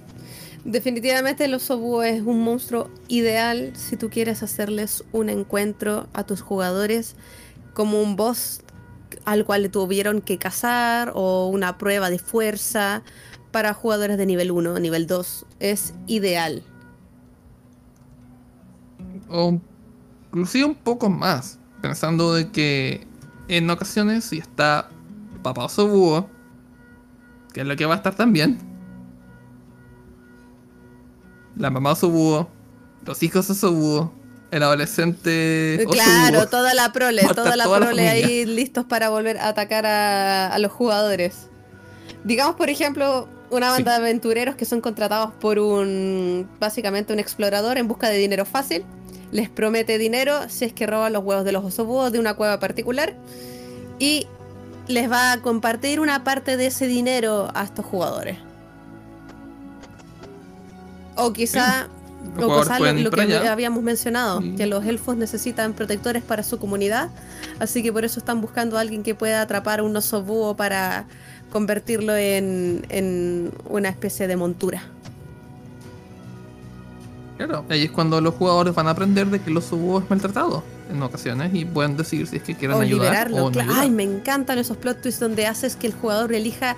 Definitivamente 0.63 1.45
el 1.45 1.53
oso 1.53 2.01
es 2.01 2.21
un 2.23 2.41
monstruo 2.41 2.89
ideal 3.07 3.73
si 3.75 3.97
tú 3.97 4.09
quieres 4.09 4.41
hacerles 4.41 5.03
un 5.11 5.29
encuentro 5.29 6.07
a 6.13 6.23
tus 6.23 6.41
jugadores 6.41 7.15
como 7.73 8.01
un 8.01 8.15
boss 8.15 8.61
al 9.25 9.45
cual 9.45 9.61
le 9.61 9.69
tuvieron 9.69 10.21
que 10.21 10.39
cazar 10.39 11.11
o 11.13 11.47
una 11.47 11.77
prueba 11.77 12.09
de 12.09 12.17
fuerza 12.17 13.03
para 13.51 13.73
jugadores 13.75 14.17
de 14.17 14.25
nivel 14.25 14.49
1 14.51 14.79
nivel 14.79 15.05
2 15.05 15.45
es 15.59 15.93
ideal. 16.07 16.63
O 19.29 19.59
inclusive 20.27 20.65
un 20.65 20.75
poco 20.75 21.09
más, 21.09 21.59
pensando 21.81 22.33
de 22.33 22.51
que 22.51 23.07
en 23.47 23.69
ocasiones 23.69 24.25
si 24.25 24.39
está 24.39 24.89
papá 25.43 25.65
oso 25.65 25.87
búho, 25.87 26.27
que 27.53 27.61
es 27.61 27.67
lo 27.67 27.75
que 27.75 27.85
va 27.85 27.93
a 27.93 27.97
estar 27.97 28.15
también, 28.15 28.74
la 31.57 31.69
mamá 31.69 31.91
oso 31.91 32.09
búho, 32.09 32.49
los 33.05 33.21
hijos 33.23 33.61
búho, 33.61 34.11
el 34.51 34.63
adolescente. 34.63 35.85
Claro, 35.89 36.47
toda 36.47 36.73
la 36.73 36.91
prole, 36.91 37.23
toda 37.35 37.55
la 37.55 37.65
prole 37.65 38.07
ahí 38.09 38.45
listos 38.45 38.85
para 38.85 39.09
volver 39.09 39.37
a 39.37 39.49
atacar 39.49 39.85
a, 39.85 40.57
los 40.59 40.71
jugadores. 40.71 41.47
Digamos, 42.23 42.55
por 42.55 42.69
ejemplo, 42.69 43.27
una 43.49 43.69
banda 43.69 43.91
de 43.91 43.97
aventureros 43.97 44.55
que 44.55 44.65
son 44.65 44.81
contratados 44.81 45.33
por 45.33 45.59
un. 45.59 46.49
básicamente 46.59 47.13
un 47.13 47.19
explorador 47.19 47.77
en 47.77 47.87
busca 47.87 48.09
de 48.09 48.17
dinero 48.17 48.45
fácil. 48.45 48.85
Les 49.31 49.49
promete 49.49 49.97
dinero 49.97 50.47
si 50.47 50.65
es 50.65 50.73
que 50.73 50.87
roban 50.87 51.11
los 51.11 51.23
huevos 51.23 51.43
de 51.43 51.51
los 51.51 51.65
osobúos 51.65 52.11
de 52.11 52.19
una 52.19 52.35
cueva 52.35 52.59
particular. 52.59 53.15
Y 53.99 54.27
les 54.87 55.11
va 55.11 55.31
a 55.31 55.41
compartir 55.41 55.99
una 55.99 56.23
parte 56.23 56.57
de 56.57 56.67
ese 56.67 56.87
dinero 56.87 57.49
a 57.53 57.63
estos 57.63 57.85
jugadores. 57.85 58.37
O 61.15 61.33
quizá 61.33 61.87
o 62.37 62.63
lo, 62.63 63.11
que 63.11 63.47
habíamos 63.47 63.83
mencionado, 63.83 64.41
que 64.57 64.65
los 64.65 64.85
elfos 64.85 65.15
necesitan 65.15 65.73
protectores 65.73 66.23
para 66.23 66.43
su 66.43 66.59
comunidad, 66.59 67.09
así 67.59 67.83
que 67.83 67.93
por 67.93 68.03
eso 68.03 68.19
están 68.19 68.41
buscando 68.41 68.77
a 68.77 68.81
alguien 68.81 69.03
que 69.03 69.15
pueda 69.15 69.41
atrapar 69.41 69.81
un 69.81 69.95
oso 69.95 70.23
búho 70.23 70.55
para 70.55 71.05
convertirlo 71.51 72.15
en, 72.15 72.85
en 72.89 73.51
una 73.69 73.89
especie 73.89 74.27
de 74.27 74.35
montura. 74.35 74.83
Claro, 77.37 77.65
ahí 77.69 77.83
es 77.83 77.91
cuando 77.91 78.21
los 78.21 78.33
jugadores 78.35 78.73
van 78.73 78.87
a 78.87 78.91
aprender 78.91 79.27
de 79.27 79.39
que 79.41 79.49
el 79.49 79.57
oso 79.57 79.75
búho 79.75 79.99
es 79.99 80.09
maltratado 80.09 80.63
en 80.89 81.01
ocasiones 81.01 81.53
y 81.53 81.65
pueden 81.65 81.97
decidir 81.97 82.27
si 82.27 82.37
es 82.37 82.43
que 82.43 82.55
quieren 82.55 82.79
ayudar 82.79 83.31
o 83.33 83.49
no 83.49 83.73
Ay, 83.73 83.89
me 83.89 84.03
encantan 84.03 84.57
esos 84.57 84.77
plot 84.77 85.01
twists 85.01 85.19
donde 85.19 85.45
haces 85.45 85.75
que 85.75 85.87
el 85.87 85.93
jugador 85.93 86.33
elija 86.33 86.77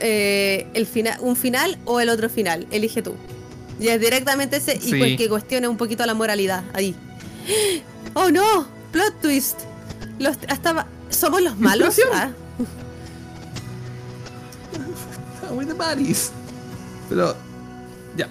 eh, 0.00 0.66
el 0.74 0.86
final, 0.86 1.18
un 1.20 1.36
final 1.36 1.78
o 1.84 2.00
el 2.00 2.10
otro 2.10 2.28
final. 2.28 2.66
Elige 2.70 3.02
tú. 3.02 3.14
Y 3.80 3.88
es 3.88 3.98
directamente 3.98 4.58
ese, 4.58 4.78
y 4.80 4.94
pues 4.94 5.16
que 5.16 5.28
cuestione 5.28 5.66
un 5.66 5.78
poquito 5.78 6.04
la 6.04 6.12
moralidad 6.12 6.62
ahí. 6.74 6.94
¡Oh 8.12 8.30
no! 8.30 8.68
¡Plot 8.92 9.20
twist! 9.22 9.58
Los, 10.18 10.36
hasta, 10.48 10.86
¿Somos 11.08 11.40
los 11.40 11.58
malos? 11.58 11.96
Ah. 12.12 12.30
Pero, 17.08 17.34
ya. 18.16 18.28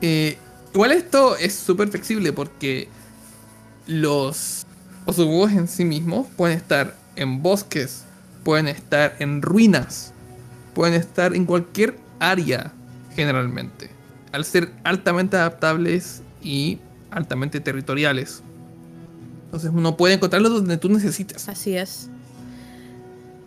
Eh, 0.00 0.38
igual 0.72 0.92
esto 0.92 1.36
es 1.36 1.54
súper 1.54 1.88
flexible 1.88 2.32
porque 2.32 2.88
los 3.88 4.64
osobúos 5.04 5.50
en 5.50 5.66
sí 5.66 5.84
mismos 5.84 6.28
pueden 6.36 6.56
estar 6.56 6.96
en 7.16 7.42
bosques, 7.42 8.04
pueden 8.44 8.68
estar 8.68 9.16
en 9.18 9.42
ruinas, 9.42 10.12
pueden 10.74 10.94
estar 10.94 11.34
en 11.34 11.44
cualquier 11.44 11.98
área 12.20 12.72
generalmente 13.16 14.01
al 14.32 14.44
ser 14.44 14.70
altamente 14.84 15.36
adaptables 15.36 16.22
y 16.42 16.78
altamente 17.10 17.60
territoriales. 17.60 18.42
Entonces 19.44 19.70
uno 19.72 19.96
puede 19.96 20.14
encontrarlo 20.14 20.48
donde 20.48 20.78
tú 20.78 20.88
necesites. 20.88 21.48
Así 21.48 21.76
es. 21.76 22.08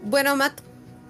Bueno, 0.03 0.35
Matt, 0.35 0.61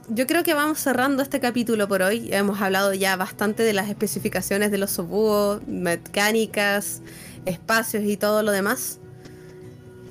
yo 0.07 0.25
creo 0.25 0.43
que 0.43 0.53
vamos 0.53 0.79
cerrando 0.79 1.21
este 1.21 1.41
capítulo 1.41 1.87
por 1.87 2.01
hoy. 2.01 2.29
Hemos 2.31 2.61
hablado 2.61 2.93
ya 2.93 3.17
bastante 3.17 3.63
de 3.63 3.73
las 3.73 3.89
especificaciones 3.89 4.71
de 4.71 4.77
los 4.77 4.91
sobúos, 4.91 5.61
mecánicas, 5.67 7.01
espacios 7.45 8.03
y 8.05 8.15
todo 8.15 8.41
lo 8.41 8.51
demás. 8.51 8.99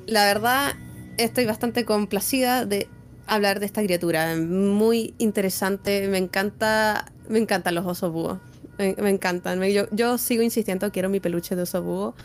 La 0.05 0.25
verdad, 0.25 0.73
estoy 1.17 1.45
bastante 1.45 1.83
complacida 1.83 2.65
de 2.65 2.87
hablar 3.25 3.59
de 3.59 3.65
esta 3.65 3.81
criatura. 3.81 4.35
Muy 4.35 5.15
interesante. 5.17 6.07
Me 6.09 6.19
encanta. 6.19 7.11
Me 7.27 7.39
encantan 7.39 7.73
los 7.73 7.87
osos 7.87 8.11
búhos. 8.11 8.37
Me, 8.77 9.09
encantan. 9.09 9.61
Yo, 9.91 10.17
sigo 10.17 10.43
insistiendo, 10.43 10.91
quiero 10.91 11.09
mi 11.09 11.19
peluche 11.19 11.55
de 11.55 11.61
oso 11.63 11.81
búho 11.81 12.15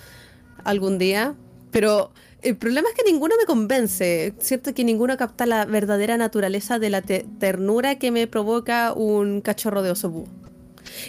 algún 0.64 0.98
día. 0.98 1.34
Pero 1.70 2.10
el 2.42 2.56
problema 2.56 2.88
es 2.88 2.94
que 2.94 3.10
ninguno 3.10 3.34
me 3.38 3.44
convence. 3.44 4.34
Cierto 4.40 4.74
que 4.74 4.82
ninguno 4.84 5.16
capta 5.16 5.46
la 5.46 5.64
verdadera 5.66 6.16
naturaleza 6.16 6.78
de 6.78 6.90
la 6.90 7.02
ternura 7.02 7.98
que 7.98 8.10
me 8.10 8.26
provoca 8.26 8.92
un 8.92 9.40
cachorro 9.40 9.82
de 9.82 9.92
oso 9.92 10.10
búho. 10.10 10.28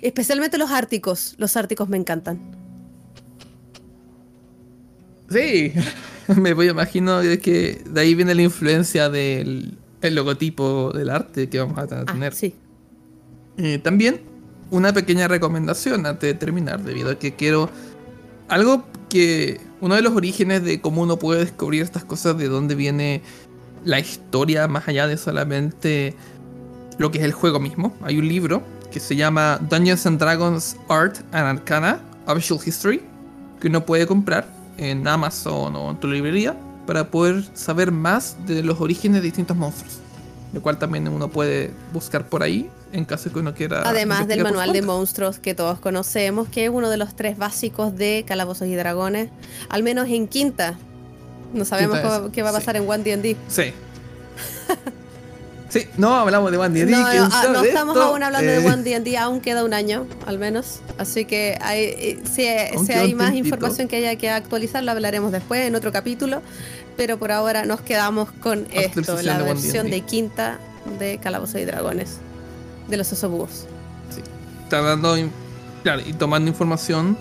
Especialmente 0.02 0.58
los 0.58 0.70
árticos. 0.72 1.36
Los 1.38 1.58
árticos 1.58 1.90
me 1.90 1.98
encantan. 1.98 2.40
Sí, 5.30 5.74
me 6.36 6.54
voy 6.54 6.70
imagino 6.70 7.22
que 7.42 7.82
de 7.90 8.02
ahí 8.02 8.14
viene 8.16 8.36
la 8.36 8.42
influencia 8.44 9.10
del 9.10 9.78
el 10.02 10.16
logotipo 10.16 10.92
del 10.92 11.10
arte 11.10 11.48
que 11.48 11.60
vamos 11.60 11.78
a 11.78 11.84
Ah, 11.84 12.06
tener. 12.06 12.34
sí. 12.34 12.56
Eh, 13.58 13.78
también 13.78 14.22
una 14.72 14.94
pequeña 14.94 15.28
recomendación 15.28 16.06
antes 16.08 16.30
de 16.30 16.34
terminar, 16.34 16.82
debido 16.82 17.12
a 17.12 17.20
que 17.20 17.36
quiero 17.36 17.70
algo 18.48 18.86
que 19.10 19.62
uno 19.82 19.96
de 19.96 20.02
los 20.02 20.14
orígenes 20.16 20.64
de 20.64 20.82
cómo 20.82 21.02
uno 21.02 21.18
puede 21.18 21.42
descubrir 21.42 21.84
estas 21.84 22.04
cosas, 22.04 22.38
de 22.38 22.48
dónde 22.48 22.76
viene 22.76 23.22
la 23.84 24.00
historia 24.00 24.68
más 24.68 24.88
allá 24.88 25.08
de 25.08 25.18
solamente 25.18 26.16
lo 26.98 27.12
que 27.12 27.20
es 27.20 27.26
el 27.26 27.34
juego 27.34 27.60
mismo. 27.60 27.94
Hay 28.02 28.18
un 28.18 28.28
libro 28.28 28.64
que 28.92 29.00
se 29.00 29.16
llama 29.16 29.60
Dungeons 29.70 30.06
and 30.06 30.20
Dragons 30.20 30.78
Art 30.88 31.18
and 31.32 31.60
Arcana 31.60 32.00
Official 32.26 32.60
History 32.64 33.02
que 33.60 33.68
uno 33.68 33.86
puede 33.86 34.08
comprar 34.08 34.48
en 34.78 35.08
Amazon 35.08 35.76
o 35.76 35.92
en 35.92 35.98
tu 35.98 36.08
librería 36.08 36.56
para 36.88 37.10
poder 37.10 37.44
saber 37.54 37.92
más 37.92 38.36
de 38.48 38.64
los 38.64 38.80
orígenes 38.80 39.22
de 39.22 39.26
distintos 39.26 39.58
monstruos. 39.58 40.00
Lo 40.54 40.62
cual 40.62 40.78
también 40.78 41.08
uno 41.08 41.30
puede 41.30 41.72
buscar 41.94 42.28
por 42.28 42.44
ahí 42.44 42.70
en 42.94 43.06
caso 43.06 43.26
de 43.30 43.34
que 43.34 43.40
uno 43.40 43.54
quiera. 43.54 43.82
Además 43.86 44.28
del 44.28 44.44
manual 44.44 44.74
de 44.74 44.82
monstruos 44.82 45.40
que 45.40 45.54
todos 45.54 45.80
conocemos, 45.80 46.48
que 46.50 46.66
es 46.66 46.70
uno 46.72 46.90
de 46.90 46.98
los 46.98 47.16
tres 47.16 47.38
básicos 47.38 47.96
de 47.96 48.24
Calabozos 48.28 48.68
y 48.68 48.76
Dragones, 48.76 49.30
al 49.70 49.84
menos 49.84 50.10
en 50.10 50.28
quinta. 50.28 50.78
No 51.54 51.66
sabemos 51.66 51.98
Quinta 52.00 52.16
cómo- 52.16 52.28
es- 52.28 52.34
qué 52.34 52.44
va 52.44 52.50
a 52.50 52.54
sí. 52.54 52.58
pasar 52.60 52.76
en 52.78 52.90
One 52.90 53.04
D&D. 53.04 53.36
Sí. 53.48 53.74
Sí, 55.70 55.88
no 55.98 56.14
hablamos 56.16 56.52
de 56.52 56.58
One 56.58 56.74
D&D, 56.78 56.92
No, 56.92 57.10
¿quién 57.10 57.24
no, 57.24 57.30
ah, 57.32 57.46
no 57.54 57.64
estamos 57.64 57.96
esto? 57.96 58.10
aún 58.10 58.22
hablando 58.24 58.52
Eh, 58.52 58.60
de 58.60 58.68
One 58.68 58.84
D&D, 58.84 59.18
aún 59.18 59.40
queda 59.40 59.64
un 59.64 59.74
año, 59.74 60.06
al 60.26 60.38
menos. 60.38 60.82
Así 60.98 61.24
que 61.24 61.58
hay, 61.62 61.84
eh, 61.86 62.20
si, 62.30 62.46
hay 62.46 62.74
más 63.14 63.32
tiempito. 63.32 63.56
información 63.56 63.88
que 63.88 63.96
haya 63.96 64.18
que 64.18 64.30
actualizar, 64.30 64.84
lo 64.84 64.92
hablaremos 64.92 65.32
después 65.32 65.62
en 65.66 65.76
otro 65.76 65.94
capítulo. 65.94 66.42
Pero 66.98 67.18
por 67.18 67.32
ahora 67.32 67.64
nos 67.66 67.80
quedamos 67.80 68.30
con 68.42 68.68
esto, 68.74 69.22
la 69.22 69.42
versión 69.44 69.90
de 69.90 70.02
quinta 70.02 70.60
de 71.00 71.20
Calabozos 71.20 71.62
y 71.62 71.64
Dragones, 71.66 72.18
de 72.88 72.98
los 72.98 73.12
osobúos. 73.12 73.66
está 74.64 74.82
dando 74.82 75.18
in- 75.18 75.32
claro, 75.84 76.02
y 76.06 76.14
tomando 76.14 76.50
información 76.50 77.18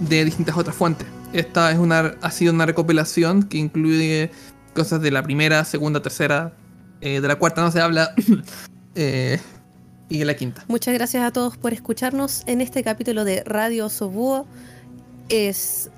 de 0.00 0.24
distintas 0.24 0.56
otras 0.56 0.74
fuentes. 0.76 1.06
Esta 1.32 1.70
es 1.70 1.78
una, 1.78 2.14
ha 2.22 2.30
sido 2.30 2.52
una 2.52 2.66
recopilación 2.66 3.42
que 3.42 3.58
incluye 3.58 4.30
cosas 4.74 5.00
de 5.00 5.10
la 5.10 5.22
primera, 5.22 5.64
segunda, 5.64 6.00
tercera, 6.02 6.52
eh, 7.00 7.20
de 7.20 7.28
la 7.28 7.36
cuarta 7.36 7.60
no 7.62 7.70
se 7.70 7.80
habla, 7.80 8.14
eh, 8.94 9.38
y 10.08 10.18
de 10.18 10.24
la 10.24 10.34
quinta. 10.34 10.64
Muchas 10.68 10.94
gracias 10.94 11.22
a 11.22 11.30
todos 11.32 11.56
por 11.58 11.72
escucharnos 11.74 12.42
en 12.46 12.60
este 12.60 12.82
capítulo 12.82 13.24
de 13.24 13.42
Radio 13.44 13.86
Osobúo. 13.86 14.46
¿Es 15.28 15.90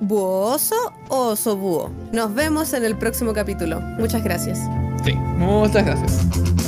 buoso 0.00 0.76
o 1.08 1.28
osobúo? 1.28 1.90
Nos 2.12 2.34
vemos 2.34 2.72
en 2.74 2.84
el 2.84 2.96
próximo 2.96 3.32
capítulo. 3.32 3.80
Muchas 3.98 4.22
gracias. 4.22 4.58
Sí, 5.04 5.14
muchas 5.14 5.84
gracias. 5.86 6.67